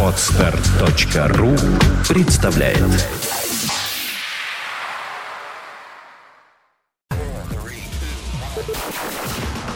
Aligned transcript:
Отстар.ру 0.00 1.56
представляет 2.08 2.78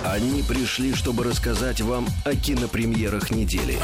Они 0.05 0.45
пришли, 0.45 0.95
чтобы 0.95 1.25
рассказать 1.25 1.81
вам 1.81 2.07
о 2.25 2.37
кинопремьерах 2.37 3.33
недели. 3.33 3.77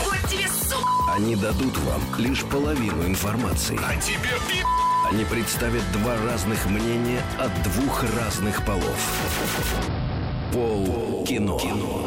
Они 1.12 1.34
дадут 1.34 1.76
вам 1.78 2.00
лишь 2.18 2.44
половину 2.44 3.06
информации. 3.06 3.80
А 3.82 5.08
Они 5.08 5.24
представят 5.24 5.82
два 5.92 6.16
разных 6.24 6.66
мнения 6.66 7.20
от 7.40 7.50
двух 7.64 8.04
разных 8.16 8.64
полов. 8.64 9.10
Пол 10.52 11.24
кино. 11.26 11.58
Пол 11.58 12.03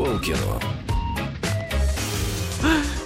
кино. 0.00 0.60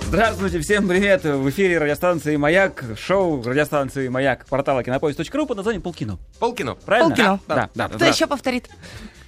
Здравствуйте, 0.03 0.61
всем 0.61 0.87
привет! 0.87 1.25
В 1.25 1.51
эфире 1.51 1.79
радиостанции 1.79 2.37
«Маяк», 2.37 2.85
шоу 2.97 3.43
радиостанции 3.43 4.07
«Маяк», 4.07 4.47
портала 4.47 4.85
кинопоиск.ру 4.85 5.47
под 5.47 5.57
названием 5.57 5.83
«Полкино». 5.83 6.19
Полкино. 6.39 6.77
Правильно? 6.77 7.09
Полкино. 7.09 7.41
Да, 7.49 7.57
да. 7.57 7.71
да, 7.75 7.89
Кто 7.89 7.99
да. 7.99 8.07
еще 8.07 8.29
повторит? 8.29 8.71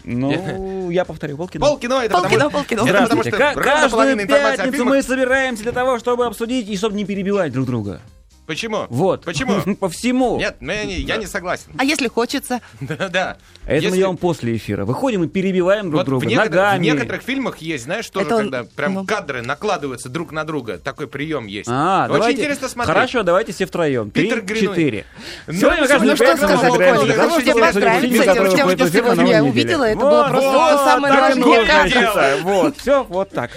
Ну, 0.04 0.90
я 0.90 1.04
повторю, 1.04 1.36
«Полкино». 1.36 1.66
Полкино 1.66 1.94
это 2.04 2.14
Полкино, 2.14 2.44
потому, 2.44 2.50
полкино. 2.50 2.80
это 2.88 3.02
потому 3.02 3.22
что 3.22 3.30
ровно 3.32 3.62
Каждую 3.62 4.28
пятницу 4.28 4.84
мы 4.84 5.02
собираемся 5.02 5.64
для 5.64 5.72
того, 5.72 5.98
чтобы 5.98 6.26
обсудить 6.26 6.68
и 6.68 6.76
чтобы 6.76 6.94
не 6.94 7.04
перебивать 7.04 7.52
друг 7.52 7.66
друга. 7.66 8.00
Почему? 8.46 8.86
Вот. 8.90 9.24
Почему? 9.24 9.74
По 9.80 9.88
всему. 9.88 10.38
Нет, 10.38 10.56
я 10.60 10.84
не, 10.84 11.00
я 11.00 11.16
не 11.16 11.26
согласен. 11.26 11.72
А 11.78 11.84
если 11.84 12.08
хочется? 12.08 12.60
Да, 12.80 13.08
да. 13.08 13.36
Это 13.66 13.74
мы 13.74 13.82
Если- 13.82 13.96
делаем 13.98 14.16
после 14.16 14.56
эфира. 14.56 14.84
Выходим 14.84 15.24
и 15.24 15.28
перебиваем 15.28 15.86
друг 15.90 15.94
Вот 16.00 16.06
друга 16.06 16.24
в, 16.24 16.26
некотор- 16.28 16.46
в 16.46 16.50
ногами. 16.50 16.84
некоторых 16.84 17.22
фильмах 17.22 17.58
есть, 17.58 17.84
знаешь, 17.84 18.08
тоже, 18.08 18.26
Это 18.26 18.36
он- 18.36 18.42
когда 18.42 18.64
прям 18.64 18.94
ну. 18.94 19.04
кадры 19.04 19.42
накладываются 19.42 20.08
друг 20.08 20.30
на 20.30 20.44
друга. 20.44 20.78
Такой 20.78 21.08
прием 21.08 21.46
есть. 21.46 21.68
А, 21.70 22.04
Очень 22.04 22.12
давайте- 22.14 22.40
интересно 22.40 22.68
смотреть. 22.68 22.94
Хорошо, 22.94 23.22
давайте 23.24 23.52
все 23.52 23.66
втроем. 23.66 24.10
Три, 24.12 24.24
Питер 24.24 24.42
Гринуэй. 24.42 24.68
четыре. 24.68 25.04
Ну, 25.48 25.52
Сегодня 25.54 25.76
мы 25.82 25.82
ну, 25.82 25.88
каждую 25.88 26.10
Ну 26.10 26.16
что 26.16 26.36
сказать, 26.36 26.60
Коля, 26.70 26.84
фильм, 26.84 27.36
с 27.36 27.42
этим, 27.42 27.60
который 27.60 28.56
тем, 28.56 28.70
что 28.70 28.84
в 28.84 28.90
сегодня 28.92 29.26
я 29.32 29.44
увидела, 29.44 29.84
это 29.84 29.98
было 30.00 30.28
просто 30.28 30.78
самое 30.84 31.14
кончится. 31.34 32.36
Вот, 32.42 32.76
все, 32.76 33.02
вот 33.04 33.30
так. 33.30 33.50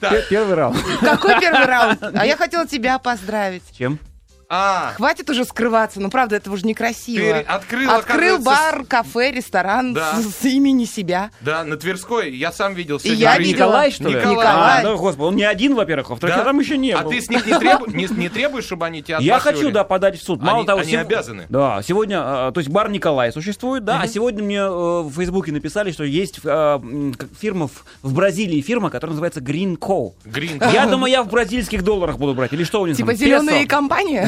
Так. 0.00 0.10
Пе- 0.12 0.24
Первый 0.28 0.54
раунд. 0.54 0.76
Какой 1.00 1.40
первый 1.40 1.64
раунд? 1.66 1.98
А 2.14 2.26
я 2.26 2.36
хотела 2.36 2.66
тебя 2.66 2.98
поздравить. 2.98 3.62
Чем? 3.78 3.98
А, 4.48 4.92
Хватит 4.96 5.28
уже 5.30 5.44
скрываться, 5.44 6.00
ну 6.00 6.10
правда, 6.10 6.36
это 6.36 6.50
уже 6.50 6.66
некрасиво. 6.66 7.18
Ты 7.24 7.40
открыл, 7.40 7.90
Открыл 7.90 8.38
бар, 8.38 8.84
кафе, 8.84 9.32
ресторан 9.32 9.94
Да. 9.94 10.14
с, 10.16 10.40
с 10.40 10.44
имени 10.44 10.84
себя. 10.84 11.30
да, 11.40 11.64
на 11.64 11.76
Тверской. 11.76 12.34
Я 12.34 12.52
сам 12.52 12.74
видел. 12.74 12.98
И 13.02 13.08
я 13.08 13.14
сегодня 13.34 13.38
видела. 13.38 13.54
Николай, 13.66 13.90
что 13.90 14.08
ли? 14.08 14.14
Николай. 14.16 14.80
А, 14.80 14.82
да, 14.82 14.94
господи, 14.96 15.26
он 15.26 15.36
не 15.36 15.44
один, 15.44 15.74
во-первых, 15.74 16.08
а 16.08 16.10
во-вторых, 16.10 16.36
Да? 16.36 16.40
я 16.40 16.44
там 16.44 16.58
еще 16.60 16.76
не 16.76 16.92
А 16.92 17.02
был. 17.02 17.10
ты 17.10 17.20
с 17.20 17.28
них 17.30 17.46
не, 17.46 17.58
требу- 17.58 17.86
не- 17.90 18.06
не 18.06 18.28
требуешь, 18.28 18.64
чтобы 18.64 18.86
они 18.86 19.02
тебя 19.02 19.18
Я 19.18 19.38
хочу, 19.38 19.70
да, 19.70 19.84
подать 19.84 20.18
в 20.18 20.22
суд. 20.24 20.40
Мало 20.42 20.58
Они- 20.58 20.66
того, 20.66 20.80
они 20.80 20.90
сего- 20.92 21.00
обязаны. 21.02 21.46
Да, 21.48 21.82
сегодня, 21.82 22.18
а, 22.20 22.52
то 22.52 22.60
есть 22.60 22.70
бар 22.70 22.90
Николай 22.90 23.32
существует, 23.32 23.84
да, 23.84 24.00
а 24.02 24.06
сегодня 24.08 24.42
мне 24.42 24.58
э, 24.58 24.68
в 24.68 25.10
Фейсбуке 25.12 25.52
написали, 25.52 25.90
что 25.92 26.04
есть 26.04 26.40
как 26.42 27.28
фирма 27.40 27.68
в, 27.68 27.84
в 28.02 28.14
Бразилии, 28.14 28.60
фирма, 28.60 28.90
которая 28.90 29.12
называется 29.12 29.40
Green 29.40 29.78
Co. 29.78 30.12
Грин. 30.24 30.60
Я 30.72 30.86
думаю, 30.86 31.10
я 31.10 31.22
в 31.22 31.28
бразильских 31.28 31.82
долларах 31.82 32.18
буду 32.18 32.34
брать, 32.34 32.52
или 32.52 32.64
что 32.64 32.80
у 32.82 32.86
них 32.86 32.96
Типа 32.96 33.08
там, 33.10 33.16
зеленая 33.16 33.66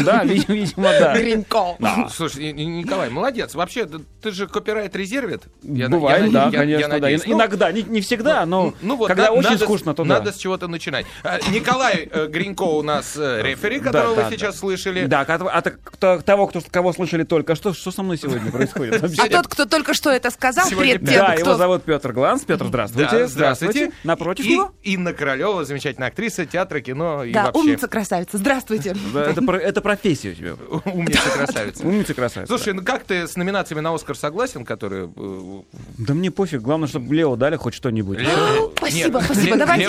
Да, 0.07 0.25
ви- 0.25 0.45
видимо, 0.49 0.89
да. 1.01 1.15
Гринко. 1.19 1.77
Слушай, 2.11 2.53
Ни- 2.53 2.63
Ни- 2.63 2.83
Николай, 2.83 3.11
молодец. 3.11 3.55
Вообще, 3.55 3.87
ты- 4.23 4.31
же 4.33 4.47
копирайт-резервит. 4.47 5.43
Я- 5.63 5.89
Бывает, 5.89 6.27
я- 6.27 6.31
да, 6.33 6.45
я- 6.45 6.51
я 6.51 6.59
конечно, 6.59 6.89
да. 6.89 6.95
надеюсь. 6.99 7.23
Ну, 7.27 7.37
Иногда, 7.37 7.73
не, 7.73 7.83
не 7.83 8.01
всегда, 8.01 8.47
но 8.47 8.75
Ну 8.83 8.97
вот, 8.97 9.09
когда 9.09 9.25
на- 9.27 9.33
очень 9.33 9.51
надо, 9.51 9.65
скучно, 9.65 9.95
то 9.95 10.05
надо 10.05 10.27
да. 10.27 10.33
с 10.33 10.37
чего-то 10.37 10.69
начинать. 10.69 11.07
А, 11.23 11.39
Николай 11.51 12.09
э, 12.11 12.27
Гринько 12.27 12.63
у 12.65 12.83
нас 12.83 13.15
э, 13.17 13.43
рефери, 13.43 13.79
Да, 13.79 13.85
которого 13.85 14.17
да, 14.17 14.25
вы 14.29 14.31
сейчас 14.33 14.59
слышали. 14.59 15.07
Да, 15.07 15.21
от, 15.21 15.31
от- 15.43 15.67
от 16.05 16.25
того, 16.25 16.47
кто, 16.47 16.61
кого 16.71 16.93
слышали 16.93 17.25
только 17.25 17.55
что, 17.55 17.73
что 17.75 17.91
со 17.91 18.03
мной 18.03 18.19
сегодня 18.19 18.51
происходит? 18.51 19.03
А 19.19 19.29
тот, 19.29 19.47
кто 19.49 19.65
только 19.67 19.95
что 19.95 20.11
это 20.11 20.31
сказал, 20.31 20.69
тем, 20.69 20.79
Да, 21.05 21.35
его 21.35 21.55
зовут 21.55 21.83
Петр 21.85 22.13
Гланс. 22.13 22.43
Петр, 22.43 22.65
Да, 22.65 22.87
здравствуйте. 22.87 23.27
здравствуйте. 23.29 23.93
Напротив 24.05 24.45
и, 24.45 24.51
него? 24.51 24.73
Инна 24.83 25.13
Королева, 25.13 25.65
замечательная 25.65 26.09
актриса 26.09 26.45
театра, 26.47 26.81
кино 26.81 27.25
и 27.25 27.33
Да, 27.33 27.45
вообще 27.47 27.61
умница, 27.61 27.89
красавица. 27.89 28.39
Здравствуйте. 28.39 28.95
Да, 29.15 29.23
Это, 29.31 29.43
про- 29.43 29.59
это 29.59 29.81
профессия 29.97 30.31
у 30.31 30.35
тебя. 30.35 30.55
умница 30.93 31.31
красавица. 31.31 31.87
Умница 31.87 32.15
красавица. 32.15 32.57
Слушай, 32.57 32.75
ну 32.75 32.83
как 32.83 33.05
ты 33.05 33.27
с 33.27 33.37
номинациями 33.37 33.81
на 33.81 33.95
Оскар 33.95 34.17
согласен, 34.17 34.65
которые... 34.65 35.11
э, 35.17 35.61
Да 35.99 36.15
мне 36.15 36.31
пофиг, 36.31 36.61
главное, 36.63 36.89
чтобы 36.89 37.15
Лео 37.15 37.37
дали 37.37 37.57
хоть 37.57 37.75
что-нибудь. 37.75 38.19
Лео- 38.19 38.73
Спасибо, 38.77 39.21
спасибо. 39.25 39.57
Давайте, 39.57 39.89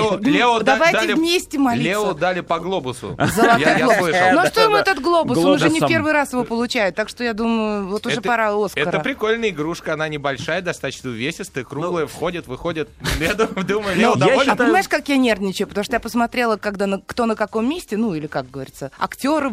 дали- 0.63 1.13
вместе 1.13 1.57
молиться. 1.59 1.87
Лео 1.89 2.13
дали 2.13 2.41
по 2.41 2.59
глобусу. 2.59 3.15
Золотой 3.35 3.75
глобус. 3.83 4.09
Ну 4.33 4.45
что 4.47 4.61
ему 4.61 4.75
этот 4.77 4.99
глобус? 5.01 5.37
Он 5.37 5.45
уже 5.51 5.69
не 5.69 5.79
в 5.79 5.87
первый 5.87 6.11
раз 6.13 6.33
его 6.33 6.43
получает, 6.43 6.95
так 6.95 7.09
что 7.09 7.23
я 7.23 7.33
думаю, 7.33 7.87
вот 7.87 8.05
уже 8.05 8.21
пора 8.21 8.53
Оскара. 8.55 8.89
Это 8.89 8.99
прикольная 8.99 9.49
игрушка, 9.49 9.93
она 9.93 10.07
небольшая, 10.07 10.61
достаточно 10.61 11.09
увесистая, 11.09 11.63
круглая, 11.63 12.03
Ну, 12.03 12.07
входит, 12.07 12.47
выходит. 12.47 12.89
Я 13.19 13.33
дум- 13.35 13.53
думаю, 13.65 13.95
Ну, 13.95 14.01
Лео 14.01 14.15
доволен. 14.15 14.49
А 14.51 14.55
понимаешь, 14.55 14.87
как 14.87 15.09
я 15.09 15.17
нервничаю? 15.17 15.67
Потому 15.67 15.83
что 15.83 15.93
я 15.95 15.99
посмотрела, 15.99 16.57
когда 16.57 16.87
кто 17.05 17.25
на 17.25 17.35
каком 17.35 17.69
месте, 17.69 17.97
ну 17.97 18.13
или 18.13 18.27
как 18.27 18.49
говорится, 18.49 18.91
актеры 18.97 19.49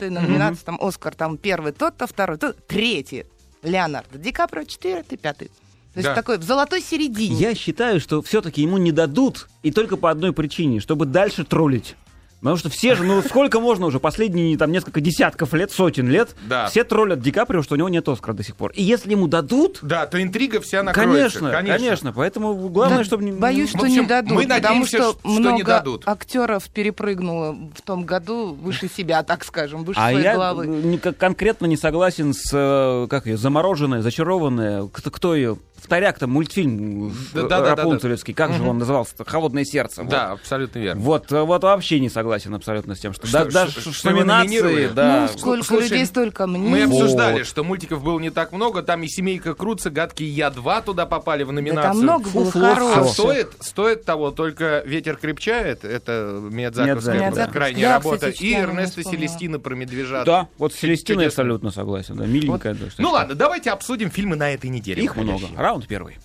на 0.00 0.20
номинацию, 0.20 0.64
там 0.64 0.78
Оскар, 0.80 1.14
там 1.14 1.36
первый, 1.38 1.72
тот-то, 1.72 2.06
второй, 2.06 2.38
тот, 2.38 2.66
третий. 2.66 3.24
Леонардо 3.62 4.18
Ди 4.18 4.30
Каприо, 4.32 4.64
четвертый, 4.64 5.16
пятый. 5.16 5.48
То 5.94 6.00
есть 6.00 6.08
Да. 6.08 6.14
такой 6.14 6.38
в 6.38 6.42
золотой 6.42 6.80
середине. 6.82 7.34
Я 7.36 7.54
считаю, 7.54 8.00
что 8.00 8.20
все-таки 8.20 8.60
ему 8.62 8.78
не 8.78 8.92
дадут, 8.92 9.48
и 9.62 9.70
только 9.70 9.96
по 9.96 10.10
одной 10.10 10.32
причине, 10.32 10.80
чтобы 10.80 11.06
дальше 11.06 11.44
троллить. 11.44 11.96
Потому 12.44 12.58
что 12.58 12.68
все 12.68 12.94
же, 12.94 13.04
ну 13.04 13.22
сколько 13.22 13.58
можно 13.58 13.86
уже, 13.86 13.98
последние 14.00 14.56
там 14.58 14.70
несколько 14.70 15.00
десятков 15.00 15.54
лет, 15.54 15.72
сотен 15.72 16.08
лет, 16.08 16.36
Да. 16.46 16.66
все 16.66 16.84
троллят 16.84 17.20
Ди 17.20 17.30
Каприо, 17.32 17.62
что 17.62 17.74
у 17.74 17.78
него 17.78 17.88
нет 17.88 18.06
Оскара 18.08 18.34
до 18.34 18.42
сих 18.44 18.54
пор. 18.54 18.70
И 18.74 18.82
если 18.82 19.10
ему 19.12 19.26
дадут, 19.28 19.78
Да, 19.80 20.04
то 20.06 20.22
интрига 20.22 20.60
вся 20.60 20.82
накроется. 20.82 21.40
конечно, 21.40 21.62
конечно, 21.66 22.12
поэтому 22.12 22.54
главное, 22.68 22.98
Да, 22.98 23.04
чтобы... 23.04 23.24
не- 23.24 23.32
Боюсь, 23.32 23.70
что 23.70 23.78
общем, 23.80 24.02
не 24.02 24.06
дадут, 24.06 24.32
мы 24.32 24.42
потому 24.42 24.60
надеемся, 24.62 24.96
что, 24.98 25.10
что 25.12 25.28
не 25.30 25.38
много 25.40 25.64
дадут. 25.64 26.02
актеров 26.06 26.64
перепрыгнуло 26.68 27.56
в 27.74 27.80
том 27.80 28.04
году 28.04 28.52
выше 28.52 28.88
себя, 28.94 29.22
так 29.22 29.42
скажем, 29.44 29.84
выше 29.84 29.98
А 29.98 30.10
своей 30.10 30.24
я 30.24 30.34
головы. 30.34 30.66
не- 30.66 30.98
кон- 30.98 31.14
конкретно 31.14 31.64
не 31.64 31.78
согласен 31.78 32.34
с, 32.34 32.50
э, 32.52 33.06
как 33.08 33.24
ее, 33.26 33.38
замороженная, 33.38 34.02
зачарованная, 34.02 34.86
кто, 34.92 35.10
кто 35.10 35.34
ее, 35.34 35.56
вторяк 35.76 36.18
там, 36.18 36.30
мультфильм 36.30 37.10
Да, 37.32 37.40
э, 37.40 37.48
да, 37.48 37.60
да, 37.60 37.60
да, 37.60 37.74
Рапунцелевский, 37.76 38.34
как 38.34 38.52
же 38.52 38.62
он 38.62 38.78
назывался 38.78 39.14
«Холодное 39.26 39.64
сердце». 39.64 40.02
вот. 40.02 40.10
Да, 40.10 40.32
абсолютно 40.32 40.78
верно. 40.78 41.00
Вот, 41.00 41.30
э, 41.32 41.40
вот 41.42 41.62
вообще 41.62 42.00
не 42.00 42.08
согласен 42.10 42.33
абсолютно 42.54 42.94
с 42.94 42.98
тем, 43.00 43.12
что, 43.12 43.26
Что- 43.26 43.44
да- 43.44 43.50
даже 43.50 43.80
что- 43.80 43.92
что 43.92 44.10
номинацией, 44.10 44.62
номинировали? 44.62 44.92
да. 44.94 45.28
ну, 45.32 45.38
сколько 45.38 45.64
слушай, 45.66 45.84
людей, 45.84 46.06
столько 46.06 46.46
мнений. 46.46 46.68
Мы 46.68 46.86
Вот. 46.86 47.02
обсуждали, 47.02 47.42
что 47.42 47.64
мультиков 47.64 48.02
было 48.02 48.18
не 48.18 48.30
так 48.30 48.52
много, 48.52 48.82
там 48.82 49.02
и 49.02 49.08
«Семейка 49.08 49.54
Крутся», 49.54 49.90
«Гадкий 49.90 50.26
я 50.26 50.48
2» 50.50 50.82
туда 50.82 51.06
попали 51.06 51.42
в 51.44 51.48
Да 51.48 51.52
номинацию. 51.52 51.92
там 51.92 52.02
много 52.02 52.28
было 52.30 52.44
Фуфло, 52.44 52.92
А 52.94 53.04
стоит, 53.04 53.52
стоит 53.60 54.04
того, 54.04 54.30
только 54.30 54.82
ветер 54.86 55.16
крепчает, 55.16 55.84
это 55.84 56.38
Миядзаковская 56.50 57.18
Миядзаки. 57.20 57.52
крайняя 57.52 57.88
Да, 57.88 57.94
работа, 57.96 58.16
кстати, 58.30 58.42
и 58.44 58.54
вспомнила. 58.54 58.86
Селестина 59.10 59.58
про 59.58 59.74
медвежат. 59.74 60.26
Да, 60.26 60.48
вот 60.58 60.72
с 60.72 60.76
Селестиной 60.76 61.26
абсолютно 61.28 61.70
согласен, 61.70 62.16
да, 62.16 62.26
миленькая. 62.26 62.74
да, 62.74 62.90
что 62.90 63.02
Ну 63.02 63.10
ладно, 63.10 63.34
давайте 63.34 63.70
обсудим 63.70 64.10
фильмы 64.10 64.36
на 64.36 64.50
этой 64.52 64.70
неделе. 64.70 65.02
Их 65.02 65.16
много. 65.16 65.46
Раунд 65.56 65.86
первый. 65.86 66.16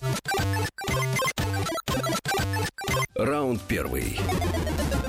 Раунд 3.24 3.60
первый. 3.68 4.18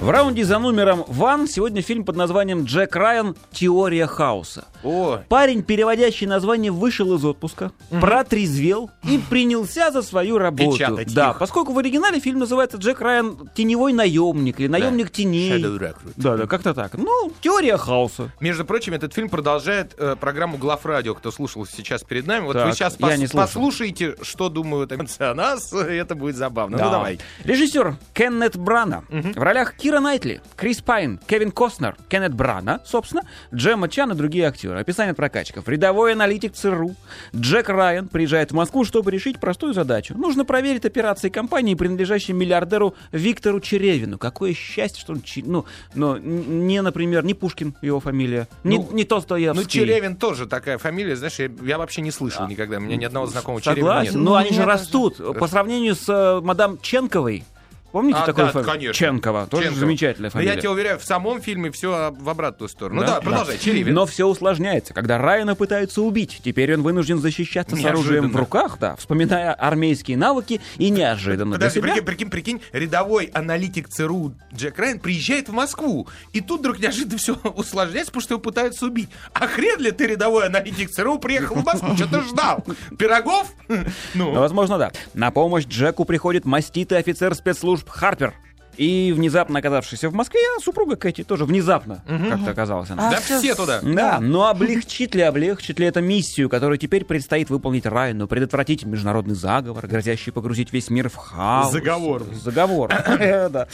В 0.02 0.10
раунде 0.10 0.44
за 0.44 0.58
номером 0.58 1.06
Ван 1.08 1.48
сегодня 1.48 1.84
фильм 1.84 2.04
под 2.04 2.16
названием 2.16 2.64
«Джек 2.64 2.96
Райан. 2.96 3.36
Теория 3.52 4.08
хаоса». 4.08 4.66
О, 4.84 5.20
Парень, 5.30 5.62
переводящий 5.62 6.26
название, 6.26 6.72
вышел 6.72 7.16
из 7.16 7.24
отпуска, 7.24 7.72
протрезвел 7.92 8.90
и 9.04 9.20
принялся 9.30 9.92
за 9.92 10.02
свою 10.02 10.40
работу. 10.40 10.72
Печатать 10.72 11.14
да, 11.14 11.30
их. 11.30 11.38
поскольку 11.38 11.74
в 11.74 11.78
оригинале 11.78 12.20
фильм 12.20 12.40
называется 12.40 12.78
«Джек 12.78 13.00
Райан. 13.00 13.50
Теневой 13.54 13.94
наемник» 13.94 14.60
или 14.60 14.68
«Наемник 14.68 15.12
теней». 15.12 15.52
Shadow 15.52 15.78
Recruit. 15.78 16.14
Да, 16.16 16.36
да, 16.36 16.48
как-то 16.48 16.74
так. 16.74 16.98
Ну, 16.98 17.32
теория 17.40 17.78
хаоса. 17.78 18.32
Между 18.40 18.66
прочим, 18.66 18.96
этот 18.96 19.14
фильм 19.14 19.30
продолжает 19.30 19.94
э, 20.00 20.16
программу 20.20 20.58
Главрадио, 20.58 21.14
кто 21.14 21.30
слушал 21.30 21.68
сейчас 21.68 22.04
перед 22.04 22.26
нами. 22.26 22.46
Вот 22.46 22.54
Так, 22.54 22.66
вы 22.68 22.74
сейчас 22.74 22.98
я 23.00 23.08
пос- 23.08 23.36
послушаете, 23.36 24.16
что 24.24 24.50
думают 24.50 24.92
о 24.92 25.34
нас, 25.36 25.72
это 25.74 26.16
будет 26.16 26.36
забавно. 26.36 26.80
Да. 26.80 26.86
Ну 26.86 26.92
давай. 26.92 27.20
Режиссер 27.44 27.98
Кеннет 28.14 28.58
Брана. 28.58 29.04
В 29.10 29.38
ролях 29.42 29.76
Кира 29.76 30.00
Найтли, 30.00 30.42
Крис 30.56 30.82
Пайн, 30.82 31.20
Кевин 31.28 31.52
Костнер, 31.52 31.96
Кеннет 32.10 32.34
Брана, 32.34 32.82
собственно, 32.86 33.24
Джемма 33.54 33.90
Чан 33.90 34.12
и 34.12 34.16
другие 34.16 34.46
актеры. 34.48 34.80
Описание 34.80 35.14
прокачков. 35.14 35.68
Рядовой 35.68 36.14
аналитик 36.14 36.54
ЦРУ 36.54 36.96
Джек 37.36 37.70
Райан 37.70 38.08
приезжает 38.08 38.52
в 38.52 38.56
Москву, 38.56 38.84
чтобы 38.86 39.12
решить 39.12 39.40
простую 39.40 39.74
задачу. 39.74 40.14
Нужно 40.18 40.46
проверить 40.46 40.86
операции 40.86 41.30
компании, 41.30 41.76
принадлежащей 41.76 42.34
миллиардеру 42.34 42.96
Виктору 43.12 43.60
Черевину. 43.60 44.18
Какое 44.18 44.54
счастье, 44.54 45.00
что 45.02 45.14
он... 45.14 45.22
чи- 45.22 45.44
Ну, 45.44 45.66
но 45.96 46.18
н- 46.18 46.68
не, 46.68 46.82
например, 46.82 47.24
не 47.24 47.34
Пушкин 47.34 47.76
его 47.82 48.00
фамилия, 48.00 48.48
не, 48.64 48.78
Ну, 48.78 48.90
не 48.92 49.04
Толстоевский. 49.06 49.64
Ну, 49.64 49.68
Черевин 49.70 50.16
тоже 50.16 50.46
такая 50.48 50.78
фамилия, 50.78 51.16
знаешь, 51.16 51.40
я, 51.40 51.50
я 51.64 51.78
вообще 51.78 52.02
не 52.02 52.12
слышал 52.12 52.48
никогда. 52.48 52.78
У 52.78 52.82
меня 52.82 52.98
ни 52.98 53.06
одного 53.06 53.28
знакомого 53.28 53.62
Черевина 53.62 53.88
Согласен, 53.88 54.14
нет. 54.14 54.22
но 54.24 54.32
Ну, 54.32 54.36
они 54.36 54.52
же 54.52 54.66
растут. 54.66 55.18
По 55.40 55.48
сравнению 55.48 55.96
с 55.96 56.08
э, 56.10 56.42
мадам 56.42 56.78
Ченковой, 56.82 57.44
Помните 57.92 58.20
А, 58.22 58.26
такой 58.26 58.46
да, 58.46 58.52
фа- 58.52 58.64
конечно. 58.64 58.94
Ченкова? 58.94 59.48
Тоже 59.48 59.64
Ченкова. 59.66 59.80
замечательная 59.80 60.30
Но 60.30 60.32
фамилия. 60.34 60.54
я 60.54 60.58
тебе 60.60 60.70
уверяю, 60.70 61.00
в 61.00 61.04
самом 61.04 61.42
фильме 61.42 61.72
все 61.72 62.14
в 62.18 62.30
обратную 62.30 62.70
сторону. 62.70 63.02
Ну 63.02 63.08
да, 63.08 63.20
продолжай, 63.22 63.58
Да. 63.58 63.64
Черевин. 63.64 63.94
Но 63.94 64.06
все 64.06 64.26
усложняется, 64.28 64.94
когда 64.94 65.18
Райана 65.18 65.56
пытаются 65.56 66.02
убить. 66.02 66.42
Теперь 66.44 66.74
он 66.74 66.84
вынужден 66.84 67.20
защищаться 67.20 67.76
с 67.76 67.84
оружием 67.86 68.06
в 68.06 68.12
Неожиданно. 68.28 68.40
руках, 68.40 68.78
да, 68.80 68.96
вспоминая 68.96 69.54
армейские 69.54 70.18
навыки 70.18 70.62
и 70.78 70.90
неожиданно 70.90 71.58
для 71.58 71.68
Подожди, 71.70 71.80
себя. 71.80 71.90
прикинь, 71.94 72.06
прикинь, 72.06 72.30
прикинь, 72.30 72.62
рядовой 72.72 73.26
аналитик 73.34 73.90
ЦРУ 73.90 74.34
Джек 74.56 74.78
Райан 74.80 75.00
приезжает 75.00 75.50
в 75.50 75.54
Москву, 75.54 76.08
и 76.34 76.42
тут 76.42 76.62
вдруг 76.62 76.80
неожиданно 76.80 77.18
все 77.18 77.34
усложняется, 77.56 78.12
потому 78.12 78.22
что 78.22 78.34
его 78.36 78.42
пытаются 78.42 78.86
убить. 78.86 79.10
А 79.34 79.48
хрен 79.48 79.80
ли 79.80 79.92
ты, 79.92 80.08
рядовой 80.08 80.48
аналитик 80.48 80.90
ЦРУ, 80.92 81.20
приехал 81.20 81.56
в 81.56 81.66
Москву? 81.66 81.96
Что 81.96 82.08
ты 82.08 82.22
ждал? 82.22 82.64
Пирогов? 82.98 83.48
Ну, 84.14 84.32
Ну, 84.34 84.40
возможно, 84.40 84.78
да. 84.78 84.92
На 85.14 85.32
помощь 85.32 85.66
Джеку 85.66 86.06
приходит 86.06 86.46
маститый 86.46 86.98
офицер 86.98 87.34
спецслужб 87.36 87.81
Харпер. 87.90 88.34
И 88.78 89.12
внезапно 89.16 89.60
оказавшийся 89.60 90.10
в 90.10 90.14
Москве, 90.14 90.40
а 90.58 90.62
супруга 90.62 90.96
Кэти 90.96 91.26
тоже 91.26 91.44
внезапно 91.44 92.04
как-то 92.08 92.52
оказалась 92.52 92.90
она. 92.90 93.10
А 93.10 93.12
да 93.12 93.20
все 93.20 93.54
туда. 93.54 93.82
Да, 93.84 94.20
но 94.22 94.48
облегчит 94.48 95.14
ли, 95.14 95.22
облегчит 95.22 95.78
ли 95.78 95.86
это 95.86 96.00
миссию, 96.00 96.50
которую 96.50 96.78
теперь 96.78 97.04
предстоит 97.04 97.50
выполнить 97.50 97.86
Райану, 97.86 98.28
предотвратить 98.28 98.86
международный 98.86 99.36
заговор, 99.36 99.86
грозящий 99.88 100.32
погрузить 100.32 100.72
весь 100.72 100.90
мир 100.90 101.10
в 101.10 101.16
хаос? 101.16 101.74
Заговор. 101.74 102.24
Заговор. 102.34 102.90
Э, 103.20 103.50
да. 103.50 103.68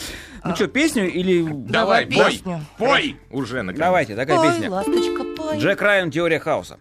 Ну 0.44 0.56
что, 0.56 0.66
песню 0.66 1.08
или... 1.08 1.42
Давай, 1.48 2.04
Давай 2.04 2.06
пой, 2.06 2.32
песню. 2.32 2.60
пой 2.76 3.16
уже, 3.30 3.62
наконец. 3.62 3.78
Давайте, 3.86 4.16
такая 4.16 4.36
Пой, 4.36 4.48
песня. 4.50 4.70
ласточка, 4.70 5.24
пой. 5.36 5.58
Джек 5.58 5.80
Райан, 5.80 6.10
теория 6.10 6.40
хаоса. 6.40 6.78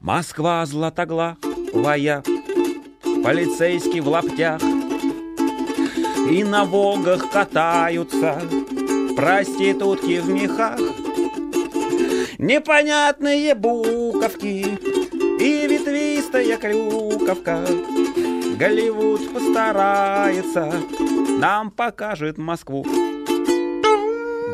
Москва 0.00 0.66
златоглавая, 0.66 2.24
полицейский 3.22 4.00
в 4.00 4.08
лаптях, 4.08 4.60
и 6.30 6.44
на 6.44 6.64
Волгах 6.64 7.30
катаются 7.30 8.40
проститутки 9.16 10.20
в 10.20 10.28
мехах. 10.28 10.78
Непонятные 12.38 13.54
буковки 13.54 14.66
и 15.40 15.66
ветвистая 15.66 16.56
клюковка. 16.56 17.66
Голливуд 18.56 19.32
постарается, 19.32 20.72
нам 21.38 21.70
покажет 21.70 22.38
Москву. 22.38 22.84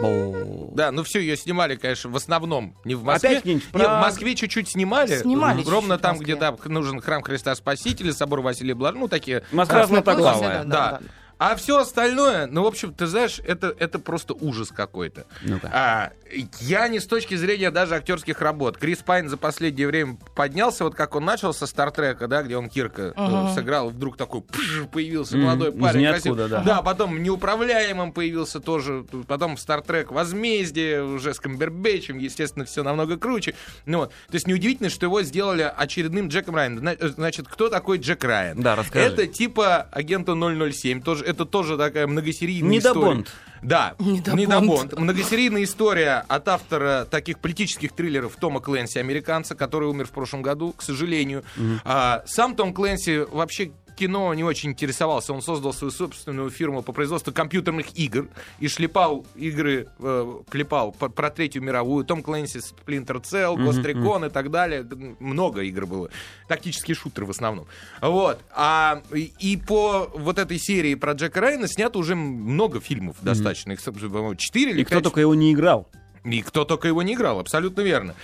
Бо. 0.00 0.70
Да, 0.72 0.92
ну 0.92 1.02
все, 1.02 1.20
ее 1.20 1.36
снимали, 1.36 1.76
конечно, 1.76 2.10
в 2.10 2.16
основном 2.16 2.74
не 2.84 2.94
в 2.94 3.02
Москве. 3.02 3.30
Опять 3.30 3.44
где-нибудь 3.44 3.64
в 3.64 3.74
Не, 3.74 3.82
в. 3.82 4.00
Москве 4.00 4.34
чуть-чуть 4.34 4.70
снимали. 4.70 5.18
Снимали 5.18 5.62
Ровно 5.64 5.96
чуть-чуть 5.96 5.98
в 5.98 6.02
там, 6.02 6.18
где 6.18 6.36
да, 6.36 6.56
нужен 6.64 7.00
храм 7.00 7.22
Христа 7.22 7.54
Спасителя, 7.54 8.12
собор 8.12 8.40
Василия 8.40 8.74
Блаженного, 8.74 9.04
ну 9.04 9.08
такие 9.08 9.42
Москва 9.52 9.80
Красная 9.80 10.00
площадь, 10.00 10.22
златоглавая. 10.22 10.64
Да. 10.64 11.00
А 11.40 11.56
все 11.56 11.78
остальное, 11.78 12.46
ну, 12.46 12.62
в 12.64 12.66
общем, 12.66 12.92
ты 12.92 13.06
знаешь, 13.06 13.40
это, 13.46 13.74
это 13.78 13.98
просто 13.98 14.34
ужас 14.34 14.68
какой-то. 14.68 15.24
Ну-ка. 15.40 15.70
А, 15.72 16.12
я 16.60 16.86
не 16.88 17.00
с 17.00 17.06
точки 17.06 17.34
зрения 17.34 17.70
даже 17.70 17.94
актерских 17.94 18.42
работ. 18.42 18.76
Крис 18.76 18.98
Пайн 18.98 19.30
за 19.30 19.38
последнее 19.38 19.86
время 19.86 20.18
поднялся, 20.36 20.84
вот 20.84 20.94
как 20.94 21.16
он 21.16 21.24
начал 21.24 21.54
со 21.54 21.66
Стартрека, 21.66 22.28
да, 22.28 22.42
где 22.42 22.58
он 22.58 22.68
Кирка 22.68 23.14
э, 23.16 23.54
сыграл, 23.54 23.88
вдруг 23.88 24.18
такой 24.18 24.42
пш, 24.42 24.82
появился 24.92 25.38
Мгм. 25.38 25.46
молодой 25.46 25.72
парень. 25.72 26.00
ниоткуда, 26.02 26.46
красивый. 26.46 26.64
да. 26.66 26.82
потом 26.82 27.14
в 27.14 27.18
неуправляемом 27.18 28.12
появился 28.12 28.60
тоже, 28.60 29.06
потом 29.26 29.56
Стартрек 29.56 30.10
Возмездие, 30.12 31.02
уже 31.02 31.32
с 31.32 31.40
Камбербэтчем, 31.40 32.18
естественно, 32.18 32.66
все 32.66 32.82
намного 32.82 33.16
круче. 33.16 33.54
Ну, 33.86 33.98
вот. 34.00 34.10
То 34.28 34.34
есть 34.34 34.46
неудивительно, 34.46 34.90
что 34.90 35.06
его 35.06 35.22
сделали 35.22 35.62
очередным 35.74 36.28
Джеком 36.28 36.54
Райаном. 36.56 36.86
Э, 36.86 37.08
Значит, 37.08 37.48
кто 37.48 37.70
такой 37.70 37.96
Джек 37.96 38.22
Райан? 38.24 38.60
Да, 38.60 38.76
расскажи. 38.76 39.06
Это 39.06 39.26
типа 39.26 39.88
агента 39.90 40.34
007, 40.34 41.00
тоже, 41.00 41.24
это 41.30 41.44
тоже 41.44 41.76
такая 41.76 42.06
многосерийная 42.06 42.70
Не 42.70 42.80
до 42.80 42.90
история. 42.90 43.24
Да, 43.62 43.94
Не 43.98 44.20
до 44.20 44.32
не 44.32 44.46
до 44.46 44.60
Бонд. 44.60 44.68
Бонд. 44.68 44.98
Многосерийная 44.98 45.64
история 45.64 46.24
от 46.28 46.48
автора 46.48 47.06
таких 47.10 47.38
политических 47.38 47.92
триллеров 47.92 48.36
Тома 48.36 48.60
Клэнси, 48.60 48.98
американца, 48.98 49.54
который 49.54 49.88
умер 49.88 50.06
в 50.06 50.10
прошлом 50.10 50.42
году, 50.42 50.72
к 50.72 50.82
сожалению. 50.82 51.44
А, 51.84 52.22
сам 52.26 52.54
Том 52.56 52.72
Клэнси 52.72 53.26
вообще 53.30 53.72
кино 54.00 54.34
не 54.34 54.42
очень 54.44 54.70
интересовался. 54.70 55.32
Он 55.32 55.42
создал 55.42 55.72
свою 55.72 55.90
собственную 55.90 56.50
фирму 56.50 56.82
по 56.82 56.92
производству 56.92 57.32
компьютерных 57.32 57.86
игр 57.98 58.28
и 58.58 58.68
шлепал 58.68 59.26
игры, 59.36 59.88
э, 59.98 60.34
клепал 60.50 60.92
по- 60.92 61.08
про 61.10 61.30
Третью 61.30 61.62
мировую. 61.62 62.04
Том 62.04 62.22
Клэнси, 62.22 62.58
Splinter 62.60 63.22
Cell, 63.22 63.56
Ghost 63.56 63.82
Recon 63.84 64.26
и 64.26 64.30
так 64.30 64.50
далее. 64.50 64.86
Много 65.20 65.60
игр 65.62 65.86
было. 65.86 66.08
Тактические 66.48 66.94
шутеры 66.94 67.26
в 67.26 67.30
основном. 67.30 67.66
Вот. 68.00 68.40
А, 68.54 69.02
и, 69.14 69.32
и 69.38 69.56
по 69.56 70.10
вот 70.14 70.38
этой 70.38 70.58
серии 70.58 70.94
про 70.94 71.12
Джека 71.12 71.40
Райана 71.40 71.68
снято 71.68 71.98
уже 71.98 72.14
много 72.16 72.80
фильмов 72.80 73.16
достаточно. 73.22 73.72
Их, 73.72 73.82
по-моему, 73.82 74.34
четыре 74.36 74.70
или 74.72 74.80
И 74.80 74.84
кто 74.84 74.96
пять. 74.96 75.04
только 75.04 75.20
его 75.20 75.34
не 75.34 75.52
играл. 75.52 75.88
И 76.24 76.42
кто 76.42 76.64
только 76.64 76.88
его 76.88 77.02
не 77.02 77.14
играл, 77.14 77.38
абсолютно 77.40 77.82
верно. 77.82 78.14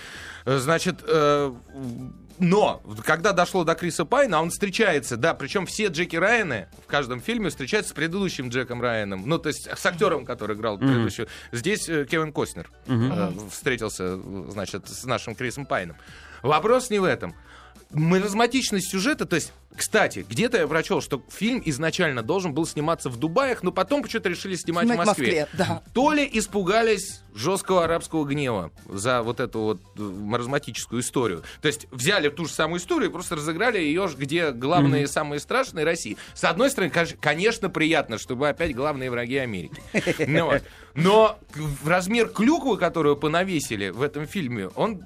Э, 0.45 0.57
Значит, 0.59 0.97
э, 1.07 1.53
но 2.39 2.81
когда 3.03 3.33
дошло 3.33 3.63
до 3.63 3.75
Криса 3.75 4.05
Пайна, 4.05 4.41
он 4.41 4.49
встречается, 4.49 5.17
да, 5.17 5.33
причем 5.33 5.65
все 5.65 5.87
Джеки 5.87 6.15
Райаны 6.15 6.67
в 6.83 6.87
каждом 6.87 7.21
фильме 7.21 7.49
встречаются 7.49 7.91
с 7.91 7.93
предыдущим 7.93 8.49
Джеком 8.49 8.81
Райаном, 8.81 9.23
ну, 9.25 9.37
то 9.39 9.49
есть 9.49 9.67
с 9.67 9.85
актером, 9.85 10.25
который 10.25 10.55
играл 10.55 10.77
предыдущего. 10.77 11.27
Здесь 11.51 11.89
э, 11.89 12.05
Кевин 12.05 12.31
Костнер 12.31 12.69
э, 12.87 13.31
встретился, 13.51 14.19
значит, 14.49 14.87
с 14.87 15.03
нашим 15.05 15.35
Крисом 15.35 15.65
Пайном. 15.65 15.97
Вопрос 16.43 16.89
не 16.89 16.99
в 16.99 17.03
этом. 17.03 17.35
Маразматичность 17.91 18.89
сюжета, 18.89 19.25
то 19.25 19.35
есть, 19.35 19.53
кстати, 19.75 20.25
где-то 20.27 20.57
я 20.57 20.67
прочел, 20.67 21.01
что 21.01 21.23
фильм 21.29 21.61
изначально 21.65 22.23
должен 22.23 22.53
был 22.53 22.65
сниматься 22.65 23.09
в 23.09 23.17
Дубаях, 23.17 23.63
но 23.63 23.71
потом 23.71 24.01
почему-то 24.01 24.29
решили 24.29 24.55
снимать, 24.55 24.87
Снимать 24.87 24.99
в 24.99 25.03
в 25.03 25.07
Москве. 25.07 25.41
Москве, 25.41 25.47
да. 25.53 25.83
То 25.93 26.11
ли 26.13 26.27
испугались 26.33 27.21
жесткого 27.33 27.83
арабского 27.83 28.25
гнева 28.25 28.71
за 28.89 29.21
вот 29.21 29.39
эту 29.39 29.59
вот 29.59 29.81
э, 29.97 30.01
маразматическую 30.01 31.01
историю. 31.01 31.43
То 31.61 31.67
есть 31.67 31.87
взяли 31.91 32.29
ту 32.29 32.45
же 32.45 32.51
самую 32.51 32.79
историю 32.79 33.09
и 33.09 33.13
просто 33.13 33.35
разыграли 33.35 33.77
ее, 33.77 34.09
где 34.17 34.51
главные 34.51 35.03
и 35.03 35.07
самые 35.07 35.39
страшные 35.39 35.85
России. 35.85 36.17
С 36.33 36.43
одной 36.43 36.71
стороны, 36.71 36.91
конечно, 37.21 37.69
приятно, 37.69 38.17
чтобы 38.17 38.49
опять 38.49 38.75
главные 38.75 39.11
враги 39.11 39.37
Америки. 39.37 39.81
Ну. 40.27 40.51
Но 40.93 41.39
размер 41.85 42.29
клюквы, 42.29 42.77
которую 42.77 43.15
понавесили 43.17 43.89
в 43.89 44.01
этом 44.01 44.25
фильме, 44.25 44.67
он 44.69 45.03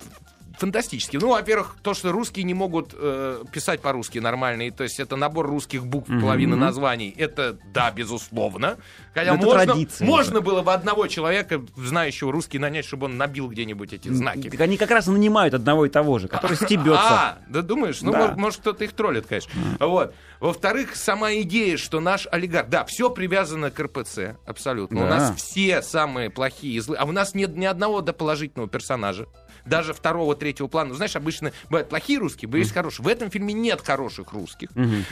фантастический. 0.61 1.19
Ну, 1.19 1.29
во-первых, 1.29 1.75
то, 1.81 1.93
что 1.93 2.11
русские 2.11 2.43
не 2.45 2.53
могут 2.53 2.91
э, 2.97 3.43
писать 3.51 3.81
по-русски 3.81 4.19
нормально, 4.19 4.63
и, 4.67 4.71
то 4.71 4.83
есть 4.83 4.99
это 4.99 5.15
набор 5.15 5.47
русских 5.47 5.85
букв, 5.85 6.07
половина 6.07 6.55
названий, 6.55 7.13
это 7.17 7.57
да, 7.73 7.91
безусловно. 7.91 8.77
Хотя 9.13 9.31
Ну, 9.33 9.37
это 9.39 9.45
можно, 9.45 9.65
традиция 9.65 10.07
можно 10.07 10.41
было 10.41 10.61
бы 10.61 10.71
одного 10.73 11.07
человека, 11.07 11.61
знающего 11.75 12.31
русский, 12.31 12.59
нанять, 12.59 12.85
чтобы 12.85 13.05
он 13.05 13.17
набил 13.17 13.49
где-нибудь 13.49 13.91
эти 13.93 14.07
знаки. 14.09 14.49
Так 14.49 14.61
они 14.61 14.77
как 14.77 14.91
раз 14.91 15.07
нанимают 15.07 15.53
одного 15.53 15.85
и 15.85 15.89
того 15.89 16.19
же, 16.19 16.27
который 16.27 16.55
стебется. 16.55 17.01
А, 17.11 17.39
да 17.49 17.61
думаешь? 17.61 18.01
Ну, 18.01 18.11
Да. 18.11 18.19
может, 18.19 18.37
может, 18.37 18.59
кто-то 18.61 18.83
их 18.83 18.93
троллит, 18.93 19.25
конечно. 19.27 19.51
Вот. 19.79 20.13
Во-вторых, 20.39 20.95
сама 20.95 21.33
идея, 21.35 21.77
что 21.77 21.99
наш 21.99 22.27
олигарх... 22.31 22.69
Да, 22.69 22.85
все 22.85 23.09
привязано 23.09 23.71
к 23.71 23.79
РПЦ, 23.79 24.37
абсолютно. 24.45 25.01
У 25.05 25.09
Да. 25.09 25.09
нас 25.17 25.35
все 25.35 25.81
самые 25.81 26.29
плохие 26.29 26.75
и 26.75 26.79
злые. 26.79 26.99
А 26.99 27.05
у 27.05 27.11
нас 27.11 27.33
нет 27.35 27.55
ни 27.57 27.65
одного 27.65 28.01
до 28.01 28.13
положительного 28.13 28.69
персонажа. 28.69 29.27
Даже 29.65 29.93
второго, 29.93 30.35
третьего 30.35 30.67
плана. 30.67 30.93
Знаешь, 30.93 31.15
обычно 31.15 31.51
бывают 31.69 31.89
плохие 31.89 32.19
русские, 32.19 32.49
есть 32.59 32.73
хорошие. 32.73 33.03
В 33.03 33.07
этом 33.07 33.29
фильме 33.29 33.53
нет 33.53 33.81
хороших 33.81 34.33
русских. 34.33 34.69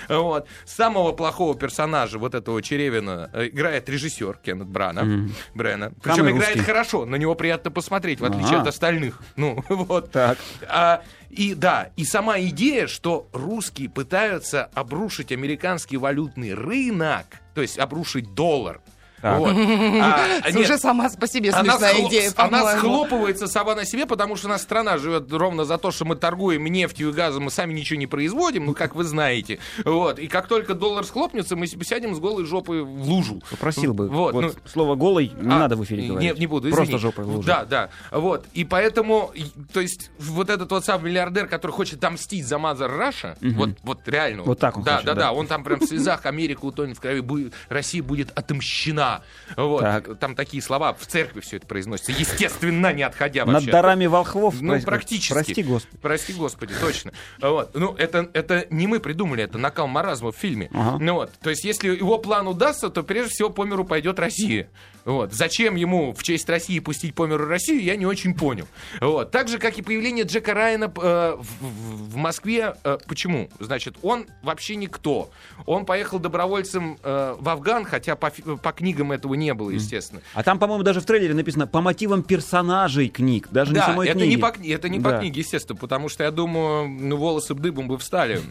Вот. 0.08 0.48
Самого 0.66 1.12
плохого 1.12 1.56
персонажа, 1.58 2.18
вот 2.20 2.36
этого 2.36 2.62
Черевина, 2.62 3.30
э, 3.34 3.48
играет 3.48 3.90
режиссер 3.90 4.38
Кеннет 4.44 4.68
Брана. 4.68 5.30
Брена. 5.54 5.92
Причем 6.02 6.16
Самый 6.18 6.32
играет 6.34 6.56
русский. 6.56 6.66
хорошо, 6.72 7.06
на 7.06 7.16
него 7.16 7.36
приятно 7.36 7.72
посмотреть, 7.72 8.20
в 8.20 8.26
отличие 8.26 8.54
Ага. 8.58 8.62
от 8.62 8.68
остальных. 8.68 9.20
Ну, 9.36 9.64
вот. 9.70 10.12
Так. 10.12 10.38
А, 10.68 11.02
и 11.30 11.54
да, 11.54 11.92
и 11.96 12.06
сама 12.06 12.40
идея, 12.42 12.88
что 12.88 13.28
русские 13.34 13.90
пытаются 13.90 14.66
обрушить 14.74 15.32
американский 15.32 15.98
валютный 15.98 16.54
рынок, 16.54 17.26
то 17.54 17.62
есть 17.62 17.78
обрушить 17.78 18.34
доллар. 18.34 18.82
Вот. 19.22 19.52
А, 19.56 20.28
нет, 20.46 20.56
Уже 20.56 20.78
сама 20.78 21.10
по 21.10 21.28
себе 21.28 21.52
она, 21.52 21.74
смешная 21.74 21.94
схло- 21.94 22.08
идея, 22.08 22.32
она 22.38 22.78
схлопывается 22.78 23.48
сама 23.48 23.76
на 23.76 23.86
себе, 23.86 24.06
потому 24.06 24.36
что 24.36 24.48
у 24.48 24.50
нас 24.50 24.62
страна 24.62 24.98
живет 24.98 25.32
ровно 25.32 25.66
за 25.66 25.78
то, 25.78 25.92
что 25.92 26.06
мы 26.06 26.16
торгуем 26.16 26.66
нефтью 26.66 27.10
и 27.10 27.12
газом, 27.14 27.44
мы 27.44 27.52
сами 27.52 27.74
ничего 27.74 28.00
не 28.00 28.08
производим, 28.08 28.66
ну, 28.66 28.74
как 28.74 28.96
вы 28.96 29.04
знаете. 29.04 29.60
Вот. 29.84 30.20
И 30.20 30.28
как 30.28 30.48
только 30.48 30.74
доллар 30.74 31.06
схлопнется, 31.06 31.56
мы 31.56 31.68
сядем 31.68 32.16
с 32.16 32.20
голой 32.20 32.46
жопой 32.46 32.84
в 32.84 33.02
лужу. 33.10 33.42
Попросил 33.50 33.94
бы. 33.94 34.08
Вот, 34.08 34.34
Вот, 34.34 34.42
ну, 34.42 34.52
слово 34.66 34.96
голый 34.96 35.32
не 35.40 35.54
а, 35.54 35.60
надо 35.60 35.76
в 35.76 35.84
эфире 35.84 36.04
не- 36.04 36.08
говорить. 36.10 36.40
Не, 36.40 36.48
буду, 36.48 36.70
Просто 36.70 36.84
извини. 36.86 37.00
жопой 37.00 37.26
в 37.26 37.30
луже. 37.36 37.48
Да, 37.48 37.66
да. 37.66 37.90
Вот. 38.12 38.46
И 38.54 38.64
поэтому, 38.66 39.32
то 39.74 39.80
есть, 39.82 40.12
вот 40.20 40.50
этот 40.50 40.72
вот 40.72 40.86
сам 40.86 41.04
миллиардер, 41.06 41.48
который 41.48 41.72
хочет 41.72 41.98
отомстить 42.00 42.46
за 42.46 42.58
Мазер 42.58 42.92
Раша, 42.92 43.38
вот, 43.42 43.72
вот 43.84 44.08
реально. 44.08 44.44
Вот 44.44 44.60
так 44.60 44.78
он 44.78 44.84
да, 44.84 44.94
хочет, 44.94 45.06
да, 45.08 45.14
да. 45.14 45.22
да, 45.22 45.32
Он 45.34 45.48
там 45.48 45.64
прям 45.64 45.80
в 45.80 45.86
слезах 45.86 46.26
Америка 46.26 46.66
утонет 46.66 46.98
в 46.98 47.00
крови, 47.02 47.22
будет, 47.22 47.54
Россия 47.70 48.02
будет 48.04 48.32
отомщена. 48.38 49.09
Естественно. 49.18 49.68
Вот. 49.68 49.82
Так. 49.82 50.20
Там 50.20 50.36
такие 50.36 50.62
слова 50.62 50.94
в 50.94 51.06
церкви 51.06 51.40
все 51.42 51.58
это 51.58 51.68
произносится. 51.68 52.12
Естественно, 52.12 52.94
не 52.94 53.04
отходя 53.04 53.46
Над 53.46 53.56
вообще. 53.56 53.72
дарами 53.72 54.06
волхвов. 54.06 54.62
Ну, 54.62 54.72
прости- 54.74 54.86
практически. 54.86 55.34
Прости, 55.34 55.64
Господи. 55.64 55.98
Прости, 56.02 56.34
Господи, 56.34 56.74
точно. 56.80 57.12
Вот. 57.42 57.76
Ну, 57.76 57.96
это, 57.96 58.30
это 58.34 58.66
не 58.70 58.88
мы 58.88 59.00
придумали, 59.00 59.44
это 59.44 59.58
накал 59.58 59.88
маразма 59.88 60.32
в 60.32 60.36
фильме. 60.36 60.70
Ага. 60.74 60.98
Ну, 61.00 61.14
вот. 61.16 61.32
То 61.42 61.50
есть, 61.50 61.64
если 61.64 61.90
его 61.96 62.18
план 62.18 62.48
удастся, 62.48 62.90
то 62.90 63.04
прежде 63.04 63.32
всего 63.32 63.50
по 63.50 63.64
миру 63.66 63.86
пойдет 63.86 64.20
Россия. 64.20 64.70
Вот. 65.10 65.34
Зачем 65.34 65.76
ему 65.76 66.14
в 66.14 66.22
честь 66.24 66.48
России 66.50 66.80
пустить 66.80 67.16
по 67.16 67.26
миру 67.26 67.46
Россию, 67.48 67.82
я 67.84 67.96
не 67.96 68.06
очень 68.06 68.34
понял. 68.36 68.68
Вот. 69.02 69.32
Так 69.32 69.48
же, 69.48 69.58
как 69.58 69.78
и 69.78 69.82
появление 69.82 70.24
Джека 70.26 70.54
Райана 70.54 70.86
э, 70.96 71.36
в, 71.40 72.12
в- 72.14 72.16
Москве. 72.16 72.76
э, 72.84 72.98
почему? 73.08 73.50
Значит, 73.60 73.96
он 74.04 74.28
вообще 74.44 74.76
никто. 74.76 75.32
Он 75.66 75.86
поехал 75.86 76.20
добровольцем 76.20 76.98
э, 77.02 77.36
в 77.40 77.50
Афган, 77.50 77.86
хотя 77.86 78.16
по, 78.16 78.30
по 78.30 78.72
книгам 78.72 79.12
этого 79.12 79.34
не 79.34 79.54
было, 79.54 79.72
естественно. 79.72 80.22
А 80.34 80.44
там, 80.44 80.60
по-моему, 80.60 80.84
даже 80.84 81.02
в 81.02 81.06
трейлере 81.06 81.34
написано 81.34 81.66
по 81.66 81.82
мотивам 81.82 82.22
персонажей 82.22 83.10
книг, 83.10 83.48
даже 83.52 83.72
не 83.72 83.80
Да, 83.80 83.88
самой 83.88 84.08
это 84.08 84.20
книги. 84.20 84.30
не, 84.30 84.38
по, 84.38 84.54
это 84.64 84.90
не 84.90 85.00
по 85.00 85.10
Да. 85.12 85.20
книге, 85.20 85.42
естественно, 85.42 85.78
потому 85.80 86.10
что 86.10 86.24
я 86.24 86.32
думаю, 86.32 86.88
ну, 86.88 87.18
волосы 87.18 87.56
дыбом 87.56 87.88
бы 87.88 87.98
встали. 87.98 88.42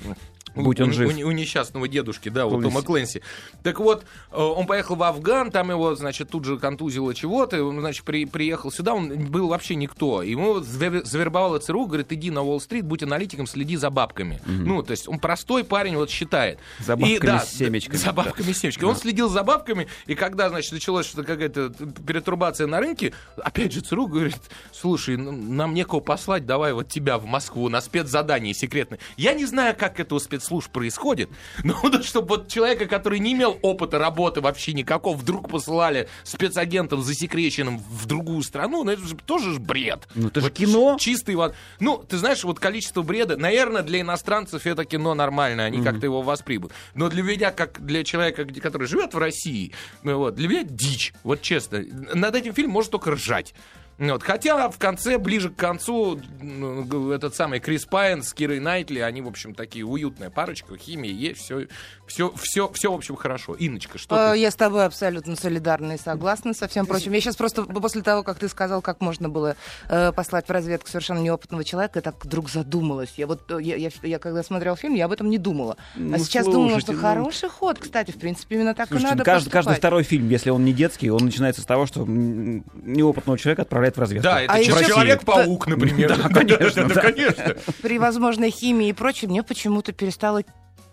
Будь 0.65 0.81
у, 0.81 0.85
он 0.85 0.91
у- 0.91 0.93
жив. 0.93 1.17
У, 1.17 1.29
у 1.29 1.31
несчастного 1.33 1.89
дедушки, 1.89 2.29
да, 2.29 2.47
у 2.47 2.51
Клэнси. 2.51 2.69
Тома 2.69 2.83
Клэнси. 2.83 3.23
Так 3.63 3.81
вот, 3.81 4.05
э, 4.33 4.37
он 4.37 4.67
поехал 4.67 4.97
в 4.97 5.03
Афган, 5.03 5.51
там 5.51 5.71
его, 5.71 5.95
значит, 5.95 6.31
тут 6.31 6.45
же 6.45 6.59
контузило 6.59 7.15
чего-то, 7.15 7.57
и 7.57 7.61
он, 7.61 7.79
значит, 7.81 8.05
при- 8.05 8.25
приехал 8.27 8.71
сюда, 8.71 8.95
он 8.95 9.09
был 9.27 9.49
вообще 9.49 9.75
никто. 9.75 10.23
Ему 10.23 10.61
завербовала 10.61 11.59
ЦРУ, 11.59 11.87
говорит, 11.87 12.13
иди 12.13 12.31
на 12.31 12.43
Уолл-стрит, 12.43 12.85
будь 12.85 13.03
аналитиком, 13.03 13.47
следи 13.47 13.77
за 13.77 13.91
бабками. 13.91 14.41
Ну, 14.47 14.83
то 14.83 14.91
есть 14.93 15.09
он 15.09 15.19
простой 15.19 15.65
парень, 15.65 15.97
вот 15.97 16.11
считает. 16.11 16.59
За 16.81 16.95
И, 16.95 16.97
бабками 16.97 17.19
да, 17.31 17.41
с 17.41 17.53
семечками, 17.55 17.97
За 17.97 18.07
да. 18.07 18.13
бабками 18.13 18.53
с 18.53 18.59
семечками. 18.59 18.89
Он 18.89 18.97
следил 18.97 19.29
за 19.29 19.43
бабками, 19.43 19.89
и 20.07 20.15
когда, 20.15 20.49
значит, 20.49 20.73
началась 20.73 21.07
что-то 21.07 21.25
какая-то 21.25 21.71
перетурбация 22.07 22.67
на 22.67 22.81
рынке, 22.81 23.13
опять 23.37 23.73
же 23.73 23.81
ЦРУ 23.81 24.07
говорит, 24.07 24.37
слушай, 24.73 25.17
нам 25.17 25.75
некого 25.75 26.01
послать, 26.01 26.47
давай 26.47 26.73
вот 26.73 26.89
тебя 26.89 27.19
в 27.19 27.25
Москву 27.27 27.69
на 27.69 27.81
спецзадание 27.81 28.55
секретное. 28.55 28.99
Я 29.17 29.35
не 29.35 29.45
знаю, 29.45 29.75
как 29.79 30.01
это 30.01 30.15
у 30.15 30.19
спецслужб 30.49 30.73
происходит, 30.73 31.29
но 31.63 31.75
вот 31.83 32.05
чтобы 32.05 32.29
вот 32.37 32.49
человека, 32.49 32.87
который 32.87 33.19
не 33.19 33.33
имел 33.35 33.59
опыта 33.63 33.99
работы 33.99 34.41
вообще 34.41 34.73
никакого, 34.73 35.15
вдруг 35.17 35.49
посылали 35.51 36.09
спецагентом 36.25 37.03
засекреченным 37.03 37.79
в 37.79 38.07
другую 38.07 38.43
страну, 38.43 38.83
ну 38.85 38.91
это 38.91 39.07
же 39.07 39.15
тоже 39.15 39.55
ж 39.55 39.59
бред. 39.59 40.09
Ну, 40.15 40.29
это 40.29 40.41
же 40.41 40.47
Вот 40.47 40.55
кино. 40.57 40.97
ч- 40.99 41.09
Чистый 41.09 41.35
вот. 41.35 41.55
Ну, 41.81 41.99
ты 41.99 42.17
знаешь, 42.17 42.45
вот 42.45 42.59
количество 42.59 43.03
бреда, 43.03 43.37
наверное, 43.37 43.83
для 43.83 44.01
иностранцев 44.01 44.67
это 44.67 44.85
кино 44.85 45.15
нормально, 45.15 45.65
они 45.65 45.83
как-то 45.83 46.07
его 46.07 46.23
воспримут. 46.23 46.73
Но 46.95 47.09
для 47.09 47.23
меня, 47.23 47.51
как 47.51 47.85
для 47.85 48.05
человека, 48.05 48.45
который 48.63 48.87
живет 48.87 49.15
в 49.15 49.19
России, 49.19 49.73
ну, 50.03 50.17
вот, 50.19 50.35
для 50.35 50.49
меня 50.49 50.63
дичь, 50.65 51.13
вот 51.25 51.43
честно. 51.43 51.83
Над 52.15 52.35
этим 52.35 52.55
фильм 52.55 52.71
может 52.71 52.91
только 52.91 53.11
ржать. 53.13 53.55
Ну 53.99 54.13
Вот. 54.13 54.23
Хотя 54.23 54.69
в 54.71 54.79
конце, 54.79 55.19
ближе 55.19 55.51
к 55.51 55.57
концу, 55.57 56.21
ну, 56.41 57.11
этот 57.11 57.35
самый 57.35 57.59
Крис 57.59 57.85
Пайн 57.85 58.23
с 58.23 58.33
Кирой 58.33 58.61
Найтли, 58.61 59.01
они, 59.01 59.21
в 59.21 59.27
общем, 59.27 59.55
такие 59.55 59.85
уютная 59.85 60.31
парочка, 60.31 60.77
химия 60.77 61.11
есть, 61.11 61.41
все, 61.41 61.67
все, 62.07 62.33
все, 62.41 62.71
все 62.73 62.93
в 62.93 62.95
общем, 62.95 63.17
хорошо. 63.17 63.57
Инночка, 63.59 63.99
что 63.99 64.15
Э, 64.17 64.33
ты? 64.33 64.39
Я 64.39 64.51
с 64.53 64.55
тобой 64.55 64.85
абсолютно 64.87 65.35
солидарна 65.35 65.93
и 65.93 65.99
согласна 65.99 66.55
со 66.55 66.69
всем 66.69 66.87
прочим. 66.87 67.13
Я 67.13 67.21
сейчас 67.21 67.35
просто 67.35 67.65
после 67.65 68.03
того, 68.03 68.23
как 68.23 68.39
ты 68.39 68.49
сказал, 68.49 68.83
как 68.83 69.01
можно 69.01 69.29
было 69.29 69.57
э, 69.89 70.13
послать 70.13 70.47
в 70.47 70.51
разведку 70.53 70.89
совершенно 70.89 71.19
неопытного 71.19 71.65
человека, 71.65 71.99
я 71.99 72.03
так 72.03 72.25
вдруг 72.25 72.49
задумалась. 72.51 73.15
Я 73.17 73.27
вот 73.27 73.51
э, 73.51 73.59
я, 73.61 73.75
я, 73.77 73.91
я 74.03 74.19
когда 74.21 74.45
смотрел 74.45 74.77
фильм, 74.77 74.95
я 74.95 75.07
об 75.07 75.13
этом 75.13 75.29
не 75.29 75.39
думала. 75.39 75.77
Ну, 75.97 76.15
а 76.15 76.19
сейчас 76.21 76.47
думаю, 76.47 76.71
слушайте, 76.71 76.93
что 76.93 76.93
ну- 76.93 77.01
хороший 77.01 77.49
ход, 77.49 77.79
кстати, 77.81 78.13
в 78.13 78.19
принципе, 78.19 78.55
именно 78.55 78.75
так 78.75 78.89
Слушайте, 78.89 79.09
и 79.09 79.11
надо 79.11 79.19
ну, 79.19 79.25
каждый, 79.25 79.51
каждый 79.51 79.75
второй 79.75 80.05
фильм, 80.05 80.29
если 80.29 80.51
он 80.51 80.65
не 80.65 80.73
детский, 80.73 81.11
он 81.11 81.25
начинается 81.25 81.63
с 81.63 81.65
того, 81.65 81.87
что 81.87 82.05
неопытного 82.07 83.37
человека 83.37 83.63
отправляют 83.63 83.88
в 83.97 84.01
разведку. 84.01 84.25
Да, 84.25 84.41
это 84.43 84.53
А 84.53 84.63
че- 84.63 84.71
еще- 84.73 84.85
Человек-паук, 84.87 85.67
например. 85.67 86.17
Да, 86.17 86.29
конечно, 86.29 86.85
да. 86.95 87.01
конечно. 87.01 87.57
При 87.83 87.99
возможной 87.99 88.51
химии 88.51 88.89
и 88.89 88.93
прочем, 88.93 89.29
мне 89.31 89.43
почему-то 89.43 89.93
перестало 89.93 90.43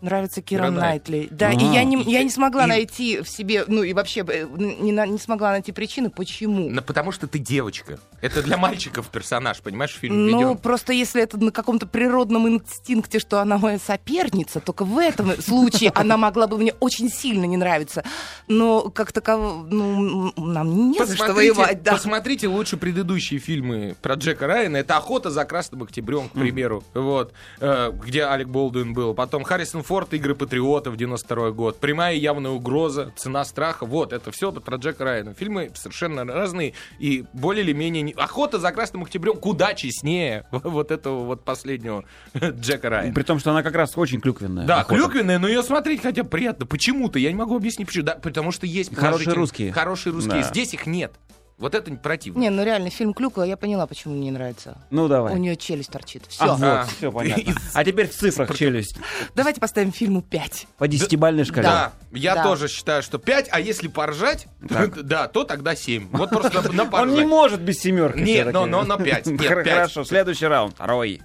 нравится 0.06 0.42
Кира 0.42 0.70
Найтли. 0.70 1.28
Да, 1.32 1.52
и 1.52 1.56
Ага. 1.56 1.66
я 1.74 1.84
не, 1.84 2.02
я 2.04 2.24
не 2.24 2.30
смогла 2.30 2.66
И- 2.66 2.68
найти 2.68 3.22
в 3.22 3.28
себе, 3.30 3.66
ну 3.68 3.84
и 3.84 3.94
вообще 3.94 4.24
э, 4.28 4.48
не, 4.58 4.92
не 4.92 5.18
смогла 5.20 5.52
найти 5.52 5.72
причины, 5.72 6.10
почему. 6.10 6.70
Ну, 6.70 6.82
потому 6.82 7.12
что 7.12 7.28
ты 7.28 7.40
девочка. 7.40 8.00
Это 8.22 8.42
для 8.42 8.58
мальчиков 8.58 9.10
персонаж, 9.10 9.62
понимаешь, 9.62 9.92
в 9.92 9.98
фильме 10.00 10.32
Ну, 10.32 10.40
«Ведём». 10.40 10.58
просто 10.58 10.94
если 10.94 11.22
это 11.22 11.38
на 11.38 11.52
каком-то 11.52 11.86
природном 11.88 12.48
инстинкте, 12.48 13.20
что 13.20 13.40
она 13.42 13.58
моя 13.58 13.80
соперница, 13.80 14.60
только 14.60 14.86
в 14.86 14.98
этом 14.98 15.40
случае 15.42 15.92
она 15.96 16.18
могла 16.18 16.48
бы 16.48 16.58
мне 16.58 16.74
очень 16.80 17.10
сильно 17.10 17.46
не 17.46 17.58
нравиться. 17.58 18.04
Но 18.48 18.90
как 18.90 19.12
таково, 19.12 19.66
ну, 19.70 20.32
нам 20.38 20.92
не 20.92 21.04
за 21.06 21.16
что 21.16 21.34
воевать, 21.34 21.84
да. 21.84 21.94
посмотрите 21.94 22.48
лучше 22.48 22.78
предыдущие 22.78 23.40
фильмы 23.40 23.96
про 24.02 24.16
Джека 24.16 24.48
Райана. 24.48 24.78
Это 24.78 24.98
«Охота 24.98 25.30
за 25.32 25.46
красным 25.46 25.84
октябрем», 25.84 26.30
к 26.30 26.34
примеру. 26.34 26.84
Вот. 26.94 27.34
Э, 27.60 27.92
где 27.92 28.24
Алек 28.26 28.48
Болдуин 28.48 28.94
был. 28.94 29.14
Потом 29.14 29.44
Харрисон 29.44 29.82
Форд, 29.84 29.95
«Игры 30.18 30.36
патриотов», 30.36 30.96
92 30.98 31.52
год. 31.52 31.80
«Прямая 31.80 32.16
явная 32.16 32.52
угроза», 32.52 33.14
«Цена 33.16 33.46
страха». 33.46 33.86
Вот, 33.86 34.14
это 34.14 34.32
все 34.32 34.52
про 34.52 34.78
Джека 34.78 35.04
Райана. 35.04 35.34
Фильмы 35.34 35.72
совершенно 35.76 36.26
разные 36.26 36.74
и 37.00 37.26
более 37.34 37.64
или 37.64 37.74
менее... 37.74 38.02
не- 38.04 38.14
«Охота 38.14 38.60
за 38.60 38.72
красным 38.72 39.04
октябрем» 39.04 39.38
куда 39.38 39.74
честнее 39.74 40.46
вот 40.52 40.92
этого 40.92 41.24
вот 41.26 41.44
последнего 41.46 42.04
Джека 42.34 42.90
Райана. 42.90 43.14
При 43.14 43.24
том, 43.24 43.40
что 43.40 43.52
она 43.52 43.64
как 43.64 43.76
раз 43.76 43.94
очень 43.98 44.20
клюквенная. 44.20 44.66
Да, 44.66 44.82
охота. 44.82 44.96
клюквенная, 44.96 45.40
но 45.40 45.48
ее 45.48 45.64
смотреть 45.64 46.02
хотя 46.02 46.24
приятно. 46.24 46.66
Почему-то, 46.66 47.20
я 47.20 47.32
не 47.32 47.38
могу 47.38 47.56
объяснить 47.56 47.88
почему. 47.88 48.04
Да, 48.04 48.16
потому 48.16 48.52
что 48.52 48.66
есть 48.66 48.94
Хорошие 48.96 49.34
русские. 49.34 49.72
Хорошие 49.72 50.14
русские. 50.14 50.42
Да. 50.42 50.44
Здесь 50.44 50.74
их 50.74 50.86
нет. 50.88 51.14
Вот 51.58 51.74
это 51.74 51.90
противно. 51.96 52.40
Не, 52.42 52.50
ну 52.50 52.66
реально, 52.66 52.90
фильм 52.90 53.14
«Клюква», 53.14 53.44
я 53.44 53.56
поняла, 53.56 53.88
почему 53.88 54.14
мне 54.14 54.26
не 54.26 54.32
нравится. 54.32 54.78
Ну, 54.90 55.08
давай. 55.08 55.34
У 55.34 55.38
нее 55.38 55.56
челюсть 55.56 55.90
торчит. 55.90 56.24
Все. 56.28 56.44
А, 56.44 56.48
вот, 56.56 56.64
А. 56.64 56.86
все 56.98 57.12
понятно. 57.14 57.56
А 57.74 57.86
теперь 57.86 58.10
в 58.10 58.14
цифрах 58.14 58.54
челюсть. 58.58 58.98
Давайте 59.36 59.62
поставим 59.62 59.94
фильму 59.94 60.22
5. 60.22 60.68
По 60.78 60.88
десятибальной 60.90 61.46
шкале. 61.46 61.64
Да, 61.68 61.94
я 62.12 62.44
тоже 62.44 62.68
считаю, 62.68 63.02
что 63.02 63.20
5, 63.20 63.48
а 63.52 63.62
если 63.62 63.88
поржать, 63.88 64.48
да, 64.60 65.30
то 65.30 65.46
тогда 65.46 65.76
7. 65.78 66.10
Вот 66.12 66.30
просто 66.30 66.74
на, 66.74 66.84
Он 66.92 67.14
не 67.14 67.24
может 67.24 67.62
без 67.62 67.80
семерки. 67.80 68.20
Нет, 68.20 68.52
но- 68.52 68.66
на 68.66 68.98
пять. 68.98 69.26
Нет, 69.26 69.42
Хор- 69.48 69.64
пять. 69.64 69.74
Хорошо, 69.76 70.04
следующий 70.04 70.48
раунд. 70.48 70.76
Второй. 70.76 71.22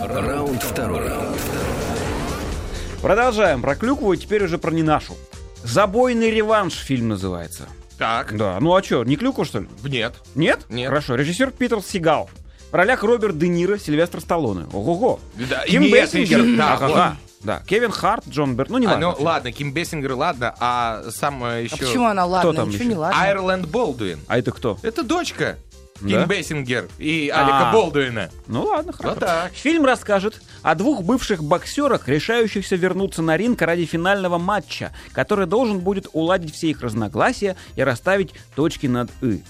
Раунд 0.00 0.62
второй. 0.64 1.12
Продолжаем 3.02 3.62
про 3.62 3.76
клюкву, 3.76 4.12
и 4.12 4.16
теперь 4.16 4.42
уже 4.44 4.58
про 4.58 4.72
не 4.72 4.82
нашу. 4.82 5.14
Забойный 5.64 6.30
реванш 6.30 6.74
фильм 6.74 7.08
называется. 7.08 7.68
Так, 7.98 8.36
Да, 8.36 8.58
ну 8.60 8.74
а 8.76 8.82
что, 8.82 9.02
не 9.04 9.16
клюква, 9.16 9.44
что 9.44 9.58
ли? 9.60 9.68
нет. 9.84 10.14
Нет? 10.36 10.66
Нет. 10.68 10.88
Хорошо, 10.88 11.16
режиссер 11.16 11.50
Питер 11.50 11.80
Сигал. 11.82 12.30
В 12.70 12.74
ролях 12.74 13.02
Роберт 13.02 13.38
Де 13.38 13.48
Ниро, 13.48 13.76
Сильвестр 13.78 14.20
Сталлоне. 14.20 14.66
Ого-го. 14.72 15.18
Да, 15.50 15.64
Ким 15.66 15.82
Бессингер. 15.90 16.56
да, 16.56 16.74
Ага. 16.74 17.16
Да, 17.40 17.62
Кевин 17.66 17.90
Харт, 17.92 18.24
Джон 18.28 18.56
Берт. 18.56 18.68
Ну, 18.68 18.78
не 18.78 18.86
А, 18.86 18.90
важно. 18.90 19.14
ну 19.18 19.24
ладно, 19.24 19.52
Ким 19.52 19.72
Бессингер, 19.72 20.12
ладно, 20.14 20.54
а 20.58 21.04
сам 21.10 21.42
еще... 21.62 21.74
А 21.76 21.78
почему 21.78 22.06
она 22.06 22.24
ладно? 22.26 22.52
там 22.52 22.68
Ничего 22.68 22.82
еще? 22.82 22.90
не 22.92 22.96
ладно. 22.98 23.20
Айрленд 23.22 23.66
Болдуин. 23.68 24.18
А 24.26 24.38
это 24.38 24.50
кто? 24.50 24.76
Это 24.82 25.02
дочка 25.04 25.56
Да? 26.00 26.08
Ким 26.08 26.24
Бессингер 26.28 26.88
и 26.98 27.30
Алика 27.34 27.70
А. 27.70 27.72
Болдуина. 27.72 28.30
Ну 28.46 28.64
ладно, 28.64 28.92
хорошо. 28.92 29.14
Вот 29.14 29.18
так. 29.20 29.52
Фильм 29.52 29.84
расскажет 29.84 30.40
о 30.62 30.74
двух 30.74 31.02
бывших 31.02 31.42
боксерах, 31.42 32.08
решающихся 32.08 32.76
вернуться 32.76 33.22
на 33.22 33.36
ринг 33.36 33.60
ради 33.62 33.84
финального 33.84 34.38
матча, 34.38 34.92
который 35.12 35.46
должен 35.46 35.80
будет 35.80 36.06
уладить 36.12 36.54
все 36.54 36.68
их 36.70 36.82
разногласия 36.82 37.56
и 37.76 37.82
расставить 37.82 38.32
точки 38.54 38.86
над 38.86 39.10
«и». 39.22 39.42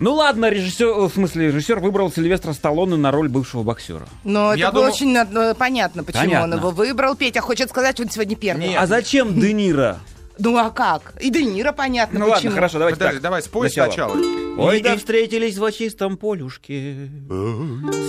Ну 0.00 0.14
ладно, 0.14 0.50
режиссер, 0.50 0.88
в 0.92 1.10
смысле, 1.12 1.48
режиссер 1.52 1.78
выбрал 1.78 2.10
Сильвестра 2.10 2.52
Сталлоне 2.52 2.96
на 2.96 3.12
роль 3.12 3.28
бывшего 3.28 3.62
боксера. 3.62 4.08
Но 4.24 4.52
Я 4.52 4.66
это 4.66 4.72
было 4.74 4.82
думал- 4.86 4.94
очень 4.94 5.16
э, 5.16 5.54
понятно, 5.54 6.02
почему 6.02 6.24
Понятно. 6.24 6.54
он 6.56 6.60
его 6.60 6.70
выбрал. 6.72 7.14
Петя 7.14 7.40
хочет 7.40 7.70
сказать, 7.70 8.00
он 8.00 8.10
сегодня 8.10 8.34
первый. 8.34 8.68
Нет. 8.70 8.80
А 8.82 8.86
зачем 8.88 9.38
Де 9.38 9.52
Ниро? 9.52 9.98
Ну 10.38 10.56
а 10.56 10.70
как? 10.70 11.14
И 11.20 11.30
ДеНиро 11.30 11.72
понятно, 11.72 12.18
Ну 12.18 12.24
почему. 12.26 12.34
ладно, 12.36 12.50
хорошо, 12.52 12.78
давайте 12.78 12.98
Подожди, 12.98 13.16
так. 13.16 13.22
давай 13.22 13.42
спой 13.42 13.68
Сначала. 13.70 14.14
сначала. 14.14 14.66
Ой, 14.68 14.78
И- 14.78 14.82
да 14.82 14.94
и- 14.94 14.96
встретились 14.98 15.58
во 15.58 15.70
чистом 15.72 16.16
полюшке. 16.16 17.08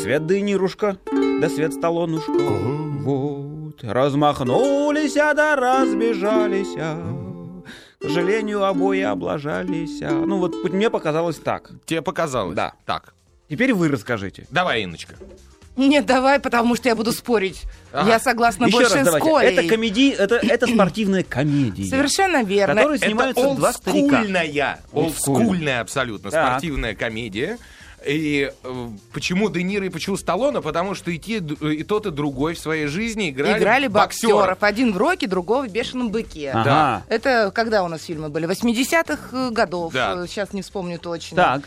Свет 0.02 0.26
Денирушка, 0.28 0.98
да 1.40 1.50
свет 1.50 1.74
Сталлонушка. 1.74 2.32
Вот, 2.32 3.84
размахнулись, 3.84 5.18
а 5.18 5.34
да 5.34 5.56
разбежались. 5.56 6.76
а. 6.80 7.62
К 8.00 8.04
сожалению, 8.08 8.64
обои 8.64 9.02
облажались. 9.02 10.02
а. 10.02 10.12
Ну 10.12 10.38
вот 10.38 10.56
мне 10.72 10.90
показалось 10.90 11.38
так. 11.38 11.72
Тебе 11.86 12.02
показалось? 12.02 12.56
Да. 12.56 12.74
Так. 12.86 13.14
Теперь 13.50 13.74
вы 13.74 13.90
расскажите. 13.90 14.48
Давай, 14.50 14.84
Инночка. 14.84 15.14
Нет, 15.78 16.06
давай, 16.06 16.40
потому 16.40 16.76
что 16.76 16.88
я 16.90 16.96
буду 16.96 17.12
спорить. 17.12 17.64
Ага. 17.92 18.10
Я 18.12 18.20
согласна 18.20 18.66
Еще 18.66 18.78
больше 18.78 18.94
раз 18.96 19.02
с 19.02 19.06
давайте. 19.06 19.30
Колей. 19.30 19.54
Это 19.54 19.68
комедий, 19.68 20.10
это, 20.12 20.36
это 20.36 20.68
спортивная 20.68 21.24
комедия. 21.24 21.86
Совершенно 21.90 22.44
верно. 22.44 22.76
Которые 22.76 23.00
снимаются 23.00 23.42
Это 23.46 23.56
два 23.56 23.74
старика. 23.74 24.18
олдскульная, 24.20 24.80
Олдскульная. 24.94 25.82
абсолютно 25.82 26.32
Так. 26.32 26.48
спортивная 26.50 26.96
комедия. 26.96 27.58
И 28.06 28.52
э, 28.64 28.88
почему 29.14 29.50
Де 29.50 29.64
Ниро 29.64 29.86
и 29.88 29.90
почему 29.90 30.16
Сталлоне? 30.16 30.62
Потому 30.62 30.94
что 30.94 31.10
и, 31.10 31.18
те, 31.18 31.38
и 31.38 31.84
тот, 31.84 32.06
и 32.06 32.12
другой 32.12 32.54
в 32.54 32.60
своей 32.60 32.86
жизни 32.86 33.32
играли, 33.32 33.58
Играли 33.58 33.88
боксеров. 33.88 34.36
боксеров. 34.36 34.58
Один 34.64 34.94
в 34.94 34.98
«Роке», 34.98 35.26
другого 35.26 35.66
в 35.68 35.72
«Бешеном 35.72 36.10
быке». 36.10 36.52
Ага. 36.52 36.64
Да. 36.64 37.04
Это 37.10 37.52
когда 37.52 37.84
у 37.84 37.88
нас 37.88 38.04
фильмы 38.04 38.30
были? 38.30 38.48
80-х 38.48 39.50
годов. 39.50 39.92
Да. 39.94 40.14
Э, 40.24 40.28
Сейчас 40.28 40.54
не 40.54 40.62
вспомню 40.62 41.00
точно. 41.00 41.36
Так. 41.36 41.62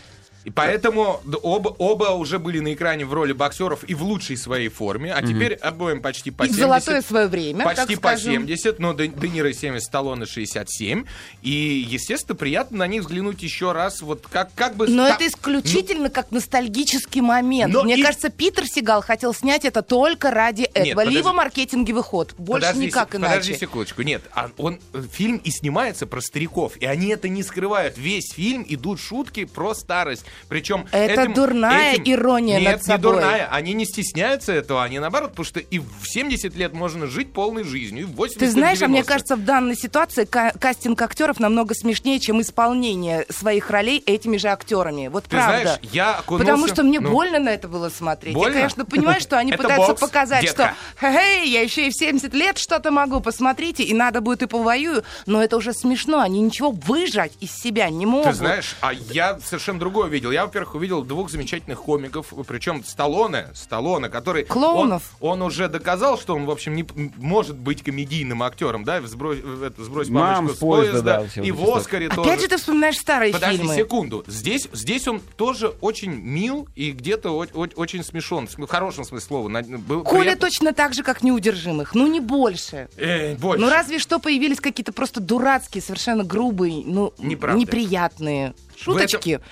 И 0.49 0.51
поэтому 0.51 1.21
оба, 1.43 1.69
оба 1.79 2.05
уже 2.15 2.39
были 2.39 2.59
на 2.61 2.73
экране 2.73 3.05
в 3.05 3.13
роли 3.13 3.33
боксеров 3.33 3.85
и 3.85 3.93
в 3.95 4.03
лучшей 4.03 4.39
своей 4.39 4.69
форме, 4.69 5.13
а 5.13 5.21
теперь 5.21 5.53
обоим 5.55 6.01
почти 6.01 6.31
по 6.31 6.45
И 6.45 6.49
в 6.49 6.53
70. 6.55 6.61
золотое 6.85 7.03
свое 7.03 7.27
время, 7.27 7.65
Почти 7.65 7.97
по 7.97 8.09
скажем. 8.09 8.33
70, 8.47 8.79
но 8.79 8.95
Де, 8.95 9.09
Де 9.09 9.29
Ниро 9.29 9.53
70, 9.53 9.85
Сталлоне 9.87 10.25
67. 10.25 11.05
И, 11.43 11.87
естественно, 11.87 12.35
приятно 12.35 12.79
на 12.79 12.87
них 12.87 13.03
взглянуть 13.03 13.43
еще 13.43 13.73
раз. 13.73 14.01
Вот 14.01 14.27
как, 14.27 14.55
как 14.55 14.75
бы... 14.77 14.89
Но 14.89 15.05
ста- 15.07 15.17
это 15.17 15.27
исключительно 15.27 16.09
как 16.09 16.31
ностальгический 16.31 17.21
момент. 17.21 17.73
Но 17.75 17.83
Мне 17.83 17.99
и- 17.99 18.03
кажется, 18.03 18.31
Питер 18.31 18.67
Сигал 18.67 19.03
хотел 19.03 19.35
снять 19.35 19.67
это 19.67 19.83
только 19.83 20.31
ради 20.31 20.63
этого. 20.63 20.95
подожди. 21.01 21.17
Либо 21.19 21.33
маркетинговый 21.35 22.03
ход. 22.03 22.35
Больше 22.39 22.69
Подожди 22.69 22.87
никак 22.87 23.11
се- 23.13 23.17
иначе. 23.19 23.33
Подожди 23.35 23.55
секундочку. 23.59 24.01
Нет, 24.03 24.23
а 24.33 24.51
он, 24.57 24.79
э, 24.95 25.03
фильм 25.13 25.37
и 25.45 25.51
снимается 25.51 26.07
про 26.07 26.23
стариков, 26.23 26.77
и 26.79 26.87
они 26.87 27.09
это 27.09 27.29
не 27.29 27.43
скрывают. 27.43 27.99
Весь 27.99 28.33
фильм 28.33 28.65
идут 28.67 28.99
шутки 28.99 29.45
про 29.45 29.75
старость. 29.75 30.25
Причем 30.49 30.87
Это 30.93 31.29
дурная 31.29 31.95
ирония 31.95 32.61
Нет, 32.61 32.73
над 32.73 32.83
собой. 32.85 32.97
не 32.97 33.03
дурная. 33.03 33.49
Они 33.51 33.73
не 33.73 33.85
стесняются 33.85 34.53
этого, 34.53 34.83
они 34.85 34.99
наоборот, 34.99 35.31
потому 35.31 35.45
что 35.47 35.61
и 35.61 35.79
в 35.79 35.87
70 36.05 36.55
лет 36.57 36.73
можно 36.73 37.07
жить 37.07 37.33
полной 37.33 37.65
жизнью, 37.65 38.03
и 38.03 38.07
в 38.07 38.13
80 38.15 38.39
Ты 38.39 38.51
знаешь, 38.51 38.83
а 38.83 38.87
мне 38.89 39.03
90. 39.03 39.13
кажется, 39.13 39.37
в 39.37 39.45
данной 39.45 39.77
ситуации 39.77 40.25
ка- 40.25 40.53
кастинг 40.59 41.01
актеров 41.03 41.41
намного 41.41 41.75
смешнее, 41.75 42.19
чем 42.21 42.41
исполнение 42.41 43.27
своих 43.31 43.71
ролей 43.71 44.03
этими 44.07 44.37
же 44.37 44.49
актерами. 44.49 45.09
Вот 45.09 45.25
Ты 45.25 45.31
правда. 45.31 45.61
знаешь, 45.63 45.79
я 45.93 46.15
окунулся... 46.17 46.45
Потому 46.53 46.69
что 46.69 46.83
мне 46.83 47.01
ну, 47.01 47.11
больно 47.11 47.39
на 47.39 47.49
это 47.51 47.69
было 47.69 47.89
смотреть. 47.89 48.35
Больно? 48.35 48.55
Я, 48.55 48.61
конечно, 48.61 48.85
понимаю, 48.85 49.21
что 49.21 49.39
они 49.39 49.53
пытаются 49.57 49.89
бокс, 49.89 50.01
показать, 50.01 50.43
детка. 50.43 50.75
что 50.97 51.07
«Хе-хей, 51.07 51.49
я 51.51 51.63
еще 51.63 51.87
и 51.87 51.91
в 51.91 51.95
70 51.95 52.33
лет 52.35 52.59
что-то 52.59 52.91
могу, 52.91 53.21
посмотрите, 53.21 53.83
и 53.83 53.95
надо 53.95 54.21
будет 54.21 54.43
и 54.43 54.47
повоюю». 54.47 55.03
Но 55.27 55.43
это 55.43 55.57
уже 55.57 55.73
смешно, 55.73 56.21
они 56.21 56.41
ничего 56.41 56.71
выжать 56.71 57.33
из 57.41 57.53
себя 57.53 57.89
не 57.91 58.07
могут. 58.07 58.31
Ты 58.31 58.37
знаешь, 58.37 58.77
а 58.81 58.93
я 58.93 59.39
совершенно 59.45 59.79
другое 59.79 60.09
видел. 60.19 60.31
Я, 60.31 60.45
во-первых, 60.47 60.75
увидел 60.75 61.03
двух 61.03 61.31
замечательных 61.31 61.81
комиков, 61.83 62.33
причем 62.47 62.85
Сталлоне, 62.85 63.49
Сталлоне, 63.55 64.09
который... 64.09 64.45
Клоунов. 64.45 65.03
Он, 65.21 65.41
он 65.41 65.43
уже 65.49 65.69
доказал, 65.69 66.19
что 66.19 66.35
он, 66.35 66.45
в 66.47 66.51
общем, 66.51 66.75
не 66.75 66.87
может 67.17 67.57
быть 67.57 67.83
комедийным 67.83 68.43
актером, 68.43 68.85
да, 68.85 69.01
«Сбрось, 69.03 69.39
это, 69.39 69.83
«Сбрось 69.85 70.09
Мам 70.09 70.47
бабочку 70.47 70.55
с 70.55 70.57
с 70.57 70.61
поезда, 70.61 70.91
поезда», 71.19 71.31
да, 71.37 71.43
и 71.43 71.51
в. 71.53 71.69
«Оскаре» 71.75 72.09
тоже. 72.09 72.21
Опять 72.23 72.41
же 72.41 72.49
ты 72.49 72.57
вспоминаешь 72.57 72.99
старые 72.99 73.33
Подожди 73.33 73.59
фильмы. 73.59 73.75
секунду. 73.77 74.25
Здесь, 74.27 74.69
здесь 74.73 75.07
он 75.09 75.21
тоже 75.37 75.69
очень 75.81 76.13
мил 76.13 76.69
и 76.75 76.91
где-то 76.93 77.31
о- 77.31 77.45
о- 77.55 77.69
очень 77.77 78.03
смешон. 78.05 78.49
В 78.49 78.67
хорошем 78.67 79.05
смысле 79.05 79.27
слова. 79.27 79.49
На- 79.49 79.63
был 79.63 80.03
Коля 80.03 80.21
приятно- 80.23 80.41
точно 80.41 80.73
так 80.73 80.95
же, 80.95 81.03
как 81.03 81.23
неудержимых. 81.23 81.95
Ну, 81.95 82.07
не 82.07 82.21
больше. 82.21 82.89
Э, 82.97 83.37
больше. 83.37 83.61
Ну, 83.65 83.71
разве 83.71 83.99
что 83.99 84.19
появились 84.19 84.61
какие-то 84.61 84.93
просто 84.93 85.21
дурацкие, 85.21 85.83
совершенно 85.83 86.25
грубые, 86.25 86.83
ну, 86.85 87.13
Неправда. 87.19 87.61
неприятные 87.61 88.55
шуточки. 88.77 89.29
В 89.29 89.33
этом 89.41 89.43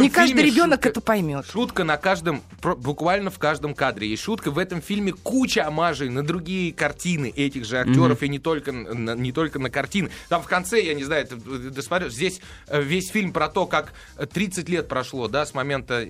Не 0.00 0.08
каждый 0.10 0.44
ребенок 0.44 0.76
шутка- 0.78 0.88
это 0.88 1.00
поймет. 1.00 1.46
Шутка 1.50 1.84
на 1.84 1.96
каждом, 1.96 2.42
буквально 2.62 3.30
в 3.30 3.38
каждом 3.38 3.74
кадре. 3.74 4.08
Есть 4.08 4.22
шутка. 4.22 4.50
В 4.50 4.58
этом 4.58 4.80
фильме 4.80 5.12
куча 5.12 5.66
омажей 5.66 6.08
на 6.08 6.22
другие 6.24 6.72
картины 6.72 7.32
этих 7.34 7.64
же 7.64 7.78
актеров, 7.78 8.22
и 8.22 8.28
не 8.28 8.38
только, 8.38 8.72
на, 8.72 9.14
не 9.14 9.32
только 9.32 9.58
на 9.58 9.70
картины. 9.70 10.10
Там 10.28 10.42
в 10.42 10.46
конце, 10.46 10.80
я 10.82 10.94
не 10.94 11.04
знаю, 11.04 11.26
ты, 11.26 11.36
ты 11.36 11.82
смотришь, 11.82 12.12
здесь 12.12 12.40
э, 12.68 12.80
весь 12.82 13.08
фильм 13.10 13.32
про 13.32 13.48
то, 13.48 13.66
как 13.66 13.92
э, 14.16 14.26
30 14.26 14.68
лет 14.68 14.88
прошло, 14.88 15.28
да, 15.28 15.44
с 15.44 15.54
момента 15.54 16.06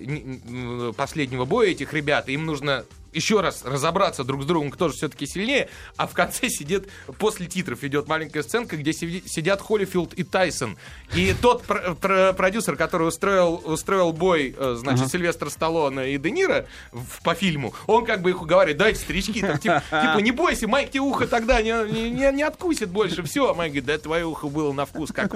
последнего 0.95 1.45
боя 1.45 1.69
этих 1.69 1.93
ребят, 1.93 2.29
и 2.29 2.33
им 2.33 2.45
нужно 2.45 2.85
еще 3.15 3.41
раз 3.41 3.63
разобраться 3.63 4.23
друг 4.23 4.43
с 4.43 4.45
другом, 4.45 4.69
кто 4.71 4.89
же 4.89 4.95
все-таки 4.95 5.25
сильнее, 5.25 5.69
а 5.97 6.05
в 6.07 6.13
конце 6.13 6.49
сидит, 6.49 6.89
после 7.17 7.47
титров 7.47 7.83
идет 7.83 8.07
маленькая 8.07 8.43
сценка, 8.43 8.77
где 8.77 8.93
сидят 8.93 9.61
Холлифилд 9.61 10.13
и 10.13 10.23
Тайсон. 10.23 10.77
И 11.15 11.33
тот 11.41 11.63
пр- 11.63 11.95
пр- 11.95 12.33
продюсер, 12.33 12.75
который 12.75 13.07
устроил, 13.07 13.61
устроил 13.65 14.11
бой, 14.11 14.55
э, 14.57 14.75
значит, 14.77 15.09
Сильвестр 15.09 15.49
Сталлоне 15.49 16.13
и 16.13 16.17
Де 16.17 16.31
Ниро 16.31 16.65
в- 16.91 17.21
по 17.23 17.33
фильму, 17.35 17.73
он 17.87 18.05
как 18.05 18.21
бы 18.21 18.29
их 18.31 18.41
уговаривает, 18.41 18.77
дайте 18.77 18.99
старички, 18.99 19.41
так, 19.41 19.59
типа, 19.61 19.81
типа, 19.89 20.17
не 20.19 20.31
бойся, 20.31 20.67
Майк 20.67 20.89
тебе 20.91 21.01
ухо 21.01 21.27
тогда 21.27 21.61
не, 21.61 21.71
не, 22.09 22.31
не- 22.31 22.43
откусит 22.43 22.89
больше, 22.89 23.23
все. 23.23 23.49
А 23.49 23.53
Майк 23.53 23.71
говорит, 23.71 23.85
да 23.85 23.97
твое 23.97 24.25
ухо 24.25 24.47
было 24.47 24.73
на 24.73 24.85
вкус 24.85 25.11
как... 25.11 25.33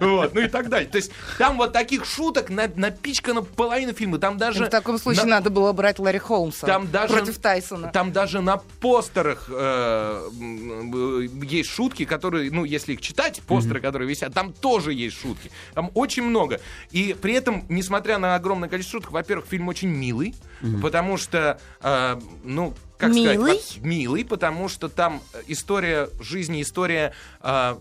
Вот, 0.00 0.34
ну 0.34 0.40
и 0.40 0.48
так 0.48 0.68
далее. 0.68 0.88
То 0.88 0.96
есть 0.96 1.12
там 1.38 1.56
вот 1.56 1.72
таких 1.72 2.04
шуток 2.04 2.50
на- 2.50 2.70
напичкана 2.74 3.42
половина 3.42 3.92
фильма, 3.92 4.18
там 4.18 4.36
даже... 4.38 4.66
В 4.66 4.68
таком 4.70 4.98
случае 4.98 5.24
на- 5.24 5.36
надо 5.36 5.50
было 5.50 5.72
брать 5.72 5.98
Ларри 5.98 6.18
Холмса 6.18 6.66
Там 6.66 6.90
даже, 7.02 7.14
против 7.14 7.38
Тайсона. 7.38 7.88
Там 7.88 8.12
даже 8.12 8.40
на 8.40 8.56
постерах 8.56 9.46
э, 9.48 10.28
э, 10.30 11.28
есть 11.44 11.70
шутки, 11.70 12.04
которые, 12.04 12.50
ну, 12.50 12.64
если 12.64 12.94
их 12.94 13.00
читать, 13.00 13.42
постеры, 13.46 13.80
которые 13.80 14.08
висят, 14.08 14.34
там 14.34 14.52
тоже 14.52 14.92
есть 14.92 15.16
шутки. 15.20 15.50
Там 15.74 15.90
очень 15.94 16.22
много. 16.22 16.60
И 16.90 17.16
при 17.20 17.34
этом, 17.34 17.64
несмотря 17.68 18.18
на 18.18 18.34
огромное 18.34 18.68
количество 18.68 19.00
шуток, 19.00 19.12
во-первых, 19.12 19.46
фильм 19.46 19.68
очень 19.68 19.88
милый, 19.88 20.34
потому 20.82 21.16
что, 21.16 21.60
э, 21.80 22.20
ну, 22.44 22.74
как 22.98 23.12
сказать, 23.12 23.36
Милый? 23.36 23.52
вот 23.52 23.84
милый, 23.84 24.24
потому 24.24 24.68
что 24.68 24.88
там 24.88 25.20
э, 25.34 25.42
история 25.48 26.08
жизни, 26.20 26.62
история, 26.62 27.12
э, 27.42 27.76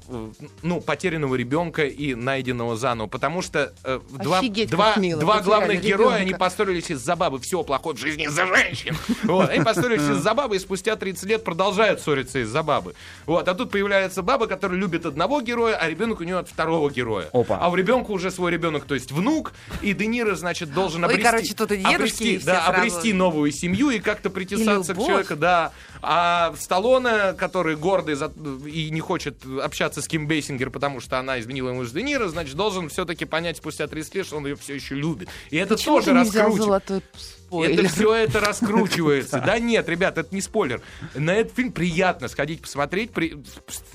ну, 0.62 0.82
потерянного 0.82 1.36
ребенка 1.36 1.86
и 1.86 2.16
найденного 2.16 2.76
заново, 2.76 3.08
потому 3.08 3.42
что 3.42 3.74
э, 3.84 4.00
два, 4.12 4.40
Офигеть, 4.40 4.70
два, 4.70 4.96
мило, 4.98 5.22
два 5.22 5.42
главных 5.42 5.82
героя, 5.82 6.16
они 6.16 6.34
поссорились 6.34 6.92
из-за 6.92 7.16
бабы, 7.16 7.40
все 7.40 7.64
плохое 7.64 7.96
в 7.96 8.00
жизни 8.00 8.26
из-за 8.26 8.46
женщин. 8.46 8.96
Вот, 9.24 9.50
они 9.50 9.64
поссорились 9.64 10.02
из-за 10.02 10.34
бабы, 10.34 10.58
и 10.58 10.60
спустя 10.60 10.96
30 10.96 11.24
лет 11.24 11.44
продолжают 11.44 12.02
ссориться 12.02 12.40
из-за 12.40 12.62
бабы. 12.62 12.94
Вот, 13.26 13.48
а 13.48 13.54
тут 13.56 13.72
появляется 13.72 14.22
баба, 14.22 14.48
которая 14.48 14.78
любит 14.78 15.06
одного 15.06 15.42
героя, 15.42 15.76
а 15.76 15.90
ребенок 15.90 16.20
у 16.20 16.24
нее 16.24 16.40
от 16.40 16.50
второго 16.50 16.92
героя. 16.92 17.30
Опа. 17.32 17.58
А 17.62 17.70
у 17.70 17.76
ребенка 17.76 18.12
уже 18.12 18.32
свой 18.32 18.52
ребенок, 18.52 18.84
то 18.86 18.96
есть 18.96 19.12
внук, 19.12 19.54
и 19.82 19.94
Де 19.94 20.08
Ниро, 20.08 20.36
значит, 20.36 20.74
должен 20.74 21.04
Ой, 21.04 21.12
обрести, 21.12 21.24
короче, 21.24 21.54
тут 21.54 21.72
и 21.72 21.78
дедушки, 21.78 21.96
обрести, 21.96 22.36
и 22.36 22.40
да, 22.40 22.64
сразу. 22.66 22.78
обрести 22.80 23.14
новую 23.14 23.52
семью 23.52 23.90
и 23.90 24.00
как-то 24.00 24.30
притесаться 24.30 24.94
к 24.94 25.05
любовь. 25.08 25.26
человеку, 25.28 25.36
да. 25.36 25.72
А 26.08 26.54
Сталлоне, 26.60 27.34
который 27.34 27.76
гордый 27.76 28.14
за- 28.14 28.32
и 28.72 28.90
не 28.92 29.00
хочет 29.00 29.38
общаться 29.64 30.02
с 30.04 30.08
Ким 30.08 30.28
Бейсингер, 30.28 30.70
потому 30.70 31.00
что 31.00 31.18
она 31.18 31.40
изменила 31.40 31.70
ему 31.70 31.84
с 31.84 31.92
Де 31.92 32.04
Ниро, 32.04 32.28
значит, 32.28 32.56
должен 32.56 32.90
все-таки 32.90 33.26
понять 33.26 33.58
спустя 33.58 33.88
30 33.88 34.14
лет, 34.16 34.26
что 34.28 34.38
он 34.38 34.46
ее 34.46 34.56
все 34.56 34.76
еще 34.76 34.94
любит. 34.94 35.30
И 35.50 35.58
это 35.58 35.76
Почему 35.76 35.96
тоже 35.96 36.12
ты 36.12 36.14
не 36.14 36.20
взял 36.22 36.46
раскручивает. 36.50 36.64
золотой 36.64 37.02
спойлер? 37.48 37.80
Это 37.80 37.90
все 37.90 38.14
это 38.14 38.40
раскручивается. 38.40 39.40
Да 39.46 39.58
нет, 39.60 39.90
ребят, 39.90 40.18
это 40.20 40.34
не 40.34 40.42
спойлер. 40.42 40.82
На 41.16 41.32
этот 41.32 41.56
фильм 41.56 41.72
приятно 41.72 42.28
сходить 42.28 42.62
посмотреть, 42.62 43.12
при- 43.12 43.36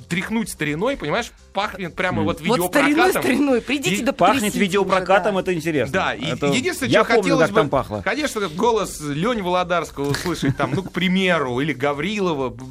тряхнуть 0.09 0.49
стариной, 0.49 0.97
понимаешь, 0.97 1.31
пахнет 1.53 1.95
прямо 1.95 2.23
вот 2.23 2.41
Вот 2.41 2.59
стариной, 2.71 2.89
видеопрокатом. 2.91 3.23
стариной, 3.23 3.61
придите 3.61 3.95
И 3.97 4.03
да 4.03 4.13
Пахнет 4.13 4.55
видеопрокатом, 4.55 5.35
уже, 5.37 5.45
да. 5.45 5.51
это 5.53 5.55
интересно. 5.59 5.93
Да, 5.93 6.13
единственное, 6.13 6.91
Я 6.91 7.05
что 7.05 7.09
помню, 7.15 7.23
хотелось 7.23 7.43
как 7.47 7.51
бы, 7.55 7.61
там 7.61 7.69
пахло. 7.71 8.03
конечно, 8.05 8.39
этот 8.41 8.55
голос 8.57 9.01
Лени 9.01 9.41
Володарского 9.43 10.11
услышать 10.11 10.57
там, 10.57 10.73
ну, 10.75 10.83
к 10.83 10.91
примеру, 10.93 11.61
или 11.61 11.73
Гаврилова. 11.73 12.00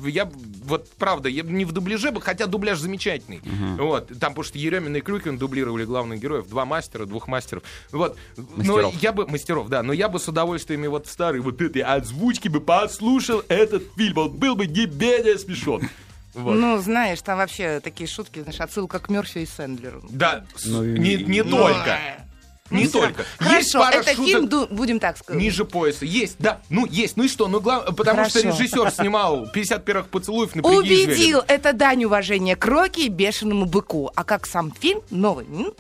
Я, 0.06 0.30
вот, 0.66 0.90
правда, 0.98 1.30
я 1.30 1.44
не 1.44 1.66
в 1.66 1.72
дубляже 1.72 2.12
бы, 2.12 2.22
хотя 2.22 2.46
дубляж 2.48 2.80
замечательный. 2.80 3.42
Вот, 3.78 4.08
там, 4.20 4.34
потому 4.34 4.44
что 4.44 4.58
Еремин 4.58 4.96
и 4.96 5.02
Клюкин 5.02 5.38
дублировали 5.38 5.86
главных 5.86 6.20
героев, 6.20 6.48
два 6.48 6.66
мастера, 6.66 7.06
двух 7.06 7.28
мастеров. 7.28 7.64
Вот, 7.92 8.18
но 8.38 8.46
Мастеров. 8.56 8.96
я 9.02 9.12
бы, 9.14 9.28
мастеров, 9.28 9.70
да, 9.70 9.84
но 9.84 9.94
я 9.94 10.10
бы 10.10 10.20
с 10.20 10.28
удовольствием 10.28 10.84
и 10.86 10.88
вот 10.88 11.08
старый 11.08 11.42
вот 11.42 11.62
этой 11.62 11.82
озвучки 11.82 12.48
бы 12.48 12.62
послушал 12.62 13.44
этот 13.48 13.84
фильм, 13.96 14.18
он 14.18 14.32
был 14.32 14.56
бы 14.56 14.68
не 14.68 14.86
менее 14.86 15.38
смешон. 15.38 15.82
Вот. 16.36 16.56
Ну, 16.56 16.78
знаешь, 16.78 17.20
там 17.24 17.40
вообще 17.40 17.80
такие 17.80 18.08
шутки, 18.08 18.42
знаешь, 18.42 18.60
отсылка 18.60 19.00
к 19.00 19.10
Мерфи 19.10 19.40
и 19.40 19.46
Сэндлеру. 19.48 20.04
да, 20.12 20.46
Ну, 20.64 20.84
не, 20.84 21.16
не 21.16 21.42
Ну, 21.42 21.58
только. 21.58 21.98
Не 22.72 22.86
Ну, 22.86 22.92
только. 22.92 23.22
Есть 23.40 23.72
Хорошо, 23.74 23.80
пара 23.80 23.96
это 24.02 24.12
шуток- 24.16 24.26
фильм, 24.26 24.68
будем 24.72 25.00
так 25.00 25.18
сказать. 25.18 25.42
Ниже 25.42 25.66
пояса. 25.66 26.06
Есть, 26.06 26.36
да. 26.40 26.62
Ну, 26.70 26.86
есть. 26.86 27.18
Ну 27.18 27.24
и 27.24 27.28
что? 27.28 27.48
Ну, 27.48 27.60
глав... 27.60 27.86
потому 27.96 28.26
что 28.26 28.40
Хорошо. 28.40 28.58
режиссер 28.60 28.92
снимал 28.92 29.48
50 29.52 29.86
первых 29.86 30.08
поцелуев 30.08 30.56
на 30.56 30.62
Убедил, 30.62 31.42
это 31.48 31.74
дань 31.74 32.06
уважения 32.06 32.56
к 32.56 32.66
Рокки 32.66 33.02
и 33.02 33.10
бешеному 33.10 33.66
быку. 33.66 34.12
А 34.16 34.24
как 34.24 34.46
сам 34.46 34.72
фильм, 34.72 35.02
новый. 35.10 35.46
Ну, 35.50 35.74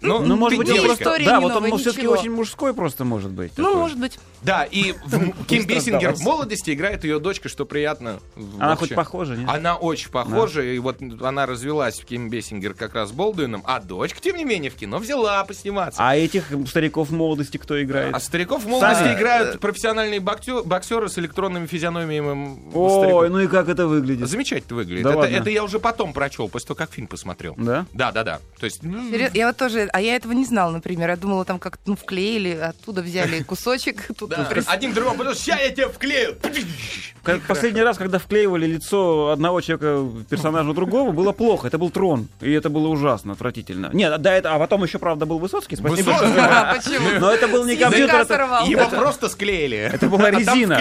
Ну, 0.00 0.36
может 0.36 0.58
быть, 0.58 0.68
просто... 0.68 1.02
История 1.04 1.24
Да, 1.26 1.38
не 1.38 1.42
вот 1.42 1.56
он 1.56 1.78
все-таки 1.78 2.06
очень 2.06 2.30
мужской 2.30 2.74
просто 2.74 3.04
может 3.04 3.30
быть. 3.30 3.52
Ну, 3.56 3.64
такой. 3.64 3.78
может 3.80 3.98
быть. 3.98 4.18
Да, 4.42 4.64
и 4.64 4.92
м- 5.12 5.32
Ким 5.46 5.58
Быстро 5.66 5.74
Бейсингер 5.74 6.14
в 6.14 6.20
молодости 6.20 6.70
играет 6.72 7.04
ее 7.04 7.18
дочка, 7.20 7.48
что 7.48 7.64
приятно. 7.64 8.20
Она 8.58 8.76
хоть 8.76 8.94
похожа, 8.94 9.36
нет? 9.36 9.48
Она 9.48 9.76
очень 9.76 10.10
похожа, 10.10 10.62
и 10.62 10.78
вот 10.78 10.98
она 11.22 11.46
развелась 11.46 12.00
в 12.00 12.04
Ким 12.04 12.28
Бейсингер 12.28 12.74
как 12.74 12.94
раз 12.94 13.10
с 13.10 13.12
Болдуином, 13.12 13.62
а 13.66 13.80
дочка, 13.80 14.20
тем 14.20 14.36
не 14.36 14.44
менее, 14.44 14.70
в 14.70 14.74
кино 14.74 14.98
взяла 14.98 15.44
посниматься. 15.44 16.00
А 16.12 16.16
этих 16.16 16.44
стариков 16.68 17.10
молодости 17.10 17.56
кто 17.56 17.82
играет? 17.82 18.14
А 18.14 18.20
стариков 18.20 18.66
молодости 18.66 19.02
Саня. 19.02 19.14
играют 19.14 19.60
профессиональные 19.60 20.20
боксё- 20.20 20.62
боксеры 20.62 21.08
с 21.08 21.18
электронными 21.18 21.64
физиономиями 21.66 22.58
Ой, 22.74 22.90
стариков. 22.90 23.30
ну 23.30 23.40
и 23.40 23.46
как 23.46 23.70
это 23.70 23.86
выглядит? 23.86 24.28
Замечательно 24.28 24.76
выглядит. 24.76 25.04
Да 25.04 25.10
это, 25.10 25.18
ладно? 25.20 25.34
это 25.34 25.48
я 25.48 25.64
уже 25.64 25.78
потом 25.78 26.12
прочел, 26.12 26.50
после 26.50 26.66
того, 26.68 26.76
как 26.76 26.92
фильм 26.92 27.06
посмотрел. 27.06 27.54
Да? 27.56 27.86
Да, 27.94 28.12
да, 28.12 28.24
да. 28.24 28.40
То 28.60 28.66
есть, 28.66 28.82
Я 29.32 29.46
вот 29.46 29.56
тоже, 29.56 29.88
а 29.90 30.02
я 30.02 30.14
этого 30.14 30.32
не 30.32 30.44
знала, 30.44 30.72
например. 30.72 31.08
Я 31.08 31.16
думала, 31.16 31.46
там 31.46 31.58
как-то 31.58 31.82
ну, 31.86 31.96
вклеили, 31.96 32.50
оттуда 32.50 33.00
взяли 33.00 33.42
кусочек. 33.44 34.08
Одним 34.66 34.92
другом, 34.92 35.16
потому 35.16 35.34
что 35.34 35.44
ща 35.44 35.58
я 35.58 35.70
тебе 35.70 35.88
вклею. 35.88 36.36
Последний 37.48 37.82
раз, 37.82 37.96
когда 37.96 38.18
вклеивали 38.18 38.66
лицо 38.66 39.30
одного 39.30 39.60
человека 39.62 40.06
персонажу 40.28 40.74
другого, 40.74 41.12
было 41.12 41.32
плохо. 41.32 41.68
Это 41.68 41.78
был 41.78 41.88
трон. 41.90 42.28
И 42.42 42.50
это 42.52 42.68
было 42.68 42.88
ужасно, 42.88 43.32
отвратительно. 43.32 43.90
Нет, 43.94 44.20
да, 44.20 44.34
это, 44.34 44.54
а 44.54 44.58
потом 44.58 44.84
еще, 44.84 44.98
правда, 44.98 45.24
был 45.24 45.38
Высоцкий. 45.38 45.76
Спасибо. 45.76 46.01
Почему? 46.76 47.20
Но 47.20 47.30
это 47.30 47.48
был 47.48 47.64
не 47.64 47.76
компьютер. 47.76 48.22
Его 48.66 48.88
просто 48.88 49.28
склеили. 49.28 49.76
Это 49.92 50.08
была 50.08 50.26
А 50.26 50.30
резина. 50.30 50.80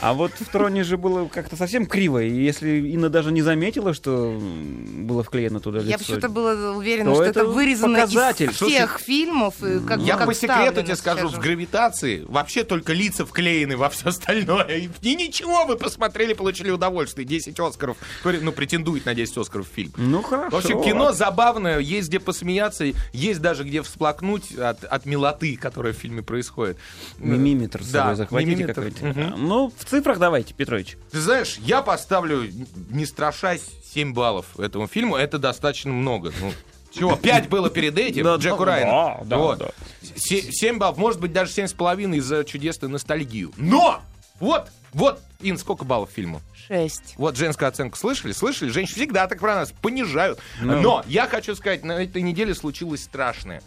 А 0.00 0.14
вот 0.14 0.32
в 0.38 0.48
троне 0.50 0.84
же 0.84 0.96
было 0.96 1.26
как-то 1.28 1.56
совсем 1.56 1.86
криво. 1.86 2.22
И 2.22 2.30
если 2.30 2.80
Инна 2.90 3.08
даже 3.08 3.32
не 3.32 3.42
заметила, 3.42 3.94
что 3.94 4.38
было 4.38 5.22
вклеено 5.22 5.60
туда 5.60 5.78
лицо. 5.78 5.90
Я 5.90 5.98
почему-то 5.98 6.28
была 6.28 6.72
уверена, 6.72 7.10
То 7.10 7.14
что 7.16 7.24
это 7.24 7.40
это 7.40 7.48
вырезано 7.48 8.00
показатель. 8.00 8.50
из 8.50 8.56
всех 8.56 9.00
фильмов. 9.00 9.54
Я 9.98 10.16
по 10.18 10.34
секрету 10.34 10.82
тебе 10.82 10.96
скажу, 10.96 11.28
в 11.28 11.38
гравитации 11.38 12.24
вообще 12.26 12.64
только 12.64 12.92
лица 12.92 13.24
вклеены 13.24 13.76
во 13.76 13.88
все 13.88 14.08
остальное. 14.08 14.88
И, 15.02 15.14
ничего, 15.14 15.64
вы 15.64 15.76
посмотрели, 15.76 16.32
получили 16.32 16.70
удовольствие. 16.70 17.26
10 17.26 17.58
Оскаров. 17.60 17.96
Ну, 18.24 18.52
претендует 18.52 19.06
на 19.06 19.14
10 19.14 19.38
Оскаров 19.38 19.66
фильм. 19.74 19.92
Ну 19.96 20.22
хорошо. 20.22 20.50
В 20.50 20.58
общем, 20.58 20.82
кино 20.82 21.12
забавное, 21.12 21.78
есть 21.78 22.08
где 22.08 22.20
посмеяться, 22.20 22.86
есть 23.12 23.40
даже 23.40 23.64
где 23.64 23.82
всплакнуть 23.82 24.55
от, 24.58 24.84
от 24.84 25.06
милоты, 25.06 25.56
которая 25.56 25.92
в 25.92 25.96
фильме 25.96 26.22
происходит. 26.22 26.78
Мимиметр 27.18 27.82
с 27.82 27.90
Да, 27.90 28.02
собой 28.02 28.16
захватите 28.16 28.66
какой-то. 28.66 29.06
Мгм. 29.06 29.46
Ну, 29.48 29.72
в 29.76 29.84
цифрах 29.84 30.18
давайте, 30.18 30.54
Петрович. 30.54 30.96
Ты 31.10 31.20
знаешь, 31.20 31.56
я 31.58 31.82
поставлю, 31.82 32.50
не 32.90 33.06
страшась, 33.06 33.62
7 33.92 34.12
баллов 34.12 34.58
этому 34.58 34.86
фильму. 34.86 35.16
Это 35.16 35.38
достаточно 35.38 35.92
много. 35.92 36.32
Ну, 36.40 36.52
чего, 36.92 37.16
5 37.16 37.48
было 37.48 37.68
перед 37.70 37.98
этим, 37.98 38.24
Да, 38.24 38.36
Джеку 38.36 38.64
да, 38.64 38.72
Райану. 38.72 39.24
да, 39.26 39.36
Вот. 39.38 39.58
да. 39.58 39.70
Се- 40.16 40.50
7 40.52 40.78
баллов, 40.78 40.96
может 40.96 41.20
быть, 41.20 41.32
даже 41.32 41.52
7,5 41.52 42.14
из-за 42.16 42.44
чудесной 42.44 42.88
ностальгию. 42.88 43.52
Но! 43.56 44.00
Вот, 44.38 44.68
вот, 44.92 45.20
Ин, 45.40 45.56
сколько 45.56 45.84
баллов 45.86 46.10
фильму? 46.14 46.42
Шесть. 46.68 47.14
Вот 47.16 47.36
женскую 47.36 47.68
оценку 47.68 47.96
слышали? 47.96 48.32
Слышали? 48.32 48.68
Женщины 48.70 48.96
всегда 48.96 49.26
так 49.28 49.38
про 49.40 49.54
нас 49.54 49.72
понижают. 49.72 50.38
Ну. 50.60 50.80
Но 50.80 51.04
я 51.06 51.26
хочу 51.26 51.54
сказать, 51.54 51.84
на 51.84 52.02
этой 52.02 52.20
неделе 52.22 52.54
случилось 52.54 53.02
страшное. 53.04 53.62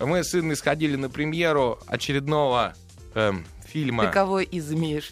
Мы 0.00 0.24
с 0.24 0.34
Инной 0.34 0.56
сходили 0.56 0.96
на 0.96 1.08
премьеру 1.08 1.78
очередного 1.86 2.74
эм, 3.14 3.44
фильма 3.66 4.06
Ты 4.06 4.12
кого 4.12 4.40
из 4.40 4.70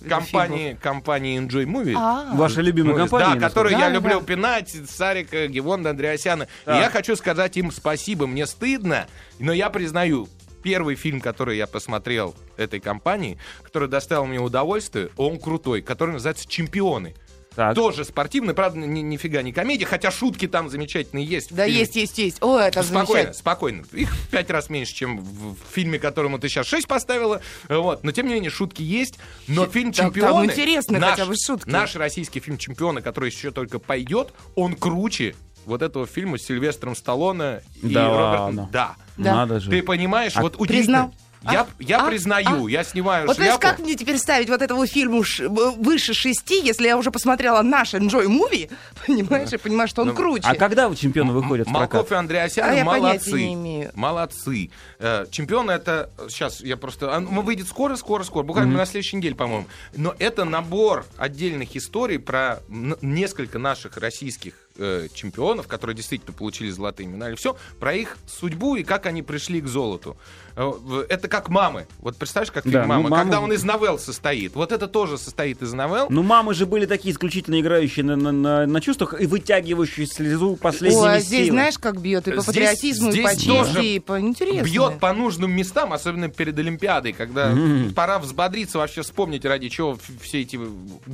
компании, 0.09 0.78
компании 0.80 1.40
Enjoy 1.40 1.64
Movie. 1.64 1.85
фильмов? 1.85 2.02
А, 2.02 2.35
Ваша 2.35 2.61
любимая 2.61 2.96
компания. 2.96 3.35
Да, 3.40 3.48
которую 3.48 3.72
я 3.72 3.88
Да, 3.88 3.88
люблю 3.90 4.20
да. 4.20 4.26
пинать, 4.26 4.74
Сарика, 4.88 5.46
Гевонда, 5.46 5.90
Андреасяна. 5.90 6.44
И 6.44 6.46
Так. 6.66 6.80
я 6.83 6.90
хочу 6.90 7.16
сказать 7.16 7.56
им 7.56 7.70
спасибо. 7.70 8.26
Мне 8.26 8.46
стыдно, 8.46 9.06
но 9.38 9.52
я 9.52 9.70
признаю, 9.70 10.28
первый 10.62 10.94
фильм, 10.94 11.20
который 11.20 11.56
я 11.56 11.66
посмотрел 11.66 12.35
этой 12.59 12.80
компании, 12.80 13.38
который 13.62 13.88
доставил 13.88 14.26
мне 14.26 14.38
удовольствие, 14.40 15.09
он 15.16 15.38
крутой, 15.38 15.80
который 15.80 16.12
называется 16.12 16.46
«Чемпионы». 16.48 17.14
Так. 17.54 17.74
Тоже 17.74 18.04
спортивный, 18.04 18.54
правда, 18.54 18.78
ни- 18.78 19.00
нифига 19.00 19.42
не 19.42 19.52
комедия, 19.52 19.84
хотя 19.84 20.10
шутки 20.10 20.46
там 20.46 20.68
замечательные 20.70 21.26
есть. 21.26 21.52
Да, 21.52 21.64
есть, 21.64 21.96
есть, 21.96 22.16
есть. 22.18 22.38
О, 22.42 22.58
это 22.58 22.82
Спокойно, 22.82 23.06
замечательно. 23.06 23.34
спокойно. 23.34 23.82
Их 23.92 24.14
в 24.14 24.28
пять 24.28 24.50
раз 24.50 24.70
меньше, 24.70 24.94
чем 24.94 25.18
в, 25.18 25.54
в 25.54 25.58
фильме, 25.72 25.98
которому 25.98 26.38
ты 26.38 26.48
сейчас 26.48 26.66
6 26.68 26.86
поставила. 26.86 27.40
Вот. 27.68 28.04
Но 28.04 28.12
тем 28.12 28.28
не 28.28 28.34
менее, 28.34 28.50
шутки 28.50 28.82
есть. 28.82 29.18
Но 29.48 29.66
фильм 29.66 29.92
Там- 29.92 30.06
там 30.06 30.14
Чемпионы. 30.14 30.44
интересны 30.46 30.98
наш, 31.00 31.10
хотя 31.10 31.26
бы 31.26 31.34
шутки. 31.36 31.68
Наш 31.68 31.96
российский 31.96 32.38
фильм 32.40 32.56
Чемпионы, 32.56 33.02
который 33.02 33.30
еще 33.30 33.50
только 33.50 33.78
пойдет, 33.80 34.32
он 34.54 34.74
круче 34.74 35.34
вот 35.66 35.82
этого 35.82 36.06
фильма 36.06 36.38
с 36.38 36.42
Сильвестром 36.42 36.94
Сталлоне 36.94 37.62
и 37.82 37.92
Да 37.92 38.08
Робертом. 38.08 38.40
ладно. 38.44 38.68
Да. 38.72 38.96
Да. 39.16 39.34
Надо 39.34 39.60
же. 39.60 39.70
Ты 39.70 39.82
понимаешь, 39.82 40.32
А 40.36 40.40
вот 40.42 40.54
удивительно. 40.58 41.08
признал? 41.08 41.14
Я, 41.42 41.62
А? 41.62 41.66
я 41.79 42.03
А? 42.03 42.07
признаю, 42.11 42.66
А? 42.66 42.70
я 42.70 42.85
снимаю 42.85 43.26
Вот 43.26 43.37
знаешь, 43.37 43.53
шляпу. 43.53 43.62
как 43.62 43.79
мне 43.79 43.94
теперь 43.94 44.18
ставить 44.18 44.50
вот 44.50 44.61
этому 44.61 44.87
фильму 44.87 45.24
ш- 45.24 45.48
б- 45.48 45.70
выше 45.70 46.12
шести, 46.12 46.61
если 46.62 46.87
я 46.87 46.98
уже 46.98 47.11
посмотрела 47.11 47.62
наш 47.62 47.94
Enjoy 47.94 48.26
Movie, 48.26 48.70
понимаешь, 49.07 49.50
и 49.53 49.57
понимаю, 49.57 49.88
что 49.88 50.03
он 50.03 50.09
Ну, 50.09 50.14
круче. 50.14 50.42
А 50.46 50.55
когда 50.55 50.94
чемпионы 50.94 51.33
выходят 51.33 51.66
в 51.66 51.70
Малков 51.70 51.90
прокат? 52.09 52.12
и 52.12 52.14
Андреасян 52.16 52.68
А 52.68 52.74
я 52.74 52.85
молодцы. 52.85 53.31
понятия 53.31 53.46
не 53.48 53.55
имею. 53.55 53.90
Молодцы. 53.94 54.70
Э, 54.98 55.24
Чемпионы 55.31 55.70
это 55.72 56.11
сейчас 56.29 56.61
я 56.61 56.76
просто. 56.76 57.09
Он 57.11 57.24
выйдет 57.40 57.68
скоро, 57.68 57.96
скоро, 57.96 58.22
скоро. 58.22 58.44
Буквально 58.44 58.76
на 58.76 58.85
следующей 58.85 59.16
неделе, 59.16 59.35
по-моему. 59.35 59.66
Но 59.96 60.14
это 60.18 60.44
набор 60.44 61.07
отдельных 61.16 61.74
историй 61.74 62.18
про 62.18 62.61
н- 62.68 62.96
несколько 63.00 63.59
наших 63.59 63.96
российских 63.96 64.53
э, 64.76 65.09
чемпионов, 65.14 65.66
которые 65.68 65.96
действительно 65.96 66.33
получили 66.35 66.68
золотые 66.70 67.07
медали. 67.07 67.35
Все 67.37 67.57
про 67.79 67.94
их 67.94 68.18
судьбу 68.26 68.76
и 68.76 68.83
как 68.85 69.07
они 69.07 69.22
пришли 69.22 69.61
к 69.62 69.66
золоту. 69.66 70.16
Э, 70.61 71.05
Это 71.09 71.29
как 71.29 71.49
мамы. 71.49 71.87
Вот 72.01 72.16
представляешь, 72.16 72.53
как 72.53 72.64
фильм 72.64 72.75
Да, 72.75 72.83
ну, 72.83 72.88
мама, 72.88 73.09
«Мамы» 73.09 73.23
когда 73.25 73.40
он 73.40 73.53
из 73.53 73.64
новелл 73.64 73.99
состоит. 73.99 74.55
Вот 74.55 74.73
это 74.73 74.87
тоже 74.88 75.16
состоит 75.18 75.62
из 75.62 75.73
новелл. 75.73 76.09
Ну, 76.11 76.23
мамы 76.23 76.55
же 76.55 76.66
были 76.66 76.87
такие 76.87 77.12
исключительно 77.14 77.61
играющие 77.61 78.05
на, 78.05 78.16
на- 78.16 78.33
на- 78.33 78.66
на 78.66 78.81
чувствах 78.81 79.20
и 79.20 79.27
вытягивающие 79.27 80.07
слезу 80.07 80.57
последними 80.57 81.01
Ой, 81.03 81.16
а 81.16 81.20
здесь 81.20 81.44
силами. 81.46 81.51
знаешь, 81.51 81.79
как 81.79 82.01
бьет 82.01 82.29
и 82.29 82.33
по 82.33 82.42
Здесь- 82.42 82.46
патриотизму, 82.46 83.09
и 83.09 83.12
здесь 83.12 83.25
по 83.25 83.31
тоже 83.46 83.73
чести, 83.75 83.87
и 83.87 83.99
по 84.01 84.20
интересно. 84.20 84.64
бьет 84.64 84.99
по 85.01 85.12
нужным 85.12 85.51
местам, 85.53 85.92
особенно 85.92 86.29
перед 86.29 86.59
Олимпиадой, 86.59 87.12
когда 87.12 87.55
пора 87.94 88.18
взбодриться, 88.18 88.79
вообще 88.79 89.03
вспомнить, 89.03 89.44
ради 89.44 89.68
чего 89.68 89.99
все 90.20 90.42
эти 90.42 90.59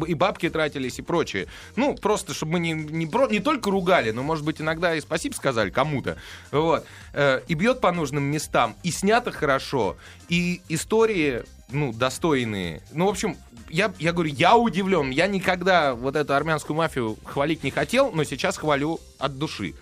и 0.06 0.14
бабки 0.14 0.48
тратились 0.50 0.98
и 0.98 1.02
прочее. 1.02 1.46
Ну, 1.76 1.94
просто, 1.94 2.34
чтобы 2.34 2.52
мы 2.52 2.60
не, 2.60 2.72
не, 2.72 3.06
про- 3.06 3.28
не 3.28 3.40
только 3.40 3.70
ругали, 3.70 4.10
но, 4.10 4.22
может 4.22 4.44
быть, 4.44 4.60
иногда 4.60 4.94
и 4.94 5.00
спасибо 5.00 5.34
сказали 5.34 5.70
кому-то. 5.70 6.16
Вот. 6.50 6.84
Э, 7.18 7.40
И 7.48 7.54
бьет 7.54 7.80
по 7.80 7.92
нужным 7.92 8.24
местам, 8.24 8.76
и 8.82 8.90
снято 8.90 9.32
хорошо, 9.32 9.96
и 10.28 10.60
истории 10.68 11.44
ну, 11.70 11.94
достойные. 11.94 12.82
Ну, 12.92 13.06
в 13.06 13.08
общем, 13.08 13.38
я, 13.70 13.90
я 13.98 14.12
говорю, 14.12 14.30
я 14.34 14.56
удивлен. 14.56 15.08
Я 15.08 15.26
никогда 15.26 15.94
вот 15.94 16.14
эту 16.14 16.34
армянскую 16.34 16.76
мафию 16.76 17.16
хвалить 17.24 17.64
не 17.64 17.70
хотел, 17.70 18.12
но 18.12 18.22
сейчас 18.24 18.58
хвалю 18.58 19.00
от 19.18 19.38
души. 19.38 19.74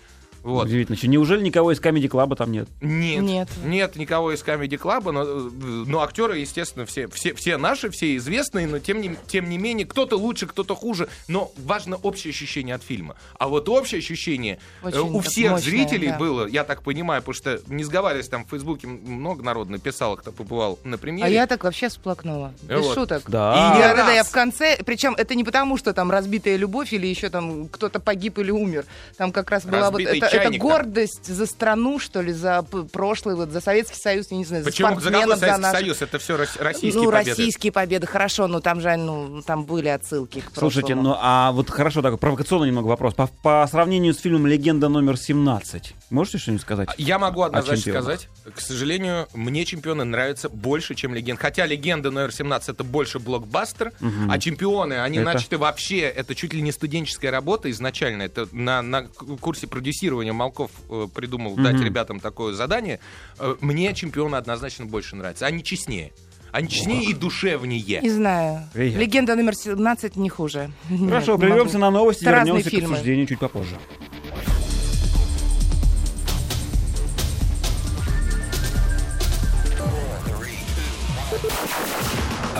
Вот. 0.45 0.67
Удивительно. 0.67 0.95
Что, 0.95 1.07
неужели 1.07 1.41
никого 1.41 1.71
из 1.71 1.79
Comedy 1.81 2.07
Club 2.07 2.35
там 2.35 2.51
нет? 2.51 2.69
Нет, 2.79 3.23
нет, 3.23 3.49
Нет. 3.63 3.95
никого 3.95 4.31
из 4.31 4.43
Comedy 4.43 4.77
Club, 4.79 5.11
но, 5.11 5.23
э, 5.23 5.49
но 5.87 6.01
актеры, 6.03 6.37
естественно, 6.37 6.85
все, 6.85 7.07
все, 7.07 7.33
все 7.33 7.57
наши, 7.57 7.89
все 7.89 8.15
известные, 8.17 8.67
но 8.67 8.77
тем 8.77 9.01
не, 9.01 9.15
тем 9.25 9.49
не 9.49 9.57
менее, 9.57 9.87
кто-то 9.87 10.17
лучше, 10.17 10.45
кто-то 10.45 10.75
хуже, 10.75 11.09
но 11.27 11.51
важно 11.57 11.95
общее 11.95 12.29
ощущение 12.29 12.75
от 12.75 12.83
фильма. 12.83 13.15
А 13.39 13.47
вот 13.47 13.67
общее 13.69 13.97
ощущение 13.97 14.59
э, 14.83 14.87
Очень 14.89 14.99
у 14.99 15.19
всех 15.21 15.51
мощное, 15.53 15.71
зрителей 15.71 16.09
да. 16.09 16.19
было, 16.19 16.45
я 16.45 16.63
так 16.63 16.83
понимаю, 16.83 17.23
потому 17.23 17.33
что, 17.33 17.59
не 17.65 17.83
сговариваясь, 17.83 18.27
там 18.27 18.45
в 18.45 18.49
Фейсбуке 18.51 18.85
много 18.85 19.41
народ 19.43 19.69
написал, 19.69 20.15
кто 20.15 20.31
побывал 20.31 20.77
на 20.83 20.99
премьере. 20.99 21.25
А 21.25 21.29
я 21.29 21.47
так 21.47 21.63
вообще 21.63 21.89
сплакнула. 21.89 22.53
Без 22.61 22.81
Вот. 22.85 22.93
шуток. 22.93 23.23
Да. 23.27 23.53
И 23.55 23.79
Я, 23.79 23.89
не 23.89 23.95
да, 23.95 24.05
да, 24.05 24.11
я 24.11 24.19
раз. 24.19 24.27
в 24.27 24.31
конце, 24.31 24.77
причем 24.85 25.15
это 25.17 25.33
не 25.33 25.43
потому, 25.43 25.75
что 25.77 25.91
там 25.93 26.11
разбитая 26.11 26.55
любовь 26.55 26.93
или 26.93 27.07
еще 27.07 27.29
там 27.31 27.67
кто-то 27.67 27.99
погиб 27.99 28.37
или 28.37 28.51
умер. 28.51 28.85
Там 29.17 29.31
как 29.31 29.49
раз 29.49 29.65
была 29.65 29.89
вот 29.89 29.99
Разбитый 30.01 30.19
это, 30.19 30.34
это 30.35 30.57
гордость 30.57 31.25
за 31.25 31.45
страну, 31.45 31.99
что 31.99 32.21
ли, 32.21 32.33
за 32.33 32.63
прошлый, 32.91 33.35
вот 33.35 33.49
за 33.49 33.61
Советский 33.61 33.99
Союз, 33.99 34.27
я 34.29 34.37
не 34.37 34.45
знаю, 34.45 34.63
Почему 34.63 34.95
за 34.95 34.95
за 34.95 35.01
спортсменов, 35.01 35.23
какой 35.23 35.35
за 35.35 35.39
Советский 35.39 35.61
наших. 35.61 35.79
Союз? 35.79 36.01
Это 36.01 36.19
все 36.19 36.37
российские 36.37 36.93
ну, 36.93 37.11
победы. 37.11 37.29
российские 37.29 37.71
победы, 37.71 38.07
хорошо, 38.07 38.47
но 38.47 38.59
там 38.59 38.81
же, 38.81 38.95
ну, 38.95 39.41
там 39.41 39.65
были 39.65 39.87
отсылки 39.87 40.41
к 40.41 40.57
Слушайте, 40.57 40.93
прошлому. 40.93 41.09
ну 41.09 41.17
а 41.19 41.51
вот 41.51 41.69
хорошо, 41.69 42.01
такой 42.01 42.17
провокационный 42.17 42.67
немного 42.67 42.87
вопрос. 42.87 43.13
По, 43.13 43.27
по 43.27 43.67
сравнению 43.69 44.13
с 44.13 44.19
фильмом 44.19 44.47
«Легенда 44.47 44.89
номер 44.89 45.13
17», 45.15 45.93
можете 46.09 46.37
что-нибудь 46.37 46.61
сказать? 46.61 46.89
Я 46.97 47.19
могу 47.19 47.43
однозначно 47.43 47.93
сказать, 47.93 48.29
к 48.53 48.61
сожалению, 48.61 49.27
мне 49.33 49.65
чемпионы 49.65 50.03
нравятся 50.03 50.49
больше, 50.49 50.95
чем 50.95 51.13
легенд. 51.13 51.39
Хотя 51.39 51.65
легенда 51.65 52.11
номер 52.11 52.31
17 52.31 52.69
это 52.69 52.83
больше 52.83 53.19
блокбастер, 53.19 53.93
а 54.29 54.39
чемпионы, 54.39 55.01
они 55.01 55.17
Это? 55.17 55.25
начаты 55.25 55.57
вообще, 55.57 56.01
это 56.01 56.35
чуть 56.35 56.53
ли 56.53 56.61
не 56.61 56.71
студенческая 56.71 57.31
работа 57.31 57.69
изначально. 57.71 58.23
Это 58.23 58.47
на, 58.51 58.81
на 58.81 59.07
курсе 59.39 59.67
продюсирования 59.67 60.24
Малков 60.33 60.71
э, 60.89 61.07
придумал 61.13 61.55
дать 61.55 61.79
ребятам 61.79 62.19
такое 62.19 62.53
задание. 62.53 62.99
Э, 63.39 63.55
мне 63.61 63.93
чемпионы 63.93 64.35
однозначно 64.35 64.85
больше 64.85 65.15
нравятся. 65.15 65.45
Они 65.45 65.63
честнее. 65.63 66.11
Они 66.51 66.69
честнее 66.69 67.03
и 67.03 67.13
душевнее. 67.13 67.99
Не 68.01 68.09
знаю. 68.09 68.63
Приятно. 68.73 69.01
Легенда 69.01 69.35
номер 69.35 69.55
17 69.55 70.15
не 70.15 70.29
хуже. 70.29 70.71
Хорошо, 70.87 71.37
прервемся 71.37 71.77
на 71.77 71.91
новости, 71.91 72.23
Это 72.23 72.31
разные 72.31 72.61
вернемся 72.61 72.79
к 72.79 72.83
обсуждению 72.91 73.27
чуть 73.27 73.39
попозже. 73.39 73.75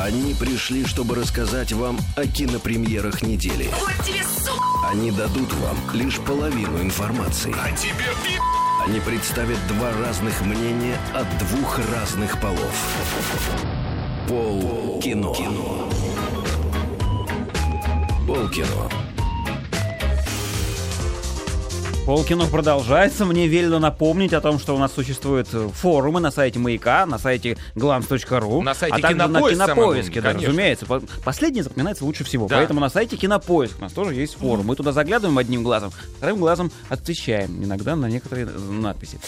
Они 0.06 0.36
пришли, 0.36 0.86
чтобы 0.86 1.16
рассказать 1.16 1.74
вам 1.74 1.98
о 2.16 2.28
кинопремьерах 2.28 3.24
недели. 3.24 3.72
Они 4.88 5.10
дадут 5.10 5.52
вам 5.54 5.76
лишь 5.94 6.20
половину 6.20 6.80
информации. 6.80 7.56
А 7.60 7.76
тебе 7.76 8.14
пи***! 8.24 8.40
Они 8.86 9.00
представят 9.00 9.58
два 9.68 9.92
разных 9.94 10.42
мнения 10.42 10.96
от 11.16 11.26
двух 11.40 11.80
разных 11.92 12.40
полов. 12.40 12.86
Пол 14.28 15.02
кино. 15.02 15.34
Пол 18.28 18.48
кино. 18.50 19.05
Полкино 22.06 22.46
продолжается. 22.46 23.26
Мне 23.26 23.48
велено 23.48 23.80
напомнить 23.80 24.32
о 24.34 24.40
том, 24.42 24.60
что 24.60 24.76
у 24.76 24.78
нас 24.78 24.94
существуют 24.94 25.48
э, 25.54 25.70
форумы 25.74 26.20
на 26.20 26.30
сайте 26.30 26.60
Маяка, 26.60 27.08
на 27.08 27.18
сайте 27.18 27.58
glance.ru. 27.74 28.62
На 28.62 28.76
сайте 28.76 28.96
а 28.98 29.00
также 29.00 29.18
Кинопоиск, 29.18 29.58
на 29.58 29.66
Кинопоиске, 29.66 30.22
да, 30.22 30.34
разумеется. 30.34 30.86
По- 30.86 31.02
Последний 31.24 31.64
запоминается 31.64 32.06
лучше 32.06 32.24
всего. 32.24 32.48
Да. 32.48 32.58
Поэтому 32.58 32.80
на 32.80 32.90
сайте 32.90 33.18
Кинопоиск 33.18 33.80
у 33.80 33.82
нас 33.82 33.92
тоже 33.92 34.14
есть 34.14 34.36
форум. 34.38 34.68
Мы 34.68 34.76
туда 34.76 34.92
заглядываем 34.92 35.36
одним 35.40 35.64
глазом, 35.64 35.92
вторым 36.18 36.38
глазом 36.38 36.72
отвечаем 36.90 37.64
иногда 37.64 37.96
на 37.96 38.06
некоторые 38.06 38.46
э, 38.46 38.50
надписи 38.56 39.20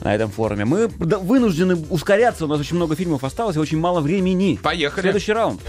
на 0.00 0.12
этом 0.12 0.28
форуме. 0.28 0.64
Мы 0.64 0.88
вынуждены 0.88 1.76
ускоряться. 1.90 2.46
У 2.46 2.48
нас 2.48 2.58
очень 2.58 2.74
много 2.74 2.96
фильмов 2.96 3.22
осталось 3.22 3.54
и 3.54 3.60
очень 3.60 3.78
мало 3.78 4.00
времени. 4.00 4.58
Поехали. 4.60 5.02
Следующий 5.02 5.32
раунд. 5.32 5.60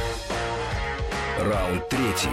Раунд 1.39 1.88
третий. 1.88 2.30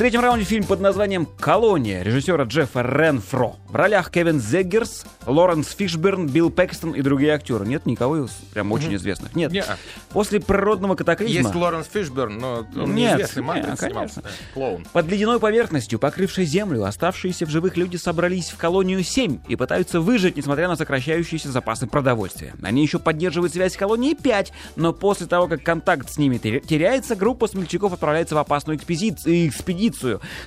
В 0.00 0.02
третьем 0.02 0.22
раунде 0.22 0.46
фильм 0.46 0.64
под 0.64 0.80
названием 0.80 1.26
«Колония» 1.26 2.02
режиссера 2.02 2.44
Джеффа 2.44 2.80
Ренфро. 2.80 3.56
В 3.68 3.76
ролях 3.76 4.10
Кевин 4.10 4.40
Зеггерс, 4.40 5.04
Лоренс 5.26 5.68
Фишберн, 5.68 6.26
Билл 6.26 6.50
Пэкстон 6.50 6.92
и 6.92 7.02
другие 7.02 7.32
актеры. 7.32 7.66
Нет 7.66 7.84
никого 7.84 8.24
из 8.24 8.30
прям 8.52 8.72
очень 8.72 8.94
известных. 8.96 9.36
Нет. 9.36 9.52
Не-а. 9.52 9.76
После 10.08 10.40
природного 10.40 10.94
катаклизма... 10.94 11.42
Есть 11.42 11.54
Лоренс 11.54 11.86
Фишберн, 11.86 12.38
но 12.38 12.66
он 12.74 12.94
Нет, 12.94 13.18
неизвестный 13.18 13.42
не, 13.42 13.46
матриц 13.46 13.78
конечно. 13.78 13.86
снимался. 13.86 14.22
Клоун. 14.54 14.86
Под 14.90 15.06
ледяной 15.06 15.38
поверхностью, 15.38 15.98
покрывшей 15.98 16.46
землю, 16.46 16.82
оставшиеся 16.84 17.44
в 17.44 17.50
живых 17.50 17.76
люди 17.76 17.96
собрались 17.96 18.48
в 18.48 18.56
колонию 18.56 19.04
7 19.04 19.40
и 19.48 19.54
пытаются 19.54 20.00
выжить, 20.00 20.36
несмотря 20.36 20.66
на 20.66 20.76
сокращающиеся 20.76 21.52
запасы 21.52 21.86
продовольствия. 21.86 22.54
Они 22.62 22.82
еще 22.82 22.98
поддерживают 22.98 23.52
связь 23.52 23.74
с 23.74 23.76
колонией 23.76 24.16
5, 24.16 24.52
но 24.76 24.94
после 24.94 25.26
того, 25.26 25.46
как 25.46 25.62
контакт 25.62 26.10
с 26.10 26.16
ними 26.16 26.38
те- 26.38 26.60
теряется, 26.60 27.14
группа 27.14 27.46
смельчаков 27.46 27.92
отправляется 27.92 28.34
в 28.34 28.38
опасную 28.38 28.78
экспедицию, 28.78 29.46
экспедицию, 29.46 29.89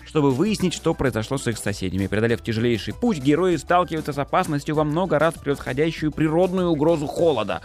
чтобы 0.05 0.31
выяснить, 0.31 0.73
что 0.73 0.93
произошло 0.93 1.37
с 1.37 1.47
их 1.47 1.57
соседями. 1.57 2.07
Преодолев 2.07 2.41
тяжелейший 2.41 2.93
путь, 2.93 3.17
герои 3.19 3.55
сталкиваются 3.57 4.13
с 4.13 4.17
опасностью 4.17 4.75
во 4.75 4.83
много 4.83 5.19
раз 5.19 5.33
превосходящую 5.35 6.11
природную 6.11 6.69
угрозу 6.69 7.07
холода. 7.07 7.61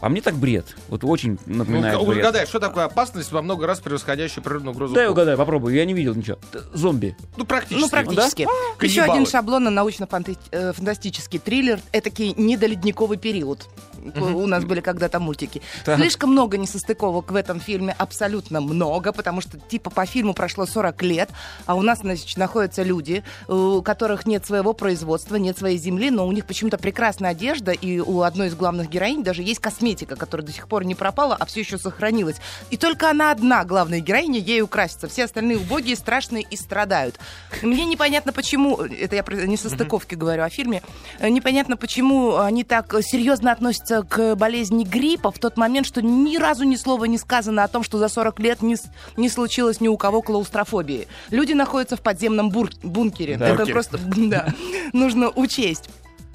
По 0.00 0.10
мне 0.10 0.20
так 0.20 0.34
бред. 0.34 0.76
Вот 0.88 1.04
очень 1.04 1.38
Ну, 1.46 1.56
напоминает 1.56 1.98
бред. 2.06 2.18
угадай, 2.18 2.44
что 2.46 2.60
такое 2.60 2.84
опасность 2.84 3.32
во 3.32 3.40
много 3.40 3.66
раз 3.66 3.80
превосходящую 3.80 4.44
природную 4.44 4.74
угрозу? 4.74 4.94
Дай 4.94 5.08
угадай, 5.08 5.38
попробуй. 5.38 5.74
Я 5.74 5.86
не 5.86 5.94
видел 5.94 6.14
ничего. 6.14 6.38
Зомби. 6.74 7.16
Ну, 7.38 7.46
практически. 7.46 7.80
Ну, 7.80 7.88
практически. 7.88 8.42
Еще 8.42 9.00
Каннибалы. 9.00 9.12
один 9.20 9.26
шаблонно 9.26 9.70
научно-фантастический 9.70 11.38
триллер. 11.38 11.80
Этакий 11.92 12.34
недоледниковый 12.36 13.16
период. 13.16 13.68
У 14.14 14.46
нас 14.46 14.64
были 14.64 14.80
когда-то 14.80 15.20
мультики. 15.20 15.62
Слишком 15.84 16.30
много 16.30 16.58
несостыковок 16.58 17.30
в 17.30 17.36
этом 17.36 17.60
фильме, 17.60 17.94
абсолютно 17.98 18.60
много, 18.60 19.12
потому 19.12 19.40
что 19.40 19.58
типа 19.58 19.90
по 19.90 20.06
фильму 20.06 20.34
прошло 20.34 20.66
40 20.66 21.02
лет, 21.02 21.30
а 21.66 21.74
у 21.74 21.82
нас 21.82 22.00
значит, 22.00 22.36
находятся 22.36 22.82
люди, 22.82 23.24
у 23.48 23.82
которых 23.82 24.26
нет 24.26 24.44
своего 24.46 24.72
производства, 24.72 25.36
нет 25.36 25.58
своей 25.58 25.78
земли, 25.78 26.10
но 26.10 26.26
у 26.26 26.32
них 26.32 26.46
почему-то 26.46 26.78
прекрасная 26.78 27.30
одежда, 27.30 27.72
и 27.72 27.98
у 27.98 28.22
одной 28.22 28.48
из 28.48 28.54
главных 28.54 28.88
героинь 28.88 29.22
даже 29.22 29.42
есть 29.42 29.60
косметика, 29.60 30.16
которая 30.16 30.46
до 30.46 30.52
сих 30.52 30.68
пор 30.68 30.84
не 30.84 30.94
пропала, 30.94 31.36
а 31.38 31.46
все 31.46 31.60
еще 31.60 31.78
сохранилась. 31.78 32.36
И 32.70 32.76
только 32.76 33.10
она 33.10 33.30
одна, 33.30 33.64
главная 33.64 34.00
героиня, 34.00 34.38
ей 34.38 34.62
украсится. 34.62 35.08
Все 35.08 35.24
остальные 35.24 35.58
убогие, 35.58 35.96
страшные 35.96 36.44
и 36.48 36.56
страдают. 36.56 37.18
Мне 37.62 37.84
непонятно, 37.84 38.32
почему, 38.32 38.76
это 38.76 39.16
я 39.16 39.22
про 39.22 39.34
несостыковки 39.34 40.14
говорю 40.14 40.42
о 40.42 40.50
фильме, 40.50 40.82
э, 41.18 41.28
непонятно, 41.28 41.76
почему 41.76 42.36
они 42.38 42.64
так 42.64 42.94
э, 42.94 43.02
серьезно 43.02 43.52
относятся 43.52 43.95
к 44.02 44.34
болезни 44.36 44.84
гриппа 44.84 45.30
в 45.30 45.38
тот 45.38 45.56
момент, 45.56 45.86
что 45.86 46.02
ни 46.02 46.36
разу 46.36 46.64
ни 46.64 46.76
слова 46.76 47.04
не 47.04 47.18
сказано 47.18 47.64
о 47.64 47.68
том, 47.68 47.82
что 47.82 47.98
за 47.98 48.08
40 48.08 48.38
лет 48.40 48.62
не, 48.62 48.76
не 49.16 49.28
случилось 49.28 49.80
ни 49.80 49.88
у 49.88 49.96
кого 49.96 50.22
клаустрофобии. 50.22 51.08
Люди 51.30 51.52
находятся 51.52 51.96
в 51.96 52.00
подземном 52.00 52.50
бур- 52.50 52.70
бункере. 52.82 53.36
Да. 53.36 53.46
Это 53.48 53.56
Бункере. 53.56 53.72
просто 53.72 53.98
да, 54.16 54.48
нужно 54.92 55.30
учесть. 55.30 55.88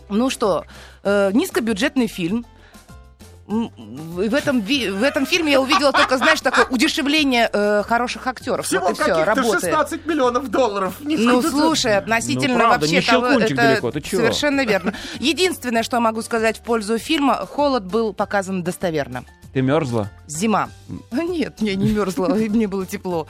Ну 0.10 0.30
что, 0.30 0.66
э, 1.04 1.32
низкобюджетный 1.34 2.08
фильм. 2.08 2.46
В 3.52 4.34
этом, 4.34 4.62
в 4.62 5.04
этом 5.04 5.26
фильме 5.26 5.52
я 5.54 5.62
увидела 5.62 5.92
только, 5.92 6.18
знаешь, 6.18 6.40
такое 6.42 6.66
удешевление 6.66 7.50
э, 7.52 7.84
хороших 7.84 8.26
актеров. 8.26 8.66
Всего 8.66 8.88
вот 8.88 8.92
и 8.92 8.94
все, 8.96 9.06
каких-то 9.06 9.36
работает. 9.36 9.62
16 9.62 10.06
миллионов 10.06 10.50
долларов. 10.50 10.96
Ну, 11.02 11.42
слушай, 11.42 11.98
относительно 11.98 12.54
Ну, 12.54 12.60
правда, 12.60 12.80
вообще 12.80 12.96
не 12.96 13.02
того, 13.02 13.28
это 13.28 13.56
далеко, 13.56 13.92
ты 13.92 14.02
совершенно 14.02 14.66
верно. 14.66 14.94
Единственное, 15.20 15.84
что 15.84 16.00
могу 16.00 16.22
сказать 16.22 16.60
в 16.60 16.62
пользу 16.62 16.98
фильма, 16.98 17.46
холод 17.46 17.84
был 17.84 18.14
показан 18.14 18.64
достоверно. 18.64 19.26
Ты 19.54 19.62
мерзла? 19.62 20.10
Зима. 20.28 20.70
Нет, 21.12 21.56
я 21.60 21.76
не 21.76 21.92
мерзла, 21.92 22.34
и 22.38 22.48
мне 22.50 22.68
было 22.68 22.86
тепло. 22.86 23.28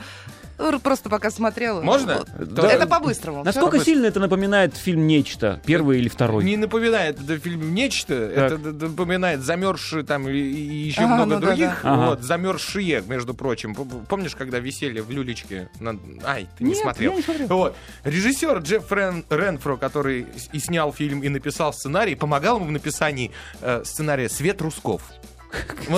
Просто 0.82 1.08
пока 1.08 1.30
смотрела. 1.30 1.80
Можно? 1.82 2.24
Да. 2.38 2.70
Это 2.70 2.86
по-быстрому. 2.86 3.42
Насколько 3.44 3.76
Всё. 3.76 3.84
сильно 3.86 4.06
это 4.06 4.20
напоминает 4.20 4.76
фильм 4.76 5.06
«Нечто»? 5.06 5.60
Первый 5.66 5.98
или 5.98 6.08
второй? 6.08 6.44
Не 6.44 6.56
напоминает 6.56 7.20
это 7.20 7.38
фильм 7.38 7.74
нечто, 7.74 8.14
это 8.14 8.58
д- 8.58 8.72
д- 8.72 8.88
напоминает 8.88 9.40
замерзшие 9.40 10.04
там 10.04 10.28
и, 10.28 10.32
и 10.32 10.86
еще 10.86 11.02
Ага, 11.02 11.14
много 11.16 11.34
ну 11.34 11.40
да, 11.40 11.46
других. 11.48 11.80
да. 11.82 11.92
Ага. 11.94 12.06
Вот, 12.10 12.22
замерзшие, 12.22 13.02
между 13.06 13.34
прочим. 13.34 13.74
Помнишь, 13.74 14.34
когда 14.36 14.58
висели 14.58 15.00
в 15.00 15.10
люлечке? 15.10 15.68
на- 15.80 15.98
Ай, 16.24 16.46
ты 16.58 16.64
не 16.64 16.70
Нет, 16.70 16.78
смотрел. 16.82 17.10
я 17.12 17.16
не 17.16 17.22
смотрел. 17.22 17.48
Вот. 17.48 17.76
Режиссер 18.04 18.58
Джефф 18.58 18.90
Рен- 18.92 19.24
Ренфро, 19.30 19.76
который 19.76 20.26
и 20.52 20.58
снял 20.58 20.92
фильм, 20.92 21.22
и 21.22 21.28
написал 21.28 21.72
сценарий, 21.72 22.14
помогал 22.14 22.56
ему 22.56 22.66
в 22.66 22.72
написании 22.72 23.30
э, 23.60 23.82
сценария 23.84 24.28
«Свет 24.28 24.60
Русков». 24.62 25.02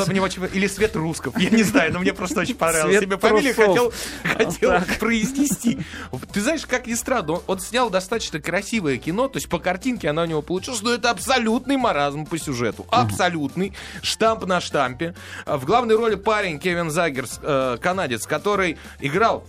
Мне 0.07 0.21
очень- 0.21 0.45
Или 0.53 0.67
Свет 0.67 0.97
Русков. 0.97 1.39
Я 1.39 1.51
не 1.51 1.63
знаю, 1.63 1.93
но 1.93 2.01
мне 2.01 2.13
просто 2.13 2.41
очень 2.41 2.55
понравилось. 2.55 2.99
Свет 2.99 3.21
фамилию 3.21 3.55
хотел, 3.55 3.93
хотел 4.25 4.71
Так. 4.71 4.99
произнести. 4.99 5.79
Ты 6.33 6.41
знаешь, 6.41 6.67
как 6.67 6.87
ни 6.87 6.95
странно, 6.95 7.41
он, 7.47 7.61
снял 7.61 7.91
достаточно 7.91 8.41
красивое 8.41 8.97
кино, 8.99 9.29
то 9.29 9.37
есть 9.39 9.49
по 9.49 9.59
картинке 9.59 10.11
она 10.11 10.23
у 10.23 10.27
него 10.27 10.43
получилась, 10.43 10.83
но 10.83 10.93
это 10.93 11.11
абсолютный 11.11 11.77
маразм 11.77 12.27
по 12.27 12.39
сюжету. 12.39 12.87
Абсолютный. 12.91 13.73
Штамп 14.03 14.47
на 14.47 14.61
штампе. 14.61 15.15
А 15.47 15.57
В 15.59 15.65
главной 15.65 15.97
роли 15.97 16.15
парень 16.17 16.59
Кевин 16.59 16.91
Загерс, 16.91 17.39
э, 17.43 17.79
канадец, 17.81 18.27
который 18.27 18.79
играл, 19.01 19.47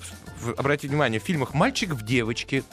обратите 0.58 0.90
внимание, 0.90 1.20
в 1.20 1.24
фильмах 1.24 1.54
«Мальчик 1.54 1.92
в 1.92 2.04
девочке», 2.04 2.64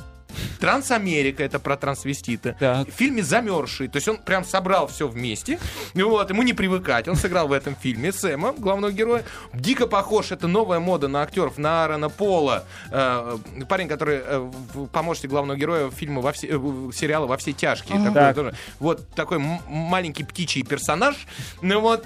Трансамерика, 0.60 1.42
это 1.42 1.58
про 1.58 1.76
трансвестита. 1.76 2.56
Так. 2.58 2.88
В 2.88 2.92
фильме 2.92 3.22
«Замерзший». 3.22 3.88
То 3.88 3.96
есть 3.96 4.08
он 4.08 4.18
прям 4.18 4.44
собрал 4.44 4.86
все 4.86 5.08
вместе. 5.08 5.58
Вот, 5.94 6.30
ему 6.30 6.42
не 6.42 6.52
привыкать. 6.52 7.08
Он 7.08 7.16
сыграл 7.16 7.48
в 7.48 7.52
этом 7.52 7.76
фильме 7.76 8.12
Сэма, 8.12 8.52
главного 8.52 8.92
героя. 8.92 9.24
Дико 9.52 9.86
похож, 9.86 10.32
это 10.32 10.46
новая 10.48 10.80
мода 10.80 11.08
на 11.08 11.22
актеров, 11.22 11.58
на 11.58 11.84
Аарона 11.84 12.08
Пола. 12.08 12.64
Э, 12.90 13.38
парень, 13.68 13.88
который 13.88 14.20
э, 14.22 14.50
помощник 14.92 15.30
главного 15.30 15.56
героя 15.56 15.90
фильма 15.90 16.20
во 16.20 16.32
все, 16.32 16.48
э, 16.48 16.90
сериала 16.94 17.26
«Во 17.26 17.36
все 17.36 17.52
тяжкие». 17.52 17.98
Такой 17.98 18.14
Так. 18.14 18.34
тоже. 18.34 18.54
Вот 18.78 19.08
такой 19.14 19.38
маленький 19.38 20.24
птичий 20.24 20.62
персонаж. 20.62 21.16
Ну 21.60 21.80
вот. 21.80 22.04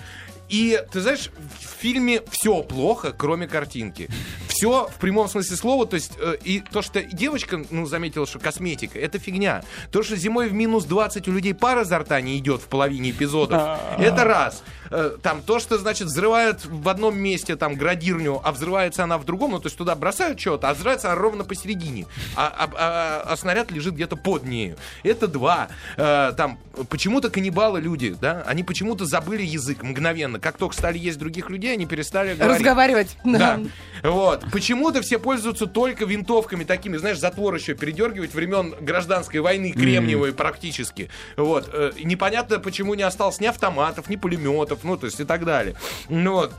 И 0.49 0.81
ты 0.93 1.01
знаешь, 1.01 1.31
в 1.61 1.81
фильме 1.83 2.23
все 2.31 2.63
плохо, 2.63 3.13
кроме 3.17 3.47
картинки. 3.49 4.09
Все 4.49 4.87
в 4.89 4.95
прямом 5.01 5.29
смысле 5.29 5.57
слова. 5.57 5.87
То 5.87 5.97
есть, 5.97 6.13
э, 6.19 6.37
и 6.43 6.61
то, 6.61 6.83
что 6.83 7.03
девочка, 7.03 7.63
ну, 7.71 7.85
заметила, 7.87 8.27
что 8.27 8.39
косметика, 8.39 8.99
это 8.99 9.19
фигня. 9.19 9.63
То, 9.91 10.03
что 10.03 10.17
зимой 10.17 10.49
в 10.49 10.53
минус 10.55 10.85
20 10.85 11.29
у 11.29 11.33
людей 11.33 11.53
пара 11.55 11.83
изо 11.83 11.99
рта 11.99 12.21
не 12.21 12.39
идет 12.39 12.63
в 12.63 12.67
половине 12.67 13.11
эпизодов, 13.11 13.79
это 13.99 14.25
раз. 14.25 14.63
Э, 14.91 15.17
Там 15.23 15.43
то, 15.43 15.59
что, 15.59 15.79
значит, 15.79 16.07
взрывают 16.07 16.65
в 16.65 16.89
одном 16.89 17.19
месте 17.19 17.57
там 17.57 17.75
градирню, 17.75 18.41
а 18.43 18.53
взрывается 18.53 19.03
она 19.05 19.19
в 19.19 19.25
другом, 19.25 19.51
ну, 19.51 19.59
то 19.59 19.67
есть 19.67 19.77
туда 19.77 19.95
бросают 19.97 20.39
что-то, 20.41 20.71
а 20.71 20.75
взрывается 20.75 21.09
она 21.13 21.21
ровно 21.21 21.45
посередине. 21.45 22.07
А, 22.37 22.47
а- 22.47 22.71
а- 22.77 23.33
а 23.33 23.37
снаряд 23.37 23.71
лежит 23.73 23.95
где-то 23.95 24.17
под 24.17 24.45
нею. 24.45 24.77
Это 25.03 25.27
два. 25.27 25.69
Э, 25.97 26.33
Там 26.37 26.59
почему-то 26.89 27.31
каннибалы 27.31 27.81
люди, 27.81 28.15
да, 28.21 28.43
они 28.47 28.63
почему-то 28.63 29.05
забыли 29.07 29.43
язык 29.43 29.83
мгновенно. 29.83 30.36
Как 30.41 30.59
только 30.59 30.75
стали 30.77 30.99
есть 30.99 31.19
других 31.19 31.51
людей, 31.51 31.73
они 31.73 31.87
перестали 31.87 32.35
говорить. 32.35 32.59
Разговаривать. 32.59 33.17
Да. 33.37 33.61
Вот. 34.03 34.45
Почему-то 34.51 35.03
все 35.03 35.19
пользуются 35.19 35.67
только 35.67 36.05
винтовками 36.07 36.65
такими, 36.65 36.97
знаешь, 36.97 37.19
затвор 37.19 37.55
еще 37.55 37.75
передергивать 37.75 38.33
времен 38.35 38.75
гражданской 38.81 39.41
войны, 39.41 39.73
кремниевой 39.73 40.33
практически. 40.33 41.11
Вот. 41.37 41.69
Э, 41.73 41.93
Непонятно, 42.03 42.59
почему 42.59 42.95
не 42.95 43.03
осталось 43.03 43.41
ни 43.41 43.47
автоматов, 43.47 44.09
ни 44.09 44.17
пулеметов, 44.17 44.81
ну, 44.85 44.97
то 44.97 45.07
есть 45.07 45.21
и 45.21 45.25
так 45.25 45.45
далее. 45.45 45.75
Ну 46.09 46.33
вот. 46.33 46.53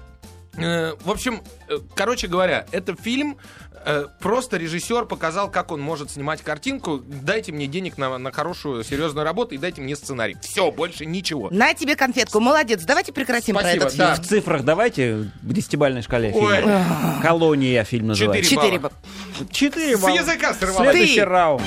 Э, 0.58 0.94
В 1.04 1.12
общем, 1.12 1.42
э, 1.70 1.78
короче 1.96 2.28
говоря, 2.28 2.66
это 2.72 2.96
фильм, 2.96 3.38
э, 3.86 4.06
просто 4.20 4.58
режиссер 4.58 5.06
показал, 5.06 5.52
как 5.52 5.72
он 5.72 5.80
может 5.80 6.10
снимать 6.12 6.42
картинку. 6.42 7.00
Дайте 7.06 7.52
мне 7.52 7.68
денег 7.68 7.98
на, 7.98 8.18
на 8.18 8.32
хорошую, 8.32 8.84
серьезную 8.84 9.24
работу 9.24 9.54
и 9.56 9.58
дайте 9.60 9.82
мне 9.82 9.96
сценарий. 9.96 10.36
Все, 10.42 10.72
больше 10.72 11.06
ничего. 11.06 11.50
На 11.52 11.74
тебе 11.74 11.96
конфетку. 11.96 12.40
Молодец. 12.40 12.84
Давайте 12.86 13.14
прекратим 13.14 13.56
Спасибо, 13.56 13.82
про 13.82 13.88
этот 13.88 13.98
да. 13.98 14.14
фильм. 14.16 14.26
В 14.26 14.28
цифрах 14.28 14.64
давайте 14.64 15.32
в 15.42 15.54
десятибальной 15.54 16.02
шкале 16.02 16.32
Ой. 16.34 16.56
фильма. 16.58 17.20
«Колония» 17.22 17.84
фильм 17.84 18.08
называется. 18.08 18.50
Четыре 18.50 18.62
Четыре. 18.64 18.80
балла. 18.80 18.94
ба- 19.40 19.46
Четыре 19.54 19.98
С 19.98 20.02
балла. 20.02 20.16
языка 20.16 20.54
сорвалось. 20.54 20.92
Следующий 20.92 21.16
Ты. 21.20 21.26
раунд. 21.26 21.62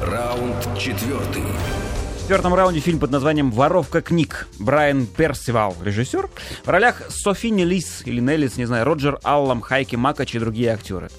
Раунд 0.00 0.78
четвертый. 0.78 1.42
Четвертом 2.24 2.54
раунде 2.54 2.80
фильм 2.80 3.00
под 3.00 3.10
названием 3.10 3.50
«Воровка 3.50 4.00
книг». 4.00 4.48
Брайан 4.58 5.06
Персивал, 5.06 5.76
режиссер. 5.82 6.30
В 6.64 6.68
ролях 6.70 7.02
Софи 7.10 7.50
Нелис 7.50 8.00
или 8.06 8.18
Неллис, 8.18 8.56
не 8.56 8.64
знаю, 8.64 8.86
Роджер 8.86 9.18
Аллам, 9.22 9.60
Хайки 9.60 9.96
Макач 9.96 10.34
и 10.34 10.38
другие 10.38 10.70
актеры. 10.70 11.10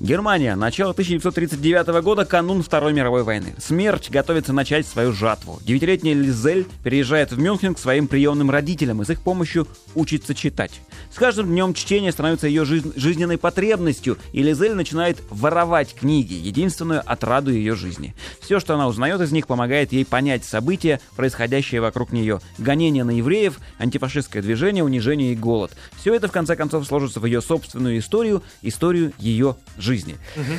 Германия. 0.00 0.54
Начало 0.54 0.92
1939 0.92 1.88
года, 2.04 2.24
канун 2.24 2.62
Второй 2.62 2.92
мировой 2.92 3.24
войны. 3.24 3.54
Смерть 3.58 4.10
готовится 4.10 4.52
начать 4.52 4.86
свою 4.86 5.12
жатву. 5.12 5.58
Девятилетняя 5.64 6.14
Лизель 6.14 6.66
переезжает 6.84 7.32
в 7.32 7.38
Мюнхен 7.40 7.74
к 7.74 7.80
своим 7.80 8.06
приемным 8.06 8.48
родителям 8.48 9.02
и 9.02 9.04
с 9.04 9.10
их 9.10 9.20
помощью 9.20 9.66
учится 9.96 10.36
читать. 10.36 10.80
С 11.12 11.16
каждым 11.16 11.48
днем 11.48 11.74
чтение 11.74 12.12
становится 12.12 12.46
ее 12.46 12.64
жизнь- 12.64 12.92
жизненной 12.94 13.38
потребностью, 13.38 14.18
и 14.32 14.40
Лизель 14.40 14.74
начинает 14.74 15.18
воровать 15.30 15.94
книги, 15.94 16.34
единственную 16.34 17.02
отраду 17.04 17.50
ее 17.50 17.74
жизни. 17.74 18.14
Все, 18.40 18.60
что 18.60 18.74
она 18.74 18.86
узнает 18.86 19.20
из 19.20 19.32
них, 19.32 19.48
помогает 19.48 19.92
ей 19.92 20.04
понять 20.04 20.44
события, 20.44 21.00
происходящие 21.16 21.80
вокруг 21.80 22.12
нее. 22.12 22.40
Гонения 22.58 23.02
на 23.02 23.10
евреев, 23.10 23.58
антифашистское 23.80 24.42
движение, 24.42 24.84
унижение 24.84 25.32
и 25.32 25.36
голод. 25.36 25.72
Все 25.96 26.14
это, 26.14 26.28
в 26.28 26.32
конце 26.32 26.54
концов, 26.54 26.86
сложится 26.86 27.18
в 27.18 27.26
ее 27.26 27.42
собственную 27.42 27.98
историю, 27.98 28.44
историю 28.62 29.12
ее 29.18 29.56
жизни 29.76 29.87
жизни. 29.88 30.16
Угу. 30.36 30.54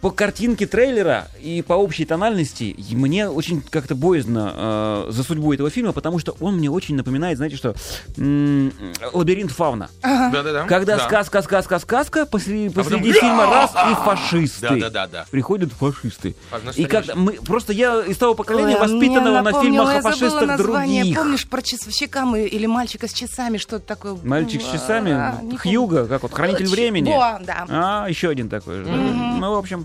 По 0.00 0.10
картинке 0.10 0.66
трейлера 0.66 1.28
и 1.42 1.60
по 1.60 1.74
общей 1.74 2.06
тональности 2.06 2.74
мне 2.92 3.28
очень 3.28 3.60
как-то 3.60 3.94
боязно 3.94 4.52
э, 4.56 5.06
за 5.10 5.22
судьбу 5.22 5.52
этого 5.52 5.68
фильма, 5.68 5.92
потому 5.92 6.18
что 6.18 6.34
он 6.40 6.56
мне 6.56 6.70
очень 6.70 6.96
напоминает, 6.96 7.36
знаете 7.36 7.56
что, 7.56 7.74
м, 8.16 8.72
лабиринт 9.12 9.50
фауна. 9.52 9.90
Да-да-да. 10.02 10.64
Когда 10.64 10.96
Да. 10.96 11.04
сказка, 11.04 11.42
сказка, 11.42 11.78
сказка, 11.78 12.24
после, 12.24 12.70
посреди 12.70 13.12
потом- 13.12 13.20
фильма 13.28 13.44
раз 13.46 13.72
и 13.90 13.94
фашисты. 13.94 14.68
Да-да-да-да. 14.70 15.26
Приходят 15.30 15.70
фашисты. 15.72 16.34
А, 16.50 16.60
И 16.76 16.84
как 16.86 17.14
мы 17.14 17.32
просто 17.34 17.74
я 17.74 18.00
из 18.00 18.16
того 18.16 18.34
поколения, 18.34 18.76
Ой, 18.76 18.80
а 18.80 18.80
воспитанного 18.84 19.42
на 19.42 19.60
фильмах 19.60 19.96
о 19.96 20.00
фашистах 20.00 20.46
название. 20.46 21.02
других. 21.02 21.18
Помнишь 21.18 21.46
про 21.46 21.60
часовщика 21.60 22.24
мы 22.24 22.46
или 22.46 22.64
мальчика 22.64 23.06
с 23.06 23.12
часами, 23.12 23.58
что-то 23.58 23.84
такое? 23.86 24.16
Мальчик 24.24 24.62
с 24.62 24.68
А, 24.70 24.72
часами, 24.78 25.34
не 25.44 25.58
Хьюга, 25.58 26.06
как 26.06 26.22
вот, 26.22 26.32
хранитель 26.32 26.68
времени. 26.68 27.10
Да. 27.10 27.66
А, 27.68 28.06
еще 28.08 28.30
один 28.30 28.48
такой 28.48 28.76
же. 28.82 28.86
Ну, 28.86 29.54
в 29.54 29.58
общем, 29.58 29.84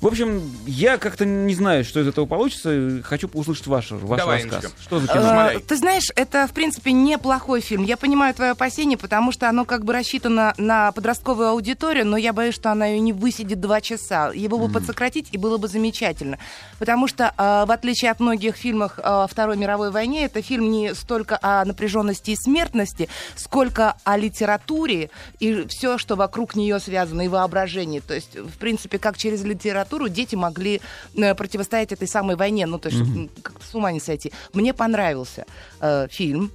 в 0.00 0.06
общем, 0.06 0.42
я 0.66 0.96
как-то 0.96 1.24
не 1.26 1.54
знаю, 1.54 1.84
что 1.84 2.00
из 2.00 2.08
этого 2.08 2.24
получится. 2.26 3.00
Хочу 3.04 3.28
услышать 3.34 3.66
ваш, 3.66 3.90
ваш 3.90 4.18
Давай, 4.18 4.42
рассказ. 4.42 4.64
Инночка. 4.64 4.82
Что 4.82 4.98
за 5.00 5.06
Э, 5.06 5.12
кино? 5.12 5.28
Шмаляй. 5.28 5.58
Ты 5.60 5.76
знаешь, 5.76 6.10
это, 6.16 6.46
в 6.46 6.52
принципе, 6.52 6.92
неплохой 6.92 7.60
фильм. 7.60 7.84
Я 7.84 7.96
понимаю 7.96 8.34
твое 8.34 8.52
опасение, 8.52 8.96
потому 8.96 9.30
что 9.30 9.48
оно 9.48 9.64
как 9.66 9.84
бы 9.84 9.92
рассчитано 9.92 10.54
на 10.56 10.92
подростковую 10.92 11.48
аудиторию, 11.48 12.06
но 12.06 12.16
я 12.16 12.32
боюсь, 12.32 12.54
что 12.54 12.72
она 12.72 12.86
ее 12.86 13.00
не 13.00 13.12
высидит 13.12 13.60
два 13.60 13.80
часа. 13.82 14.30
Его 14.32 14.56
бы 14.58 14.72
подсократить, 14.72 15.28
и 15.32 15.36
было 15.36 15.58
бы 15.58 15.68
замечательно. 15.68 16.38
Потому 16.78 17.06
что, 17.06 17.34
э, 17.36 17.64
в 17.66 17.70
отличие 17.70 18.10
от 18.10 18.20
многих 18.20 18.56
фильмов 18.56 18.92
о 19.02 19.26
Второй 19.26 19.56
мировой 19.58 19.90
войне, 19.90 20.24
это 20.24 20.40
фильм 20.40 20.70
не 20.70 20.94
столько 20.94 21.38
о 21.42 21.62
напряженности 21.66 22.30
и 22.30 22.36
смертности, 22.36 23.08
сколько 23.36 23.96
о 24.04 24.16
литературе 24.16 25.10
и 25.40 25.66
все, 25.68 25.98
что 25.98 26.16
вокруг 26.16 26.56
нее 26.56 26.80
связано, 26.80 27.22
и 27.22 27.28
воображении. 27.28 28.00
То 28.00 28.14
есть, 28.14 28.36
в 28.36 28.56
принципе, 28.58 28.98
как 28.98 29.18
через 29.18 29.44
литературу 29.44 29.89
дети 30.08 30.36
могли 30.36 30.80
э, 31.16 31.34
противостоять 31.34 31.92
этой 31.92 32.08
самой 32.08 32.36
войне. 32.36 32.66
Ну, 32.66 32.78
то 32.78 32.88
есть, 32.88 33.00
м, 33.00 33.30
как-то 33.42 33.64
с 33.64 33.74
ума 33.74 33.92
не 33.92 34.00
сойти. 34.00 34.32
Мне 34.52 34.72
понравился 34.74 35.44
э, 35.80 36.06
фильм. 36.10 36.50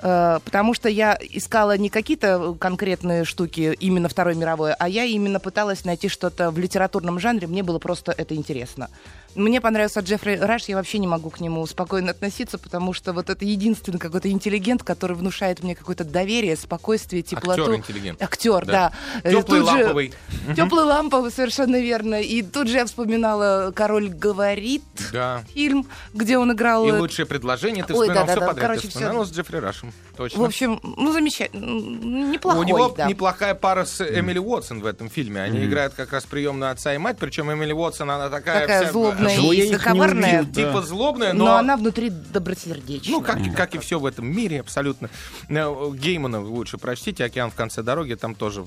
Э, 0.00 0.40
Потому 0.44 0.74
что 0.74 0.88
я 0.88 1.18
искала 1.20 1.76
не 1.78 1.88
какие-то 1.88 2.54
конкретные 2.60 3.24
штуки 3.24 3.74
именно 3.80 4.08
Второй 4.08 4.34
мировой, 4.34 4.74
а 4.74 4.88
я 4.88 5.04
именно 5.04 5.40
пыталась 5.40 5.84
найти 5.86 6.08
что-то 6.08 6.50
в 6.50 6.58
литературном 6.58 7.18
жанре. 7.18 7.46
Мне 7.46 7.62
было 7.62 7.78
просто 7.78 8.12
это 8.12 8.34
интересно. 8.34 8.90
Мне 9.36 9.60
понравился 9.60 10.00
Джеффри 10.00 10.36
Раш, 10.40 10.64
я 10.64 10.76
вообще 10.76 10.98
не 10.98 11.06
могу 11.06 11.30
к 11.30 11.40
нему 11.40 11.64
спокойно 11.66 12.10
относиться, 12.12 12.58
потому 12.58 12.92
что 12.92 13.12
вот 13.12 13.30
это 13.30 13.44
единственный 13.44 13.98
какой-то 13.98 14.30
интеллигент, 14.30 14.82
который 14.82 15.14
внушает 15.16 15.62
мне 15.62 15.74
какое-то 15.74 16.04
доверие, 16.04 16.56
спокойствие, 16.56 17.22
теплоту. 17.22 17.62
Актер 17.62 17.74
интеллигент. 17.76 18.22
Актер, 18.22 18.64
Да. 18.64 18.72
да. 18.72 19.20
Э, 19.22 19.30
Теплый, 19.32 19.60
тут 19.60 19.68
же- 19.70 19.76
ламповый. 19.76 20.12
Теплый 20.56 20.84
ламповый, 20.84 21.30
совершенно 21.30 21.80
верно. 21.80 22.20
И 22.20 22.42
тут 22.42 22.68
же 22.68 22.76
я 22.78 22.86
вспоминала 22.86 23.72
«Король 23.74 24.08
говорит», 24.08 24.82
Да. 25.12 25.44
фильм, 25.52 25.86
где 26.14 26.38
он 26.38 26.52
играл... 26.52 26.86
И 26.86 26.90
э, 26.90 26.98
лучшее 26.98 27.26
предложение 27.26 27.84
ты 27.84 27.92
Ой, 27.94 28.06
вспоминал 28.06 28.26
да-да-да, 28.26 28.40
все 28.40 28.48
подряд. 28.48 28.66
короче, 28.68 28.82
ты 28.82 28.88
вспоминала 28.88 29.24
с 29.24 29.32
Джеффри 29.32 29.56
Рашем. 29.58 29.92
Точно. 30.16 30.40
В 30.40 30.44
общем, 30.44 30.80
ну, 30.82 31.12
замечательно. 31.12 32.30
Неплохой, 32.32 32.60
У 32.60 32.64
него 32.64 32.88
да. 32.88 33.06
неплохая 33.06 33.54
пара 33.54 33.84
с 33.84 34.00
Эмили 34.00 34.38
Уотсон 34.38 34.80
в 34.80 34.86
этом 34.86 35.10
фильме. 35.10 35.42
Они 35.42 35.64
играют 35.64 35.92
как 35.94 36.12
раз 36.12 36.24
приемную 36.24 36.72
отца 36.72 36.94
и 36.94 36.98
мать, 36.98 37.18
причем 37.20 37.52
Эмили 37.52 37.72
Уотсон, 37.72 38.10
она 38.10 38.30
такая... 38.30 38.60
Такая 38.62 38.82
вся- 38.84 38.92
злобная 38.92 39.25
Зло 39.34 39.52
я 39.52 39.64
и 39.64 39.68
увидел. 39.68 40.52
Типа 40.52 40.80
Да. 40.80 40.82
злобная, 40.82 41.32
Но... 41.32 41.46
но... 41.46 41.56
она 41.56 41.76
внутри 41.76 42.10
добросердечная. 42.10 43.12
Ну, 43.12 43.22
как, 43.22 43.38
как 43.54 43.74
и 43.74 43.78
все 43.78 43.98
в 43.98 44.06
этом 44.06 44.26
мире, 44.26 44.60
абсолютно. 44.60 45.10
Э, 45.48 45.92
Геймана 45.94 46.40
лучше 46.42 46.78
прочтите, 46.78 47.24
«Океан 47.24 47.50
в 47.50 47.54
конце 47.54 47.82
дороги», 47.82 48.14
там 48.14 48.34
тоже 48.34 48.64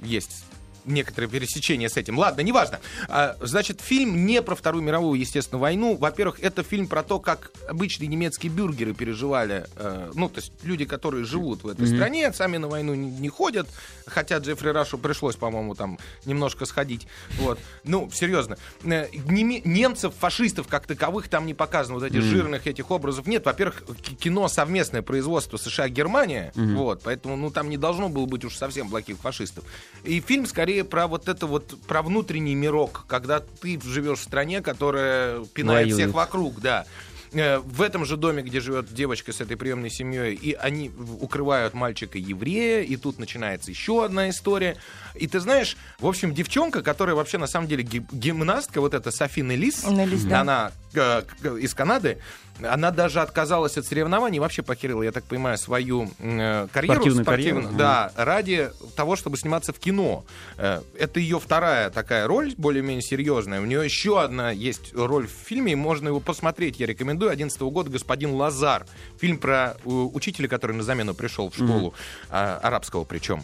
есть 0.00 0.44
некоторые 0.84 1.30
пересечения 1.30 1.88
с 1.88 1.96
этим. 1.96 2.18
Ладно, 2.18 2.40
неважно. 2.42 2.80
А, 3.08 3.36
Значит, 3.40 3.80
фильм 3.80 4.26
не 4.26 4.42
про 4.42 4.54
Вторую 4.54 4.82
мировую, 4.82 5.18
естественно, 5.18 5.60
войну. 5.60 5.96
Во-первых, 5.96 6.40
это 6.40 6.62
фильм 6.62 6.86
про 6.86 7.02
то, 7.02 7.20
как 7.20 7.52
обычные 7.68 8.08
немецкие 8.08 8.50
бюргеры 8.50 8.94
переживали, 8.94 9.66
э, 9.76 10.10
ну, 10.14 10.28
то 10.28 10.40
есть 10.40 10.52
люди, 10.62 10.84
которые 10.84 11.24
живут 11.24 11.62
в 11.62 11.68
этой 11.68 11.86
стране, 11.86 12.32
сами 12.32 12.56
на 12.56 12.68
войну 12.68 12.94
не, 12.94 13.28
ходят, 13.28 13.68
хотя 14.06 14.38
Джеффри 14.38 14.68
Рашу 14.70 14.98
пришлось, 14.98 15.36
по-моему, 15.36 15.74
там 15.74 15.98
немножко 16.24 16.66
сходить. 16.66 17.06
Вот. 17.38 17.58
Ну, 17.84 18.10
серьезно. 18.12 18.56
Э, 18.84 19.08
Немцев, 19.12 20.14
фашистов 20.18 20.68
как 20.68 20.86
таковых 20.86 21.28
там 21.28 21.46
не 21.46 21.54
показано. 21.54 21.98
Вот 21.98 22.04
этих 22.04 22.22
жирных 22.22 22.66
этих 22.66 22.90
образов 22.90 23.26
нет. 23.26 23.44
Во-первых, 23.44 23.84
кино 24.18 24.48
совместное 24.48 25.02
производство 25.02 25.56
США-Германия, 25.56 26.52
вот, 26.54 27.02
поэтому, 27.04 27.36
ну, 27.36 27.50
там 27.50 27.68
не 27.68 27.76
должно 27.76 28.08
было 28.08 28.26
быть 28.26 28.44
уж 28.44 28.56
совсем 28.56 28.88
плохих 28.88 29.16
фашистов. 29.18 29.64
И 30.04 30.20
фильм 30.20 30.46
скорее 30.46 30.73
про 30.82 31.06
вот 31.06 31.28
это 31.28 31.46
вот, 31.46 31.74
про 31.86 32.02
внутренний 32.02 32.54
мирок, 32.54 33.04
когда 33.06 33.40
ты 33.40 33.80
живешь 33.80 34.18
в 34.18 34.22
стране, 34.22 34.60
которая 34.60 35.44
пинает 35.46 35.86
Воюет. 35.86 35.94
всех 35.94 36.14
вокруг, 36.14 36.60
да. 36.60 36.86
Э, 37.34 37.58
В 37.58 37.82
этом 37.82 38.04
же 38.04 38.16
доме, 38.16 38.42
где 38.42 38.60
живет 38.60 38.92
девочка 38.94 39.32
с 39.32 39.40
этой 39.40 39.56
приемной 39.56 39.90
семьей, 39.90 40.34
и 40.34 40.52
они 40.54 40.90
укрывают 41.20 41.74
мальчика 41.74 42.18
еврея, 42.18 42.82
и 42.82 42.96
тут 42.96 43.18
начинается 43.18 43.70
еще 43.70 44.04
одна 44.04 44.30
история. 44.30 44.76
И 45.14 45.26
ты 45.26 45.40
знаешь, 45.40 45.76
в 45.98 46.06
общем, 46.06 46.32
девчонка, 46.34 46.82
которая 46.82 47.14
вообще 47.16 47.38
на 47.38 47.46
самом 47.46 47.68
деле 47.68 47.82
ги- 47.82 48.06
гимнастка, 48.12 48.80
вот 48.80 48.94
эта 48.94 49.10
Софи 49.10 49.42
Нелис, 49.42 49.84
Нелис, 49.86 50.24
да. 50.24 50.40
она 50.40 50.72
э, 50.94 51.22
из 51.60 51.74
Канады, 51.74 52.18
она 52.62 52.92
даже 52.92 53.20
отказалась 53.20 53.76
от 53.76 53.84
соревнований, 53.84 54.38
вообще 54.38 54.62
похерила, 54.62 55.02
я 55.02 55.10
так 55.10 55.24
понимаю, 55.24 55.58
свою 55.58 56.08
э, 56.20 56.68
карьеру 56.72 56.94
Спортивную 57.00 57.24
спортивную, 57.24 57.62
карьеру, 57.64 57.78
да, 57.78 58.12
ради 58.16 58.70
того, 58.94 59.16
чтобы 59.16 59.36
сниматься 59.38 59.72
в 59.72 59.78
кино. 59.80 60.24
Э, 60.56 60.80
Это 60.98 61.18
ее 61.18 61.40
вторая 61.40 61.90
такая 61.90 62.28
роль, 62.28 62.54
более-менее 62.56 63.02
серьезная. 63.02 63.60
У 63.60 63.64
нее 63.64 63.84
еще 63.84 64.22
одна 64.22 64.52
есть 64.52 64.94
роль 64.94 65.26
в 65.26 65.32
фильме, 65.48 65.72
и 65.72 65.74
можно 65.74 66.08
его 66.08 66.20
посмотреть, 66.20 66.78
я 66.78 66.86
рекомендую. 66.86 67.23
11 67.30 67.60
года 67.62 67.90
«Господин 67.90 68.34
Лазар». 68.34 68.86
Фильм 69.18 69.38
про 69.38 69.76
э, 69.84 69.88
учителя, 69.88 70.48
который 70.48 70.76
на 70.76 70.82
замену 70.82 71.14
пришел 71.14 71.50
в 71.50 71.54
школу, 71.54 71.94
а, 72.30 72.58
арабского 72.62 73.04
причем. 73.04 73.42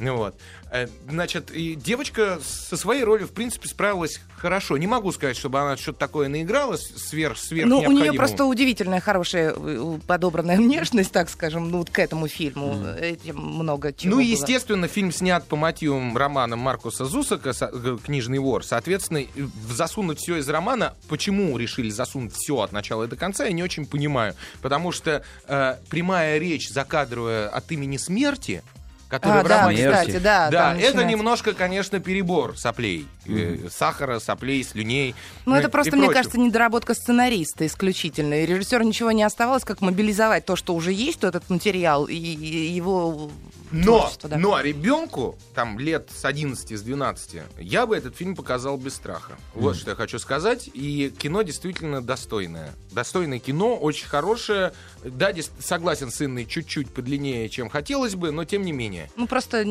Вот. 0.00 0.34
Э, 0.72 0.86
Значит, 1.08 1.50
и 1.50 1.74
девочка 1.74 2.38
со 2.42 2.76
своей 2.76 3.04
ролью, 3.04 3.26
в 3.26 3.32
принципе, 3.32 3.68
справилась 3.68 4.20
хорошо. 4.36 4.78
Не 4.78 4.86
могу 4.86 5.12
сказать, 5.12 5.36
чтобы 5.36 5.60
она 5.60 5.76
что-то 5.76 5.98
такое 5.98 6.28
наигралась 6.28 6.86
сверх, 6.96 7.36
сверх 7.36 7.68
Ну, 7.68 7.80
у 7.80 7.92
нее 7.92 8.12
просто 8.12 8.44
удивительная, 8.44 9.00
хорошая, 9.00 9.52
э, 9.56 9.98
подобранная 10.06 10.56
внешность, 10.56 11.12
так 11.12 11.28
скажем, 11.28 11.70
ну, 11.70 11.78
вот 11.78 11.90
к 11.90 11.98
этому 11.98 12.28
фильму. 12.28 12.76
Этим 12.98 13.36
много 13.36 13.92
чего 13.92 14.10
Ну, 14.12 14.16
было. 14.16 14.24
естественно, 14.26 14.88
фильм 14.88 15.12
снят 15.12 15.44
по 15.46 15.56
мотивам 15.56 16.16
романа 16.16 16.56
Маркуса 16.56 17.04
Зусака 17.04 17.52
э, 17.60 17.98
«Книжный 18.04 18.38
вор». 18.38 18.64
Соответственно, 18.64 19.24
засунуть 19.68 20.18
все 20.18 20.36
из 20.36 20.48
романа, 20.48 20.94
почему 21.08 21.56
решили 21.58 21.90
засунуть 21.90 22.32
все 22.34 22.58
от 22.60 22.72
начала 22.72 23.04
и 23.04 23.06
до 23.06 23.16
конца, 23.16 23.44
я 23.44 23.52
не 23.52 23.62
очень 23.62 23.86
понимаю. 23.86 24.34
Потому 24.62 24.92
что 24.92 25.22
э, 25.46 25.76
прямая 25.90 26.38
речь, 26.38 26.70
закадровая 26.70 27.48
от 27.48 27.70
имени 27.72 27.96
смерти, 27.96 28.62
которая 29.10 29.40
А, 29.40 29.44
в 29.44 29.48
да, 29.48 29.58
романе... 29.58 29.78
Смерти. 29.78 29.98
кстати, 30.06 30.22
да. 30.22 30.48
Да, 30.50 30.70
это 30.70 30.76
начинается. 30.76 31.04
немножко, 31.04 31.52
конечно, 31.52 32.00
перебор 32.00 32.56
соплей. 32.56 33.06
Э, 33.30 33.68
Сахара, 33.70 34.18
соплей, 34.18 34.64
слюней. 34.64 35.14
Ну, 35.46 35.54
это 35.54 35.68
и 35.68 35.70
просто, 35.70 35.92
мне 35.92 36.06
прочего. 36.06 36.14
кажется, 36.14 36.38
недоработка 36.38 36.94
сценариста 36.94 37.66
исключительно. 37.66 38.42
И 38.42 38.46
режиссеру 38.46 38.84
ничего 38.84 39.12
не 39.12 39.22
оставалось, 39.22 39.64
как 39.64 39.80
мобилизовать 39.80 40.44
то, 40.44 40.56
что 40.56 40.74
уже 40.74 40.92
есть, 40.92 41.20
то 41.20 41.28
этот 41.28 41.48
материал, 41.50 42.06
и, 42.06 42.14
и 42.14 42.70
его 42.72 43.30
Но, 43.70 44.10
да. 44.22 44.36
но 44.36 44.60
ребенку, 44.60 45.38
там, 45.54 45.78
лет 45.78 46.08
с 46.14 46.24
11, 46.24 46.78
с 46.78 46.82
12, 46.82 47.42
я 47.58 47.86
бы 47.86 47.96
этот 47.96 48.16
фильм 48.16 48.34
показал 48.34 48.76
без 48.76 48.94
страха. 48.94 49.32
Вот 49.54 49.76
что 49.76 49.90
я 49.90 49.96
хочу 49.96 50.18
сказать. 50.18 50.68
И 50.72 51.12
кино 51.16 51.42
действительно 51.42 52.02
достойное. 52.02 52.74
Достойное 52.92 53.38
кино, 53.38 53.76
очень 53.76 54.06
хорошее. 54.06 54.72
Да, 55.04 55.32
согласен 55.60 56.10
с 56.10 56.20
Инной, 56.22 56.46
чуть-чуть 56.46 56.90
подлиннее, 56.90 57.48
чем 57.48 57.68
хотелось 57.68 58.14
бы, 58.14 58.32
но 58.32 58.44
тем 58.44 58.62
не 58.62 58.72
менее. 58.72 59.10
Ну, 59.16 59.26
просто, 59.26 59.64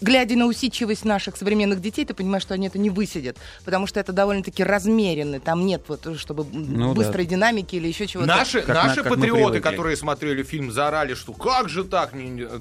глядя 0.00 0.36
на 0.36 0.46
усидчивость 0.46 1.04
наших 1.04 1.36
современных 1.36 1.80
детей, 1.80 2.04
ты 2.04 2.14
понимаешь, 2.14 2.42
что 2.42 2.54
они 2.54 2.67
это 2.68 2.78
не 2.78 2.90
высидят, 2.90 3.36
потому 3.64 3.86
что 3.86 3.98
это 4.00 4.12
довольно-таки 4.12 4.62
размеренно, 4.62 5.40
там 5.40 5.66
нет 5.66 5.82
вот, 5.88 6.18
чтобы 6.18 6.46
Ну 6.52 6.88
да. 6.88 6.94
быстрой 6.94 7.26
динамики 7.26 7.76
или 7.76 7.88
еще 7.88 8.06
чего-то. 8.06 8.28
Наши, 8.28 8.60
Как 8.62 8.68
на- 8.76 8.84
наши 8.84 9.02
как 9.02 9.14
патриоты, 9.14 9.60
которые 9.60 9.96
смотрели 9.96 10.42
фильм, 10.42 10.70
заорали, 10.70 11.14
что 11.14 11.32
как 11.32 11.68
же 11.68 11.84
так? 11.84 12.12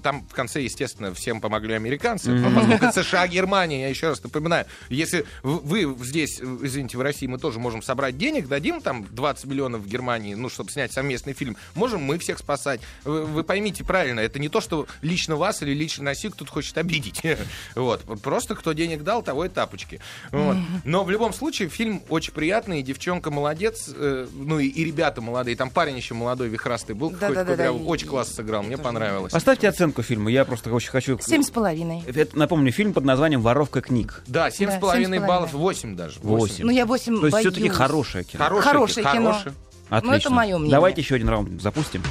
Там 0.04 0.26
в 0.28 0.34
конце, 0.34 0.62
естественно, 0.62 1.14
всем 1.14 1.42
помогли 1.42 1.74
американцы. 1.74 2.30
А 2.30 2.52
Поскольку 2.56 2.92
США, 2.92 3.28
Германия, 3.28 3.82
я 3.82 3.90
еще 3.90 4.10
раз 4.10 4.24
напоминаю, 4.24 4.66
если 4.90 5.26
вы 5.44 5.96
здесь, 6.04 6.40
э, 6.42 6.58
извините, 6.64 6.98
в 6.98 7.02
России, 7.02 7.28
мы 7.28 7.38
тоже 7.38 7.60
можем 7.60 7.82
собрать 7.82 8.18
денег, 8.18 8.48
дадим 8.48 8.82
там 8.82 9.06
20 9.12 9.46
миллионов 9.46 9.82
в 9.82 9.88
Германии, 9.88 10.34
ну, 10.34 10.50
чтобы 10.50 10.72
снять 10.72 10.92
совместный 10.92 11.34
фильм, 11.34 11.58
можем 11.76 12.02
мы 12.02 12.18
всех 12.18 12.40
спасать. 12.40 12.82
Вы, 13.04 13.26
вы 13.26 13.44
поймите 13.44 13.84
правильно, 13.84 14.20
это 14.22 14.40
не 14.40 14.50
то, 14.50 14.62
что 14.62 14.88
лично 15.02 15.36
вас 15.36 15.62
или 15.62 15.74
лично 15.74 16.06
Россию 16.06 16.32
кто-то 16.34 16.52
хочет 16.52 16.78
обидеть. 16.78 17.22
Вот. 17.76 18.02
Просто 18.22 18.56
кто 18.56 18.74
денег 18.74 19.04
дал, 19.04 19.22
того 19.22 19.46
и 19.46 19.50
тапочки. 19.50 19.87
Вот. 20.32 20.58
Но 20.84 21.04
в 21.04 21.10
любом 21.12 21.34
случае 21.34 21.70
фильм 21.70 22.02
очень 22.10 22.34
приятный, 22.34 22.80
и 22.80 22.84
девчонка 22.84 23.32
молодец, 23.32 23.90
э, 23.96 24.28
ну 24.34 24.60
и, 24.60 24.68
и 24.68 24.84
ребята 24.84 25.22
молодые. 25.22 25.56
Там 25.56 25.70
парень 25.70 25.96
еще 25.98 26.14
молодой, 26.14 26.50
вихрастый 26.50 26.96
был, 26.96 27.10
какой-то 27.12 27.28
Да-да-да-да, 27.36 27.52
кудрявый. 27.70 27.82
и- 27.82 27.86
очень 27.86 28.08
классно 28.08 28.34
сыграл, 28.36 28.64
мне 28.64 28.78
понравилось. 28.78 29.32
Поставьте 29.34 29.70
оценку 29.70 30.02
фильму, 30.04 30.30
я 30.30 30.46
просто 30.46 30.72
очень 30.74 30.90
хочу... 30.90 31.18
Семь 31.22 31.44
с 31.44 31.50
половиной. 31.50 32.04
Это, 32.08 32.38
напомню, 32.38 32.72
фильм 32.72 32.94
под 32.94 33.06
названием 33.06 33.42
«Воровка 33.42 33.82
книг». 33.82 34.24
Да, 34.28 34.52
семь 34.52 34.70
с 34.70 34.74
Да, 34.74 34.80
половиной 34.80 35.20
баллов. 35.20 35.54
8 35.54 35.96
даже. 35.96 36.20
Восемь. 36.22 36.66
Ну, 36.66 36.72
я 36.72 36.86
восемь 36.86 37.20
То 37.20 37.28
есть 37.28 37.40
все-таки 37.40 37.70
хорошее 37.70 38.24
кино. 38.24 38.44
Хорошее, 38.44 38.64
Хорошее 38.74 39.06
кино. 39.12 39.32
хорошее. 39.32 39.56
Отлично. 39.90 40.12
Ну, 40.12 40.18
это 40.18 40.30
моё 40.32 40.58
мнение. 40.58 40.72
Давайте 40.76 41.02
еще 41.02 41.16
один 41.16 41.30
раунд 41.30 41.62
запустим. 41.62 42.04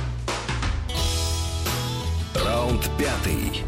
Раунд 2.35 2.89
пятый. 2.99 3.63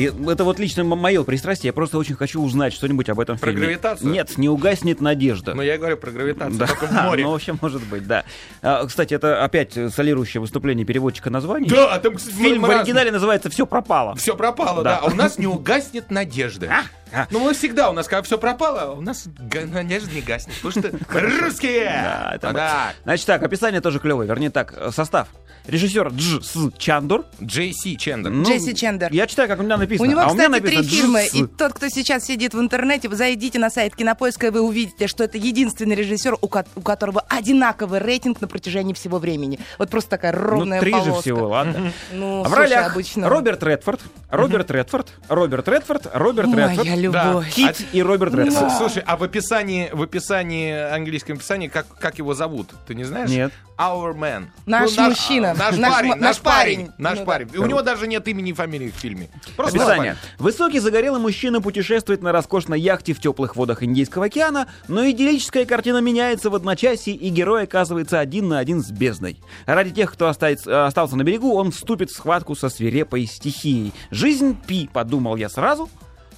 И 0.00 0.30
это 0.30 0.44
вот 0.44 0.58
лично 0.58 0.84
мое 0.84 1.22
пристрастие. 1.24 1.68
Я 1.68 1.72
просто 1.72 1.98
очень 1.98 2.14
хочу 2.14 2.40
узнать 2.42 2.72
что-нибудь 2.72 3.08
об 3.08 3.20
этом 3.20 3.38
Про 3.38 3.50
фильме. 3.50 3.66
гравитацию? 3.66 4.10
Нет, 4.10 4.38
не 4.38 4.48
угаснет 4.48 5.00
надежда. 5.00 5.54
Но 5.54 5.62
я 5.62 5.76
говорю 5.78 5.96
про 5.96 6.10
гравитацию, 6.10 6.58
Да, 6.58 6.66
только 6.66 6.86
в 6.86 6.92
море. 6.92 7.24
ну, 7.24 7.30
в 7.32 7.34
общем, 7.34 7.58
может 7.60 7.82
быть, 7.84 8.06
да. 8.06 8.24
А, 8.62 8.86
кстати, 8.86 9.14
это 9.14 9.44
опять 9.44 9.74
солирующее 9.94 10.40
выступление 10.40 10.86
переводчика 10.86 11.30
названий. 11.30 11.68
Да, 11.68 11.98
там, 11.98 12.14
кстати, 12.16 12.34
Фильм 12.34 12.62
в 12.62 12.70
оригинале 12.70 13.10
называется 13.12 13.50
«Все 13.50 13.66
пропало». 13.66 14.14
Все 14.16 14.36
пропало, 14.36 14.82
Да. 14.82 15.00
да. 15.00 15.06
А 15.06 15.10
у 15.10 15.14
нас 15.14 15.38
не 15.38 15.46
угаснет 15.46 16.10
надежда. 16.10 16.68
а. 16.70 16.82
Ну, 17.30 17.40
мы 17.40 17.54
всегда, 17.54 17.90
у 17.90 17.92
нас, 17.92 18.06
когда 18.08 18.22
все 18.22 18.38
пропало, 18.38 18.92
у 18.92 19.00
нас 19.00 19.26
надежда 19.38 20.10
не 20.12 20.20
гаснет. 20.20 20.56
Потому 20.62 20.90
что 20.90 21.18
русские! 21.20 21.84
Да, 21.84 22.32
это 22.34 22.48
мы. 22.48 22.54
Да. 22.54 22.92
Значит 23.04 23.26
так, 23.26 23.42
описание 23.42 23.80
тоже 23.80 23.98
клевое. 23.98 24.28
Вернее 24.28 24.50
так, 24.50 24.74
состав. 24.92 25.28
Режиссер 25.66 26.10
Дж. 26.10 26.42
С. 26.42 26.70
Чандур. 26.78 27.26
Джей 27.42 27.72
Си 27.72 27.96
Чендер. 27.96 28.32
Ну, 28.32 28.44
Джесси 28.44 28.74
Чендер. 28.74 29.12
Я 29.12 29.26
читаю, 29.26 29.48
как 29.48 29.60
у 29.60 29.62
меня 29.62 29.76
написано. 29.76 30.08
У 30.08 30.10
него, 30.10 30.20
а 30.20 30.28
у 30.30 30.34
меня 30.34 30.48
кстати, 30.48 30.62
три 30.62 30.82
фильма. 30.82 31.22
И 31.22 31.46
тот, 31.46 31.74
кто 31.74 31.88
сейчас 31.88 32.24
сидит 32.24 32.54
в 32.54 32.60
интернете, 32.60 33.08
вы 33.08 33.16
зайдите 33.16 33.58
на 33.58 33.70
сайт 33.70 33.94
Кинопоиска, 33.94 34.48
и 34.48 34.50
вы 34.50 34.62
увидите, 34.62 35.06
что 35.06 35.22
это 35.24 35.38
единственный 35.38 35.94
режиссер, 35.94 36.38
у, 36.40 36.48
ко- 36.48 36.64
у 36.74 36.80
которого 36.80 37.20
одинаковый 37.28 38.00
рейтинг 38.00 38.40
на 38.40 38.48
протяжении 38.48 38.94
всего 38.94 39.18
времени. 39.18 39.58
Вот 39.78 39.90
просто 39.90 40.10
такая 40.10 40.32
ровная 40.32 40.78
ну, 40.78 40.82
три 40.82 40.92
же 40.92 41.12
всего, 41.20 41.48
ладно. 41.48 41.92
Ну, 42.12 42.40
А 42.40 42.44
в 42.44 42.46
слушай, 42.48 42.60
ролях 42.60 42.92
обычно... 42.92 43.28
Роберт 43.28 43.62
Редфорд, 43.62 44.00
Роберт 44.30 44.70
Редфорд, 44.70 45.08
Роберт 45.28 45.68
Редфорд, 45.68 46.10
Роберт 46.12 46.54
Редфорд, 46.54 46.88
любовь. 47.00 47.52
Кит 47.52 47.76
и 47.92 48.02
Роберт 48.02 48.34
Редфорд. 48.34 48.72
Слушай, 48.72 49.02
а 49.06 49.16
в 49.16 49.22
описании, 49.22 49.90
в 49.92 50.02
описании, 50.02 50.72
английском 50.72 51.36
описании, 51.36 51.68
как, 51.68 51.86
как 51.98 52.18
его 52.18 52.34
зовут? 52.34 52.68
Ты 52.86 52.94
не 52.94 53.04
знаешь? 53.04 53.30
Нет. 53.30 53.52
Our 53.78 54.14
man. 54.14 54.48
Наш 54.66 54.94
мужчина. 54.98 55.54
Наш, 55.54 55.76
Наш 55.76 55.94
парень, 55.94 56.14
наш, 56.16 56.38
парень. 56.40 56.76
парень. 56.76 56.90
Наш 56.98 57.14
Ну 57.18 57.24
да. 57.24 57.26
парень. 57.26 57.48
И 57.54 57.56
у 57.56 57.64
него 57.64 57.80
даже 57.80 58.06
нет 58.06 58.28
имени 58.28 58.50
и 58.50 58.52
фамилии 58.52 58.90
в 58.90 58.94
фильме. 58.94 59.30
Просто 59.56 59.78
Описание. 59.78 60.16
Высокий 60.38 60.80
загорелый 60.80 61.18
мужчина 61.18 61.62
путешествует 61.62 62.20
на 62.20 62.30
роскошной 62.30 62.78
яхте 62.78 63.14
в 63.14 63.20
теплых 63.20 63.56
водах 63.56 63.82
Индийского 63.82 64.26
океана, 64.26 64.66
но 64.88 65.08
идиллическая 65.08 65.64
картина 65.64 66.02
меняется 66.02 66.50
в 66.50 66.54
одночасье, 66.54 67.14
и 67.14 67.28
герой 67.30 67.62
оказывается 67.62 68.20
один 68.20 68.48
на 68.48 68.58
один 68.58 68.82
с 68.82 68.90
бездной. 68.90 69.38
Ради 69.64 69.92
тех, 69.92 70.12
кто 70.12 70.28
остается- 70.28 70.70
э, 70.70 70.84
остался 70.84 71.16
на 71.16 71.22
берегу, 71.22 71.54
он 71.54 71.70
вступит 71.70 72.10
в 72.10 72.14
схватку 72.14 72.54
со 72.54 72.68
свирепой 72.68 73.24
стихией. 73.24 73.94
Жизнь 74.10 74.58
пи, 74.66 74.90
подумал 74.92 75.36
я 75.36 75.48
сразу. 75.48 75.88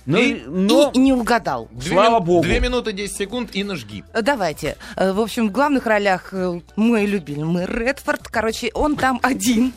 Но, 0.06 0.18
И- 0.18 0.42
но... 0.46 0.90
И 0.94 0.98
не 0.98 1.12
угадал. 1.12 1.68
Две 1.70 1.90
Слава 1.92 2.16
мин- 2.18 2.24
богу. 2.24 2.42
Две 2.42 2.60
минуты 2.60 2.92
10 2.92 3.16
секунд 3.16 3.50
и 3.54 3.62
нажги. 3.64 4.02
Э, 4.12 4.22
Давайте. 4.22 4.76
Э, 4.96 5.12
В 5.12 5.20
общем, 5.20 5.48
в 5.48 5.52
главных 5.52 5.86
ролях 5.86 6.30
э, 6.32 6.60
мой 6.76 7.06
любимый 7.06 7.66
Редфорд. 7.66 8.26
Короче, 8.28 8.70
он 8.74 8.96
там 8.96 9.20
один. 9.22 9.72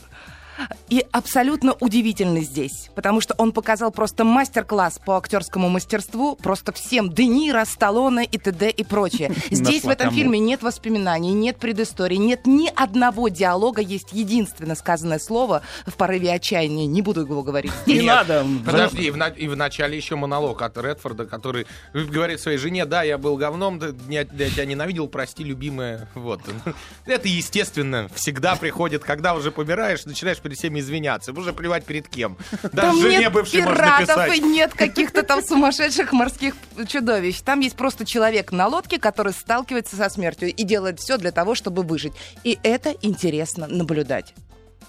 И 0.90 1.06
абсолютно 1.12 1.74
удивительный 1.80 2.44
здесь, 2.44 2.90
потому 2.96 3.22
что 3.22 3.34
он 3.38 3.52
показал 3.52 3.92
просто 3.92 4.24
мастер-класс 4.24 5.00
по 5.06 5.18
актерскому 5.18 5.70
мастерству 5.70 6.36
просто 6.36 6.72
всем 6.72 7.12
Де 7.12 7.26
Ниро, 7.28 7.66
Сталлоне 7.66 8.26
и 8.26 8.38
т.д. 8.38 8.70
и 8.70 8.84
прочее. 8.84 9.34
Здесь 9.52 9.84
в 9.84 9.90
этом 9.90 10.12
фильме 10.12 10.40
нет 10.40 10.62
воспоминаний, 10.62 11.34
нет 11.34 11.58
предыстории, 11.58 12.18
нет 12.18 12.46
ни 12.46 12.70
одного 12.74 13.30
диалога, 13.30 13.82
есть 13.82 14.14
единственное 14.14 14.76
сказанное 14.76 15.20
слово 15.20 15.62
в 15.86 15.96
порыве 15.96 16.32
отчаяния. 16.34 16.86
Не 16.86 17.02
буду 17.02 17.22
его 17.22 17.44
говорить. 17.44 17.72
Не 17.86 18.02
надо. 18.02 18.46
Подожди, 18.66 19.08
и 19.08 19.48
в, 19.48 19.56
начале 19.56 19.98
еще 19.98 20.16
монолог 20.16 20.62
от 20.62 20.78
Редфорда, 20.78 21.26
который 21.26 21.66
говорит 21.94 22.40
своей 22.40 22.58
жене, 22.58 22.86
да, 22.86 23.04
я 23.04 23.18
был 23.18 23.38
говном, 23.38 23.82
я 24.10 24.26
тебя 24.26 24.66
ненавидел, 24.66 25.08
прости, 25.08 25.44
любимая. 25.44 26.08
Вот. 26.14 26.42
Это 27.06 27.28
естественно. 27.28 28.08
Всегда 28.14 28.56
приходит, 28.56 29.04
когда 29.04 29.34
уже 29.34 29.52
помираешь, 29.52 30.06
начинаешь 30.06 30.40
перед 30.46 30.60
всеми 30.60 30.80
извиняться. 30.80 31.32
Уже 31.32 31.54
плевать 31.54 31.86
перед 31.86 32.08
кем. 32.08 32.38
Даже 32.72 33.02
жене 33.02 33.32
бывшей 33.32 33.64
можно 33.64 33.98
писать. 34.00 34.38
и 34.38 34.42
нет 34.42 34.74
каких-то 34.76 35.24
там 35.24 35.42
сумасшедших 35.46 36.14
морских 36.14 36.56
чудовищ. 36.88 37.42
Там 37.42 37.62
есть 37.62 37.76
просто 37.76 38.06
человек 38.06 38.52
на 38.52 38.68
лодке, 38.68 39.00
который 39.00 39.34
сталкивается 39.34 39.96
со 39.96 40.08
смертью 40.10 40.54
и 40.54 40.64
делает 40.64 41.00
все 41.00 41.18
для 41.18 41.32
того, 41.32 41.56
чтобы 41.56 41.82
выжить. 41.82 42.14
И 42.44 42.60
это 42.62 42.94
интересно 43.02 43.66
наблюдать. 43.66 44.36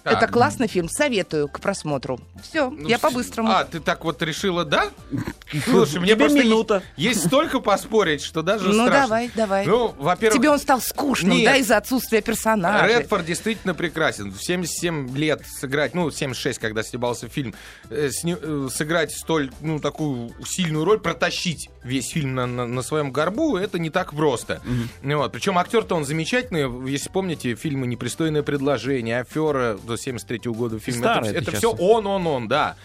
Так. 0.07 0.23
Это 0.23 0.33
классный 0.33 0.69
фильм, 0.69 0.89
советую 0.89 1.49
к 1.49 1.61
просмотру. 1.61 2.21
Все, 2.43 2.71
Ну, 2.71 2.87
я 2.89 2.99
по-быстрому. 2.99 3.51
А, 3.51 3.65
ты 3.65 3.81
так 3.81 4.05
вот 4.05 4.23
решила, 4.23 4.65
да? 4.65 4.87
Слушай, 5.65 6.01
мне 6.01 6.15
просто 6.17 6.39
минута. 6.39 6.83
Есть, 6.97 7.17
есть 7.17 7.27
столько 7.29 7.61
поспорить, 7.61 8.23
что 8.23 8.43
даже 8.43 8.69
ну 8.69 8.85
страшно. 8.85 9.01
давай, 9.03 9.31
давай. 9.35 9.67
Ну, 9.67 9.95
во-первых... 9.99 10.39
Тебе 10.39 10.51
он 10.51 10.59
стал 10.59 10.81
скучным, 10.81 11.37
Нет. 11.37 11.45
да, 11.45 11.57
из-за 11.57 11.77
отсутствия 11.77 12.21
персонажа. 12.23 12.87
Редфорд 12.87 13.25
действительно 13.27 13.75
прекрасен. 13.75 14.31
В 14.33 14.43
77 14.43 15.17
лет 15.17 15.43
сыграть, 15.47 15.95
ну, 15.95 16.11
76, 16.11 16.59
когда 16.59 16.83
снимался 16.83 17.29
фильм, 17.29 17.55
э, 17.91 18.11
сни- 18.11 18.37
э, 18.41 18.69
сыграть 18.73 19.13
столь, 19.13 19.51
ну, 19.61 19.81
такую 19.81 20.33
сильную 20.47 20.85
роль, 20.85 21.01
протащить 21.01 21.69
весь 21.83 22.11
фильм 22.11 22.35
на, 22.37 22.47
на- 22.47 22.67
на 22.67 22.83
своем 22.83 23.11
горбу, 23.11 23.57
это 23.57 23.79
не 23.81 23.91
так 23.91 24.15
просто. 24.15 24.61
Ну 25.03 25.19
Вот. 25.19 25.33
Причем 25.33 25.59
актер-то 25.59 25.95
он 25.97 26.05
замечательный. 26.05 26.89
Если 26.91 27.09
помните, 27.09 27.55
фильмы 27.57 27.87
«Непристойное 27.87 28.43
предложение», 28.43 29.21
«Афера» 29.21 29.77
до 29.97 30.03
73 30.03 30.53
года 30.53 30.79
фильм. 30.79 30.99
Старый 30.99 31.31
это 31.31 31.51
это 31.51 31.57
все 31.57 31.71
он, 31.71 32.07
он, 32.07 32.27
он, 32.27 32.49
да. 32.49 32.77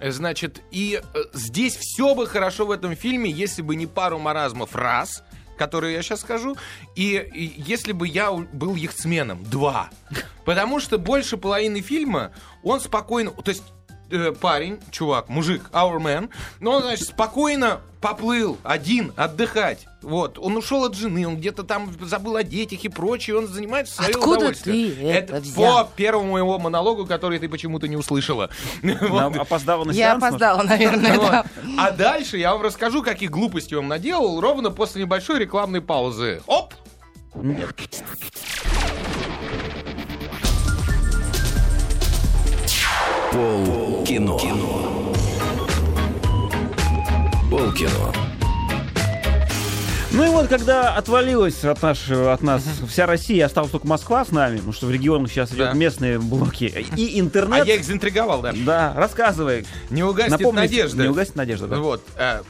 Значит, 0.00 0.62
и 0.70 1.00
э, 1.02 1.18
здесь 1.32 1.76
все 1.76 2.14
бы 2.14 2.26
хорошо 2.26 2.66
в 2.66 2.70
этом 2.70 2.96
фильме, 2.96 3.30
если 3.30 3.62
бы 3.62 3.76
не 3.76 3.86
пару 3.86 4.18
маразмов 4.18 4.74
раз, 4.74 5.22
которые 5.56 5.94
я 5.94 6.02
сейчас 6.02 6.20
скажу, 6.20 6.56
и, 6.96 7.16
и 7.34 7.62
если 7.62 7.92
бы 7.92 8.08
я 8.08 8.32
был 8.32 8.74
яхтсменом, 8.74 9.44
два. 9.44 9.90
Потому 10.44 10.80
что 10.80 10.98
больше 10.98 11.36
половины 11.36 11.82
фильма 11.82 12.32
он 12.64 12.80
спокойно, 12.80 13.30
то 13.30 13.50
есть 13.50 13.62
э, 14.12 14.32
парень, 14.32 14.78
чувак, 14.90 15.28
мужик, 15.28 15.62
our 15.72 15.98
man, 15.98 16.30
но 16.60 16.72
он, 16.72 16.82
значит, 16.82 17.08
спокойно 17.08 17.80
поплыл 18.00 18.58
один 18.64 19.12
отдыхать. 19.16 19.86
Вот, 20.02 20.36
он 20.38 20.56
ушел 20.56 20.84
от 20.84 20.96
жены, 20.96 21.26
он 21.28 21.36
где-то 21.36 21.62
там 21.62 21.88
забыл 22.00 22.34
о 22.36 22.42
детях 22.42 22.82
и 22.84 22.88
прочее, 22.88 23.38
он 23.38 23.46
занимается 23.46 23.94
свое 23.94 24.10
Откуда 24.10 24.38
удовольствие. 24.38 24.92
ты 24.94 25.06
это 25.08 25.36
взял? 25.36 25.84
по 25.86 25.90
первому 25.94 26.36
его 26.36 26.58
монологу, 26.58 27.06
который 27.06 27.38
ты 27.38 27.48
почему-то 27.48 27.86
не 27.88 27.96
услышала. 27.96 28.50
Вот. 28.82 29.36
Опоздала 29.36 29.84
на 29.84 29.92
Я 29.92 30.10
сеанс, 30.10 30.20
может? 30.20 30.34
опоздала, 30.42 30.62
наверное, 30.64 31.18
Вот. 31.18 31.30
да. 31.30 31.44
А 31.78 31.90
дальше 31.92 32.38
я 32.38 32.52
вам 32.52 32.62
расскажу, 32.62 33.02
какие 33.04 33.28
глупости 33.28 33.74
он 33.74 33.86
наделал 33.86 34.40
ровно 34.40 34.70
после 34.70 35.02
небольшой 35.02 35.38
рекламной 35.38 35.80
паузы. 35.80 36.42
Оп! 36.46 36.74
Нет. 37.34 37.74
Пол 43.32 44.04
кино. 44.04 44.38
Пол 47.50 47.72
кино. 47.72 48.12
Ну 50.12 50.24
и 50.24 50.28
вот, 50.28 50.48
когда 50.48 50.94
отвалилась 50.94 51.64
от, 51.64 51.80
нашего, 51.80 52.34
от 52.34 52.42
нас 52.42 52.62
вся 52.86 53.06
Россия, 53.06 53.46
осталась 53.46 53.70
только 53.70 53.86
Москва 53.86 54.24
с 54.26 54.30
нами, 54.30 54.56
потому 54.56 54.74
что 54.74 54.86
в 54.86 54.90
регионах 54.90 55.30
сейчас 55.30 55.48
идет 55.50 55.68
Да. 55.68 55.72
местные 55.72 56.18
блоки, 56.18 56.64
и 56.96 57.16
А 57.16 57.20
интернет... 57.20 57.66
я 57.66 57.76
их 57.76 57.84
заинтриговал, 57.84 58.42
да. 58.42 58.52
Да, 58.54 58.92
рассказывай. 58.94 59.64
Не 59.88 60.02
угаснет 60.02 60.32
Напомните, 60.40 60.60
надежда. 60.68 61.02
Не 61.04 61.08
угаснет 61.08 61.36
надежда, 61.36 61.66
да. 61.68 61.76
Вот. 61.78 62.02
э, 62.18 62.42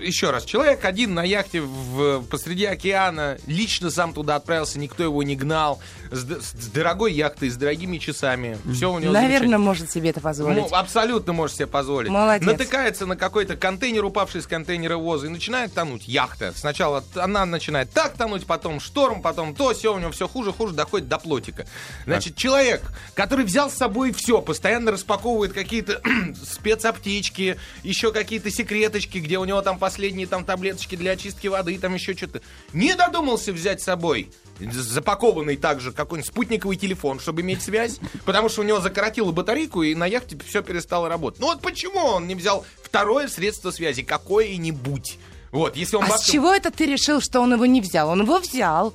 еще 0.00 0.30
раз, 0.30 0.44
человек 0.44 0.84
один 0.84 1.14
на 1.14 1.22
яхте 1.22 1.60
в, 1.60 2.22
посреди 2.24 2.64
океана, 2.64 3.38
лично 3.46 3.90
сам 3.90 4.12
туда 4.12 4.34
отправился, 4.36 4.78
никто 4.80 5.02
его 5.04 5.22
не 5.22 5.36
гнал, 5.36 5.80
с, 6.10 6.24
с 6.24 6.66
дорогой 6.68 7.12
яхтой, 7.12 7.50
с 7.50 7.56
дорогими 7.56 7.98
часами. 7.98 8.58
Все 8.72 8.92
у 8.92 8.98
него 8.98 9.12
Наверное, 9.12 9.58
может 9.58 9.90
себе 9.90 10.10
это 10.10 10.20
позволить. 10.20 10.70
Ну, 10.70 10.76
абсолютно 10.76 11.32
может 11.32 11.56
себе 11.56 11.66
позволить. 11.66 12.10
Молодец. 12.10 12.46
Натыкается 12.46 13.06
на 13.06 13.16
какой-то 13.16 13.56
контейнер, 13.56 14.04
упавший 14.04 14.40
из 14.40 14.46
контейнера 14.46 14.96
воза, 14.96 15.26
и 15.26 15.28
начинает 15.28 15.72
тонуть 15.72 16.08
яхта. 16.08 16.52
Сначала 16.54 17.04
она 17.14 17.44
начинает 17.46 17.90
так 17.90 18.14
тонуть, 18.14 18.46
потом 18.46 18.80
шторм, 18.80 19.22
потом 19.22 19.54
то, 19.54 19.74
все, 19.74 19.94
у 19.94 19.98
него 19.98 20.10
все 20.10 20.28
хуже, 20.28 20.52
хуже, 20.52 20.74
доходит 20.74 21.08
до 21.08 21.18
плотика. 21.18 21.66
Значит, 22.04 22.34
а. 22.36 22.40
человек, 22.40 22.82
который 23.14 23.44
взял 23.44 23.70
с 23.70 23.74
собой 23.74 24.12
все, 24.12 24.40
постоянно 24.40 24.92
распаковывает 24.92 25.52
какие-то 25.52 26.00
спецаптечки, 26.42 27.56
еще 27.82 28.12
какие-то 28.12 28.50
секреточки, 28.50 29.18
где 29.18 29.38
у 29.38 29.44
него 29.44 29.62
там 29.62 29.78
последние 29.78 30.26
там 30.26 30.44
таблеточки 30.44 30.96
для 30.96 31.12
очистки 31.12 31.46
воды, 31.46 31.78
там 31.78 31.94
еще 31.94 32.16
что-то. 32.16 32.40
Не 32.72 32.94
додумался 32.94 33.52
взять 33.52 33.80
с 33.80 33.84
собой 33.84 34.30
запакованный 34.60 35.56
также 35.56 35.92
какой-нибудь 35.92 36.30
спутниковый 36.30 36.76
телефон, 36.76 37.20
чтобы 37.20 37.42
иметь 37.42 37.62
связь, 37.62 37.98
потому 38.24 38.48
что 38.48 38.62
у 38.62 38.64
него 38.64 38.80
закоротило 38.80 39.32
батарейку, 39.32 39.82
и 39.82 39.94
на 39.94 40.06
яхте 40.06 40.36
все 40.46 40.62
перестало 40.62 41.08
работать. 41.08 41.40
Ну 41.40 41.46
вот 41.46 41.60
почему 41.60 42.00
он 42.00 42.26
не 42.26 42.34
взял 42.34 42.64
второе 42.82 43.28
средство 43.28 43.70
связи, 43.70 44.02
какое-нибудь? 44.02 45.18
Вот, 45.50 45.76
если 45.76 45.96
он 45.96 46.04
а 46.04 46.18
с 46.18 46.24
чего 46.24 46.52
это 46.52 46.70
ты 46.70 46.86
решил, 46.86 47.20
что 47.20 47.40
он 47.40 47.54
его 47.54 47.66
не 47.66 47.80
взял? 47.80 48.10
Он 48.10 48.22
его 48.22 48.38
взял. 48.38 48.94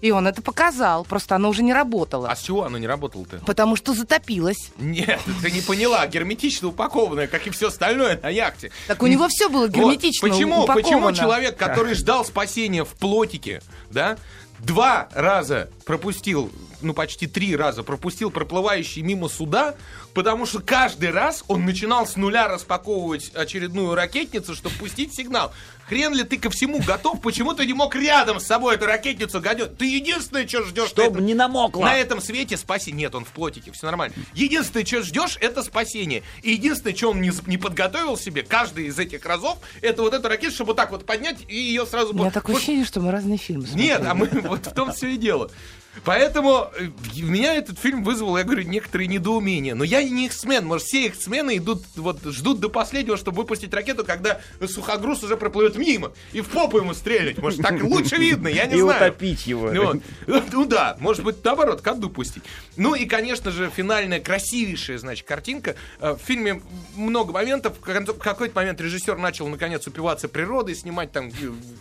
И 0.00 0.10
он 0.10 0.26
это 0.26 0.42
показал, 0.42 1.04
просто 1.04 1.34
оно 1.34 1.48
уже 1.48 1.62
не 1.62 1.72
работало. 1.72 2.28
А 2.28 2.36
с 2.36 2.42
чего 2.42 2.64
оно 2.64 2.76
не 2.76 2.86
работало-то? 2.86 3.38
Потому 3.46 3.74
что 3.74 3.94
затопилось. 3.94 4.70
Нет, 4.76 5.18
ты 5.40 5.50
не 5.50 5.62
поняла, 5.62 6.06
герметично 6.06 6.68
упакованное, 6.68 7.26
как 7.26 7.46
и 7.46 7.50
все 7.50 7.68
остальное 7.68 8.20
на 8.22 8.28
яхте. 8.28 8.70
Так 8.86 9.02
у 9.02 9.06
него 9.06 9.28
все 9.28 9.48
было 9.48 9.66
герметично 9.66 10.28
вот. 10.28 10.34
Почему, 10.34 10.64
упаковано. 10.64 10.82
почему 10.82 11.12
человек, 11.12 11.56
который 11.56 11.94
ждал 11.94 12.22
спасения 12.26 12.84
в 12.84 12.90
плотике, 12.90 13.62
да, 13.90 14.18
два 14.60 15.08
раза 15.12 15.68
пропустил, 15.84 16.50
ну 16.80 16.94
почти 16.94 17.26
три 17.26 17.56
раза 17.56 17.82
пропустил 17.82 18.30
проплывающий 18.30 19.02
мимо 19.02 19.28
суда, 19.28 19.74
потому 20.14 20.46
что 20.46 20.60
каждый 20.60 21.10
раз 21.10 21.44
он 21.48 21.64
начинал 21.64 22.06
с 22.06 22.16
нуля 22.16 22.48
распаковывать 22.48 23.30
очередную 23.34 23.94
ракетницу, 23.94 24.54
чтобы 24.54 24.76
пустить 24.76 25.14
сигнал. 25.14 25.52
Хрен 25.86 26.14
ли 26.14 26.24
ты 26.24 26.38
ко 26.38 26.48
всему 26.48 26.80
готов? 26.80 27.20
Почему 27.20 27.52
ты 27.52 27.66
не 27.66 27.74
мог 27.74 27.94
рядом 27.94 28.40
с 28.40 28.46
собой 28.46 28.76
эту 28.76 28.86
ракетницу 28.86 29.40
гадет? 29.40 29.76
Ты 29.76 29.84
единственное, 29.84 30.48
что 30.48 30.62
ждешь... 30.64 30.88
Чтобы 30.88 31.18
этом, 31.18 31.26
не 31.26 31.34
намокло. 31.34 31.84
На 31.84 31.96
этом 31.96 32.22
свете 32.22 32.56
спасение. 32.56 33.04
Нет, 33.04 33.14
он 33.14 33.24
в 33.24 33.28
плотике, 33.28 33.70
все 33.72 33.86
нормально. 33.86 34.14
Единственное, 34.32 34.86
что 34.86 35.02
ждешь, 35.02 35.36
это 35.40 35.62
спасение. 35.62 36.22
И 36.42 36.52
единственное, 36.52 36.96
что 36.96 37.10
он 37.10 37.20
не, 37.20 37.32
не 37.46 37.58
подготовил 37.58 38.16
себе, 38.16 38.42
каждый 38.42 38.86
из 38.86 38.98
этих 38.98 39.26
разов, 39.26 39.58
это 39.82 40.00
вот 40.02 40.14
эту 40.14 40.28
ракету, 40.28 40.54
чтобы 40.54 40.68
вот 40.68 40.76
так 40.76 40.90
вот 40.90 41.04
поднять 41.04 41.40
и 41.48 41.56
ее 41.56 41.84
сразу... 41.84 42.14
У 42.14 42.16
меня 42.16 42.30
такое 42.30 42.56
ощущение, 42.56 42.86
что 42.86 43.00
мы 43.00 43.10
разные 43.10 43.36
фильмы 43.36 43.66
смотрели. 43.66 43.88
Нет, 43.88 44.02
а 44.06 44.14
мы 44.14 44.26
вот 44.26 44.66
в 44.66 44.72
том 44.72 44.92
все 44.92 45.08
и 45.08 45.16
дело. 45.18 45.50
Поэтому 46.04 46.70
э, 46.76 46.88
меня 47.16 47.54
этот 47.54 47.78
фильм 47.78 48.02
вызвал, 48.02 48.36
я 48.36 48.44
говорю, 48.44 48.62
некоторые 48.62 49.06
недоумения. 49.06 49.74
Но 49.74 49.84
я 49.84 50.02
не 50.02 50.26
X-Men. 50.26 50.62
Может, 50.62 50.86
все 50.86 51.06
X-мены 51.06 51.58
идут, 51.58 51.82
вот, 51.96 52.22
ждут 52.24 52.60
до 52.60 52.68
последнего, 52.68 53.16
чтобы 53.16 53.38
выпустить 53.42 53.72
ракету, 53.72 54.04
когда 54.04 54.40
сухогруз 54.66 55.22
уже 55.22 55.36
проплывет 55.36 55.76
мимо. 55.76 56.12
И 56.32 56.40
в 56.40 56.48
попу 56.48 56.78
ему 56.78 56.94
стрелять. 56.94 57.38
Может, 57.38 57.62
так 57.62 57.82
лучше 57.82 58.16
видно, 58.16 58.48
я 58.48 58.66
не 58.66 58.76
и 58.76 58.80
знаю. 58.80 59.04
И 59.04 59.08
утопить 59.08 59.46
его. 59.46 59.70
Ну, 59.70 60.00
ну 60.52 60.64
да, 60.64 60.96
может 61.00 61.22
быть, 61.22 61.44
наоборот, 61.44 61.80
коду 61.80 62.10
пустить. 62.10 62.42
Ну 62.76 62.94
и, 62.94 63.06
конечно 63.06 63.50
же, 63.50 63.70
финальная 63.70 64.20
красивейшая, 64.20 64.98
значит, 64.98 65.26
картинка. 65.26 65.76
Э, 66.00 66.14
в 66.14 66.18
фильме 66.18 66.60
много 66.96 67.32
моментов. 67.32 67.76
В 67.78 68.18
какой-то 68.18 68.54
момент 68.54 68.80
режиссер 68.80 69.16
начал, 69.16 69.46
наконец, 69.48 69.86
упиваться 69.86 70.28
природой, 70.28 70.74
снимать 70.74 71.12
там 71.12 71.28
э, 71.28 71.30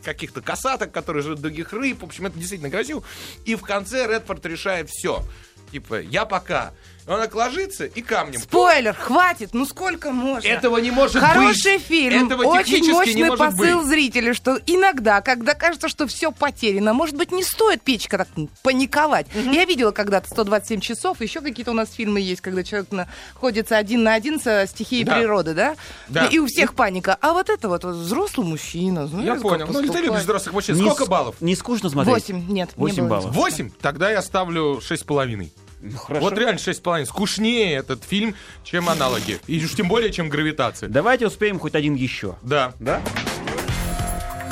каких-то 0.04 0.42
косаток, 0.42 0.92
которые 0.92 1.24
живут 1.24 1.42
других 1.42 1.74
рыб. 1.74 2.02
В 2.02 2.06
общем, 2.06 2.28
это 2.28 2.38
действительно 2.38 2.70
красиво. 2.70 3.04
И 3.46 3.56
в 3.56 3.62
конце 3.62 4.03
Редфорд 4.08 4.46
решает 4.46 4.90
все. 4.90 5.24
Типа, 5.72 6.02
я 6.02 6.26
пока 6.26 6.74
он 7.08 7.20
так 7.20 7.36
ложится 7.36 7.86
и 7.86 8.02
камнем. 8.02 8.40
Спойлер, 8.40 8.94
хватит, 8.94 9.54
ну 9.54 9.66
сколько 9.66 10.12
можно? 10.12 10.48
Этого 10.48 10.78
не 10.78 10.92
может 10.92 11.18
Хороший 11.18 11.48
быть. 11.48 11.62
Хороший 11.62 11.78
фильм, 11.80 12.26
Этого 12.26 12.44
очень 12.44 12.92
мощный 12.92 13.14
не 13.14 13.24
может 13.26 13.40
посыл 13.40 13.80
быть. 13.80 13.88
зрителю, 13.88 14.34
что 14.34 14.58
иногда, 14.66 15.22
когда 15.22 15.54
кажется, 15.54 15.90
что 15.90 16.08
все 16.08 16.32
потеряно, 16.32 16.94
может 16.94 17.16
быть, 17.16 17.32
не 17.32 17.44
стоит 17.44 17.82
печка 17.82 18.20
так 18.20 18.28
паниковать. 18.62 19.28
Угу. 19.36 19.52
Я 19.52 19.66
видела 19.66 19.92
когда-то 19.92 20.30
127 20.30 20.80
часов, 20.80 21.20
еще 21.22 21.42
какие-то 21.42 21.72
у 21.72 21.76
нас 21.76 21.92
фильмы 21.92 22.22
есть, 22.22 22.42
когда 22.42 22.64
человек 22.64 22.92
находится 22.92 23.78
один 23.78 24.04
на 24.04 24.14
один 24.14 24.40
со 24.40 24.66
стихией 24.68 25.04
да. 25.04 25.18
природы, 25.18 25.54
да? 25.54 25.76
да? 26.08 26.28
И, 26.28 26.40
у 26.40 26.48
всех 26.48 26.74
паника. 26.74 27.18
А 27.20 27.34
вот 27.34 27.50
это 27.50 27.68
вот, 27.68 27.84
вот 27.84 27.96
взрослый 27.96 28.48
мужчина, 28.48 29.08
знаешь, 29.08 29.26
Я 29.28 29.36
понял. 29.36 29.68
Ну, 29.68 29.82
ты 29.82 30.00
любишь 30.00 30.22
взрослых 30.22 30.54
мужчин. 30.54 30.78
Сколько 30.78 31.06
баллов? 31.06 31.36
Не 31.42 31.56
скучно 31.56 31.90
смотреть? 31.90 32.14
Восемь, 32.14 32.48
нет. 32.48 32.72
8 32.76 33.08
баллов. 33.08 33.32
Восемь? 33.32 33.72
Тогда 33.82 34.10
я 34.10 34.22
ставлю 34.22 34.80
шесть 34.82 35.04
с 35.04 35.06
половиной. 35.06 35.52
Ну, 35.84 35.98
хорошо. 35.98 36.24
Вот 36.24 36.38
реально 36.38 36.58
6,5. 36.58 37.06
Скучнее 37.06 37.76
этот 37.76 38.06
фильм, 38.06 38.36
чем 38.64 38.88
аналоги. 38.88 39.40
И 39.48 39.64
уж 39.64 39.76
тем 39.76 39.90
более, 39.90 40.12
чем 40.14 40.30
гравитация. 40.30 40.88
Давайте 40.88 41.28
успеем 41.28 41.60
хоть 41.60 41.76
один 41.76 41.96
еще. 41.96 42.38
Да. 42.42 42.74
Да? 42.80 43.02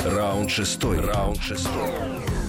Раунд 0.04 0.50
шестой. 0.50 1.00
Раунд 1.00 1.40
шестой. 1.42 1.88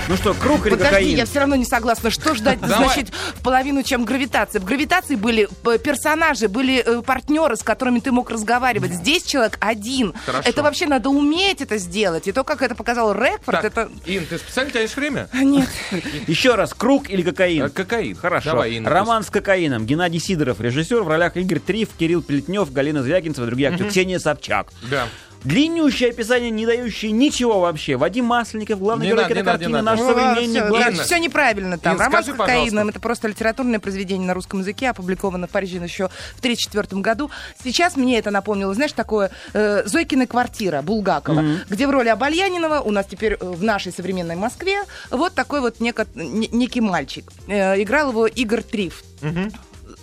Ну 0.10 0.18
что, 0.18 0.34
круг 0.34 0.66
или 0.66 0.72
Подожди, 0.72 0.96
кокаин? 0.96 1.18
я 1.18 1.26
все 1.26 1.40
равно 1.40 1.56
не 1.56 1.66
согласна. 1.66 2.10
Что 2.10 2.36
ждать, 2.36 2.60
значит, 2.62 3.10
в 3.10 3.42
половину, 3.42 3.84
чем 3.84 4.04
гравитация? 4.04 4.60
В 4.60 4.66
гравитации 4.66 5.16
были 5.16 5.48
э, 5.66 5.78
персонажи, 5.78 6.48
были 6.48 6.84
э, 6.86 7.02
партнеры, 7.02 7.56
с 7.56 7.64
которыми 7.64 8.00
ты 8.00 8.12
мог 8.12 8.30
разговаривать. 8.30 8.92
Здесь 8.92 9.24
человек 9.24 9.58
один. 9.62 10.14
Хорошо. 10.26 10.50
Это 10.50 10.64
вообще 10.64 10.88
надо 10.88 11.10
уметь 11.10 11.62
это 11.62 11.78
сделать. 11.78 12.28
И 12.28 12.32
то, 12.32 12.44
как 12.44 12.62
это 12.62 12.76
показал 12.76 13.14
Рекфорд, 13.14 13.62
так, 13.62 13.66
это... 13.66 13.90
Ин, 14.06 14.26
ты 14.26 14.38
специально 14.38 14.72
тянешь 14.72 14.96
время? 14.96 15.30
Нет. 15.34 15.70
Еще 16.28 16.56
раз, 16.56 16.74
круг 16.74 17.10
или 17.10 17.22
кокаин? 17.22 17.64
Э, 17.64 17.70
кокаин. 17.70 18.16
Хорошо. 18.16 18.52
Давай, 18.52 18.74
Инна, 18.74 18.90
Роман 18.90 19.24
с 19.24 19.30
кокаином. 19.30 19.86
Геннадий 19.86 20.20
Сидоров, 20.20 20.60
режиссер 20.60 21.02
в 21.02 21.08
ролях 21.08 21.38
Игорь 21.38 21.60
Триф, 21.60 21.90
Кирилл 21.98 22.22
Плетнев, 22.22 22.72
Галина 22.72 23.04
Звягинцева, 23.04 23.48
другие 23.48 23.70
актеры. 23.70 23.90
Ксения 23.90 24.20
Собчак. 24.20 24.68
Да. 24.90 25.08
Длиннющее 25.44 26.10
описание, 26.10 26.50
не 26.50 26.66
дающее 26.66 27.12
ничего 27.12 27.60
вообще. 27.60 27.98
Вадим 27.98 28.26
Масленников, 28.26 28.80
главный 28.80 29.06
не 29.06 29.12
герой 29.12 29.24
надо, 29.24 29.36
кинокартины, 29.36 29.82
наш 29.82 30.00
ну, 30.00 30.10
современник. 30.10 30.64
Все, 30.64 30.90
Инна. 30.90 31.04
все 31.04 31.18
неправильно 31.18 31.78
там. 31.78 31.96
Инна, 31.96 32.06
Роман 32.06 32.24
скажи, 32.24 32.36
с 32.36 32.40
кокаином 32.40 32.90
это 32.90 33.00
просто 33.00 33.28
литературное 33.28 33.80
произведение 33.80 34.28
на 34.28 34.34
русском 34.34 34.60
языке, 34.60 34.90
опубликовано 34.90 35.48
в 35.48 35.50
Париже 35.50 35.78
еще 35.78 36.08
в 36.08 36.40
1934 36.40 37.02
году. 37.02 37.30
Сейчас 37.62 37.96
мне 37.96 38.20
это 38.20 38.32
напомнило, 38.32 38.74
знаешь, 38.74 38.94
такое 38.94 39.32
э, 39.54 39.84
Зойкина 39.86 40.28
квартира 40.28 40.82
Булгакова, 40.82 41.40
mm-hmm. 41.40 41.58
где 41.70 41.88
в 41.88 41.92
роли 41.92 42.10
Обальянинова 42.10 42.80
у 42.80 42.92
нас 42.92 43.06
теперь 43.06 43.38
в 43.38 43.64
нашей 43.64 43.92
современной 43.92 44.36
Москве 44.36 44.84
вот 45.10 45.34
такой 45.34 45.62
вот 45.62 45.80
неко, 45.80 46.06
не, 46.16 46.48
некий 46.48 46.82
мальчик. 46.82 47.32
Э, 47.48 47.82
играл 47.82 48.10
его 48.10 48.28
Игорь 48.28 48.64
Триф. 48.64 49.04
Mm-hmm. 49.22 49.54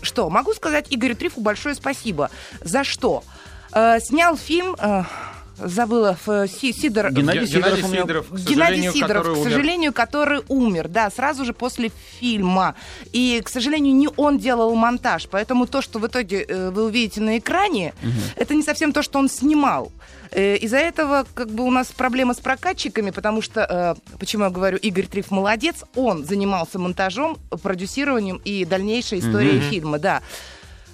Что, 0.02 0.30
могу 0.30 0.52
сказать 0.54 0.86
Игорю 0.90 1.14
Трифу 1.14 1.40
большое 1.40 1.74
спасибо. 1.74 2.30
За 2.60 2.84
что? 2.84 3.22
Э, 3.72 4.00
снял 4.00 4.36
фильм... 4.36 4.76
Э, 4.78 5.04
забыла, 5.62 6.16
Сидор... 6.46 7.12
Геннадий 7.12 7.46
Сидоров. 7.46 7.78
Геннадий 7.78 7.98
Сидоров, 7.98 8.26
Геннадий 8.32 8.90
Сидоров, 8.92 9.40
к 9.40 9.42
сожалению, 9.42 9.92
который 9.92 10.40
умер, 10.48 10.88
да, 10.88 11.10
сразу 11.10 11.44
же 11.44 11.52
после 11.52 11.90
фильма. 12.18 12.74
И, 13.12 13.40
к 13.44 13.48
сожалению, 13.48 13.94
не 13.94 14.08
он 14.16 14.38
делал 14.38 14.74
монтаж, 14.74 15.28
поэтому 15.30 15.66
то, 15.66 15.82
что 15.82 15.98
в 15.98 16.06
итоге 16.06 16.42
э, 16.42 16.70
вы 16.70 16.84
увидите 16.84 17.20
на 17.20 17.38
экране, 17.38 17.94
угу. 18.02 18.12
это 18.36 18.54
не 18.54 18.62
совсем 18.62 18.92
то, 18.92 19.02
что 19.02 19.18
он 19.18 19.28
снимал. 19.28 19.92
Э, 20.30 20.56
из-за 20.56 20.78
этого 20.78 21.26
как 21.34 21.50
бы 21.50 21.64
у 21.64 21.70
нас 21.70 21.88
проблема 21.88 22.34
с 22.34 22.40
прокатчиками, 22.40 23.10
потому 23.10 23.42
что, 23.42 23.96
э, 24.00 24.16
почему 24.18 24.44
я 24.44 24.50
говорю, 24.50 24.78
Игорь 24.78 25.06
Триф 25.06 25.30
молодец, 25.30 25.84
он 25.94 26.24
занимался 26.24 26.78
монтажом, 26.78 27.38
продюсированием 27.62 28.40
и 28.44 28.64
дальнейшей 28.64 29.18
историей 29.18 29.58
mm 29.58 29.70
фильма, 29.70 29.98
да. 29.98 30.22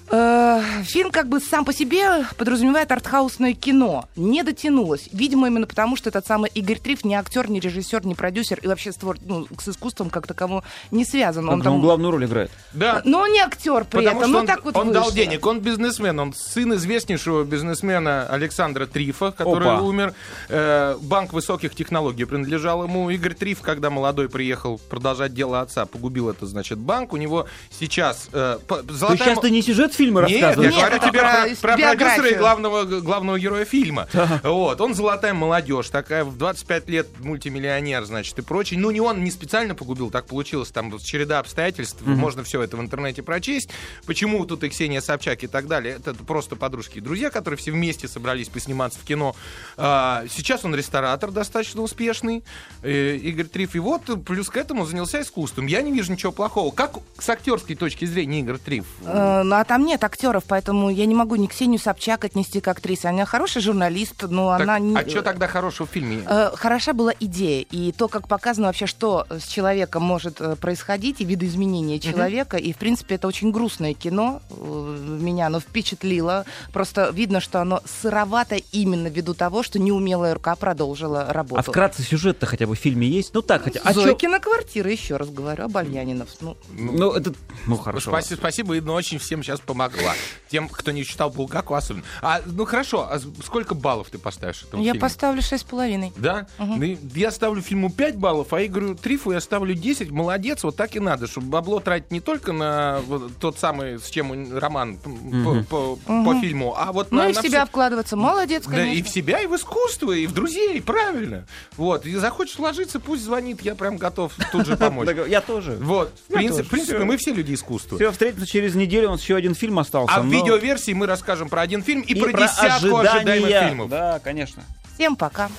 Э, 0.09 0.61
фильм 0.83 1.11
как 1.11 1.27
бы 1.27 1.41
сам 1.41 1.65
по 1.65 1.73
себе 1.73 2.25
подразумевает 2.37 2.91
артхаусное 2.91 3.53
кино. 3.53 4.05
Не 4.15 4.43
дотянулось. 4.43 5.09
Видимо, 5.11 5.47
именно 5.47 5.67
потому, 5.67 5.97
что 5.97 6.09
этот 6.09 6.25
самый 6.25 6.49
Игорь 6.53 6.79
Триф 6.79 7.03
не 7.03 7.15
актер, 7.15 7.49
не 7.49 7.59
режиссер, 7.59 8.05
не 8.05 8.15
продюсер 8.15 8.59
и 8.61 8.67
вообще 8.67 8.93
с, 8.93 8.95
твор... 8.95 9.17
ну, 9.25 9.47
с 9.59 9.67
искусством 9.67 10.09
как 10.09 10.25
таковому 10.25 10.63
не 10.91 11.03
связан. 11.03 11.49
Он, 11.49 11.61
там... 11.61 11.75
он 11.75 11.81
главную 11.81 12.11
роль 12.11 12.25
играет. 12.25 12.51
Да. 12.73 13.01
Но 13.03 13.21
он 13.21 13.31
не 13.31 13.39
актер 13.41 13.83
при 13.83 13.97
потому 14.05 14.19
этом. 14.19 14.21
Что 14.21 14.27
ну, 14.27 14.39
он, 14.39 14.47
так 14.47 14.63
вот 14.63 14.75
он 14.77 14.87
вышло. 14.87 15.03
дал 15.03 15.11
денег, 15.11 15.45
он 15.45 15.59
бизнесмен, 15.59 16.19
он 16.19 16.33
сын 16.33 16.73
известнейшего 16.75 17.43
бизнесмена 17.43 18.27
Александра 18.27 18.85
Трифа, 18.85 19.31
который 19.31 19.67
Опа. 19.67 19.81
умер. 19.81 20.13
Э, 20.47 20.95
банк 21.01 21.33
высоких 21.33 21.75
технологий 21.75 22.23
принадлежал 22.23 22.83
ему. 22.83 23.09
Игорь 23.09 23.33
Триф, 23.33 23.59
когда 23.61 23.89
молодой 23.89 24.29
приехал 24.29 24.79
продолжать 24.89 25.33
дело 25.33 25.59
отца, 25.59 25.85
погубил 25.85 26.29
это, 26.29 26.45
значит, 26.45 26.77
банк. 26.77 27.11
У 27.11 27.17
него 27.17 27.47
сейчас... 27.71 28.29
Э, 28.31 28.57
золотая... 28.87 29.17
То 29.17 29.23
сейчас 29.23 29.39
ты 29.39 29.51
не 29.51 29.61
сюжет 29.61 29.96
фильмы 29.97 30.21
Нет, 30.27 30.41
рассказываешь. 30.41 30.73
я 30.73 30.89
говорю 30.89 31.09
тебе 31.09 31.19
про 31.19 31.47
про, 31.61 31.77
продюсера 31.77 32.27
и 32.29 32.35
главного, 32.35 32.83
главного 33.01 33.39
героя 33.39 33.65
фильма. 33.65 34.07
Вот, 34.43 34.79
он 34.81 34.93
золотая 34.93 35.33
молодежь, 35.33 35.89
такая 35.89 36.23
в 36.23 36.37
25 36.37 36.89
лет 36.89 37.07
мультимиллионер, 37.19 38.03
значит, 38.05 38.37
и 38.39 38.41
прочее. 38.41 38.79
Ну, 38.79 38.91
не 38.91 39.01
он 39.01 39.23
не 39.23 39.31
специально 39.31 39.75
погубил, 39.75 40.09
так 40.11 40.25
получилось, 40.27 40.69
там 40.69 40.91
вот 40.91 41.01
череда 41.01 41.39
обстоятельств, 41.39 42.01
можно 42.05 42.43
все 42.43 42.61
это 42.61 42.77
в 42.77 42.81
интернете 42.81 43.23
прочесть. 43.23 43.69
Почему 44.05 44.45
тут 44.45 44.63
и 44.63 44.69
Ксения 44.69 45.01
Собчак 45.01 45.43
и 45.43 45.47
так 45.47 45.67
далее, 45.67 45.95
это 45.95 46.13
просто 46.13 46.55
подружки 46.55 46.97
и 46.99 47.01
друзья, 47.01 47.29
которые 47.29 47.57
все 47.57 47.71
вместе 47.71 48.07
собрались 48.07 48.49
посниматься 48.49 48.99
в 48.99 49.03
кино. 49.03 49.35
А, 49.77 50.23
сейчас 50.29 50.63
он 50.65 50.75
ресторатор 50.75 51.31
достаточно 51.31 51.81
успешный, 51.81 52.43
э, 52.83 53.15
Игорь 53.15 53.45
Триф, 53.47 53.75
и 53.75 53.79
вот 53.79 54.01
плюс 54.25 54.49
к 54.49 54.57
этому 54.57 54.85
занялся 54.85 55.21
искусством. 55.21 55.65
Я 55.67 55.81
не 55.81 55.91
вижу 55.91 56.11
ничего 56.11 56.31
плохого. 56.31 56.71
Как 56.71 56.93
с 57.17 57.29
актерской 57.29 57.75
точки 57.75 58.05
зрения 58.05 58.41
Игорь 58.41 58.57
Триф? 58.57 58.85
Э, 59.03 59.41
Ну, 59.43 59.55
а 59.55 59.63
там 59.63 59.85
нет 59.87 60.03
актеров, 60.03 60.43
поэтому 60.47 60.89
я 60.89 61.05
не 61.05 61.15
могу 61.15 61.35
ни 61.35 61.47
Ксению 61.47 61.79
Собчак 61.79 62.25
отнести 62.25 62.59
к 62.61 62.67
актрисе. 62.67 63.07
Она 63.07 63.25
хороший 63.25 63.61
журналист, 63.61 64.23
но 64.29 64.51
Так, 64.51 64.61
она... 64.61 64.79
не- 64.79 64.95
а 64.95 65.09
что 65.09 65.21
тогда 65.21 65.47
хорошего 65.47 65.87
в 65.87 65.89
фильме? 65.89 66.23
Э, 66.27 66.51
Хороша 66.55 66.93
была 66.93 67.13
идея, 67.19 67.65
и 67.71 67.91
то, 67.91 68.07
как 68.07 68.27
показано 68.27 68.67
вообще, 68.67 68.85
что 68.85 69.25
с 69.29 69.47
человеком 69.47 70.03
может 70.03 70.39
э, 70.41 70.55
происходить, 70.55 71.21
и 71.21 71.25
видоизменения 71.25 71.99
человека, 71.99 72.57
и, 72.57 72.73
в 72.73 72.77
принципе, 72.77 73.15
это 73.15 73.27
очень 73.27 73.51
грустное 73.51 73.93
кино, 73.93 74.41
э, 74.49 75.17
меня 75.21 75.47
оно 75.47 75.59
впечатлило, 75.59 76.45
просто 76.73 77.09
видно, 77.13 77.39
что 77.39 77.61
оно 77.61 77.81
сыровато 78.01 78.55
именно 78.71 79.07
ввиду 79.07 79.33
того, 79.33 79.63
что 79.63 79.79
неумелая 79.79 80.33
рука 80.33 80.55
продолжила 80.55 81.25
работу. 81.31 81.59
А 81.59 81.63
вкратце 81.63 82.03
сюжет-то 82.03 82.45
хотя 82.45 82.67
бы 82.67 82.75
в 82.75 82.79
фильме 82.79 83.07
есть? 83.07 83.33
Ну 83.33 83.41
так, 83.41 83.63
хотя... 83.63 83.79
А 83.83 83.93
чё- 83.93 84.01
Зойкина 84.01 84.39
квартира, 84.39 84.91
еще 84.91 85.15
раз 85.17 85.29
говорю, 85.29 85.63
Обальянинов. 85.65 86.29
Ну, 86.41 86.57
Ну, 86.71 87.11
это... 87.13 87.33
Ну, 87.65 87.77
хорошо. 87.77 88.09
Спасибо, 88.11 88.39
спасибо, 88.39 88.75
Инна 88.77 88.93
очень 88.93 89.17
всем 89.19 89.43
сейчас 89.43 89.59
помогла. 89.77 90.13
Тем, 90.49 90.69
кто 90.69 90.91
не 90.91 91.03
читал 91.03 91.29
Булгаку 91.29 91.73
особенно. 91.75 92.03
А, 92.21 92.41
ну 92.45 92.65
хорошо, 92.65 93.07
а 93.11 93.19
сколько 93.43 93.75
баллов 93.75 94.07
ты 94.09 94.17
поставишь 94.17 94.63
этому 94.63 94.81
я 94.81 94.93
фильму? 94.93 95.01
поставлю 95.01 95.41
шесть 95.41 95.63
с 95.63 95.67
половиной. 95.67 96.13
Да? 96.15 96.47
Ну, 96.57 96.81
и 96.83 96.97
Я 97.15 97.31
ставлю 97.31 97.61
фильму 97.61 97.91
5 97.91 98.15
баллов, 98.15 98.53
а 98.53 98.65
Игорю 98.65 98.95
Трифу 98.95 99.31
я 99.31 99.41
ставлю 99.41 99.73
10. 99.73 100.09
Молодец, 100.09 100.63
вот 100.63 100.75
так 100.77 100.95
и 100.95 100.99
надо, 101.01 101.27
чтобы 101.27 101.47
бабло 101.47 101.79
тратить 101.81 102.11
не 102.11 102.21
только 102.21 102.53
на 102.53 103.01
тот 103.41 103.59
самый, 103.59 103.99
с 103.99 104.09
чем 104.09 104.57
роман 104.57 104.97
м, 105.05 105.65
по, 105.65 105.95
по- 105.97 106.23
по 106.23 106.39
фильму, 106.39 106.73
а 106.77 106.91
вот 106.93 107.11
Ну 107.11 107.17
на, 107.17 107.29
и 107.29 107.33
в 107.33 107.37
себя 107.41 107.63
всё- 107.63 107.67
вкладываться. 107.67 108.15
Молодец, 108.15 108.63
Да, 108.65 108.71
конечно. 108.71 108.97
и 108.99 109.03
в 109.03 109.09
себя, 109.09 109.41
и 109.41 109.47
в 109.47 109.55
искусство, 109.55 110.11
и 110.13 110.27
в 110.27 110.33
друзей, 110.33 110.81
правильно. 110.81 111.45
Вот, 111.75 112.05
и 112.05 112.15
захочешь 112.15 112.57
ложиться, 112.57 112.99
пусть 113.01 113.23
звонит, 113.23 113.61
я 113.63 113.75
прям 113.75 113.97
готов 113.97 114.33
тут 114.51 114.65
же 114.65 114.77
помочь. 114.77 115.07
Я 115.27 115.41
тоже. 115.41 115.77
Вот, 115.81 116.13
в 116.29 116.33
принципе, 116.33 116.99
мы 117.03 117.17
все 117.17 117.33
люди 117.33 117.53
искусства. 117.53 117.97
Все, 117.97 118.11
встретимся 118.11 118.45
через 118.47 118.75
неделю, 118.75 119.09
у 119.09 119.11
нас 119.11 119.21
еще 119.21 119.35
один 119.35 119.55
фильм 119.55 119.66
остался. 119.79 120.15
А 120.15 120.21
в 120.21 120.25
но- 120.25 120.31
видеоверсии 120.31 120.93
мы 120.93 121.05
расскажем 121.05 121.49
про 121.49 121.61
один 121.61 121.83
фильм 121.83 122.01
и, 122.01 122.13
и 122.13 122.21
про 122.21 122.31
десятку 122.31 122.97
ожидаемых 122.97 123.45
ожидания. 123.45 123.67
фильмов. 123.69 123.89
Да, 123.89 124.19
конечно. 124.23 124.63
Всем 124.95 125.15
пока. 125.15 125.49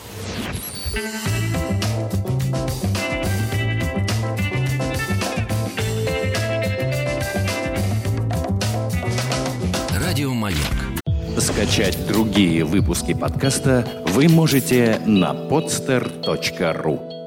Радиомаяк. 9.95 10.59
Скачать 11.39 12.07
другие 12.09 12.65
выпуски 12.65 13.15
подкаста 13.15 13.87
вы 14.09 14.29
можете 14.29 15.01
на 15.07 15.33
podster.ru. 15.33 17.18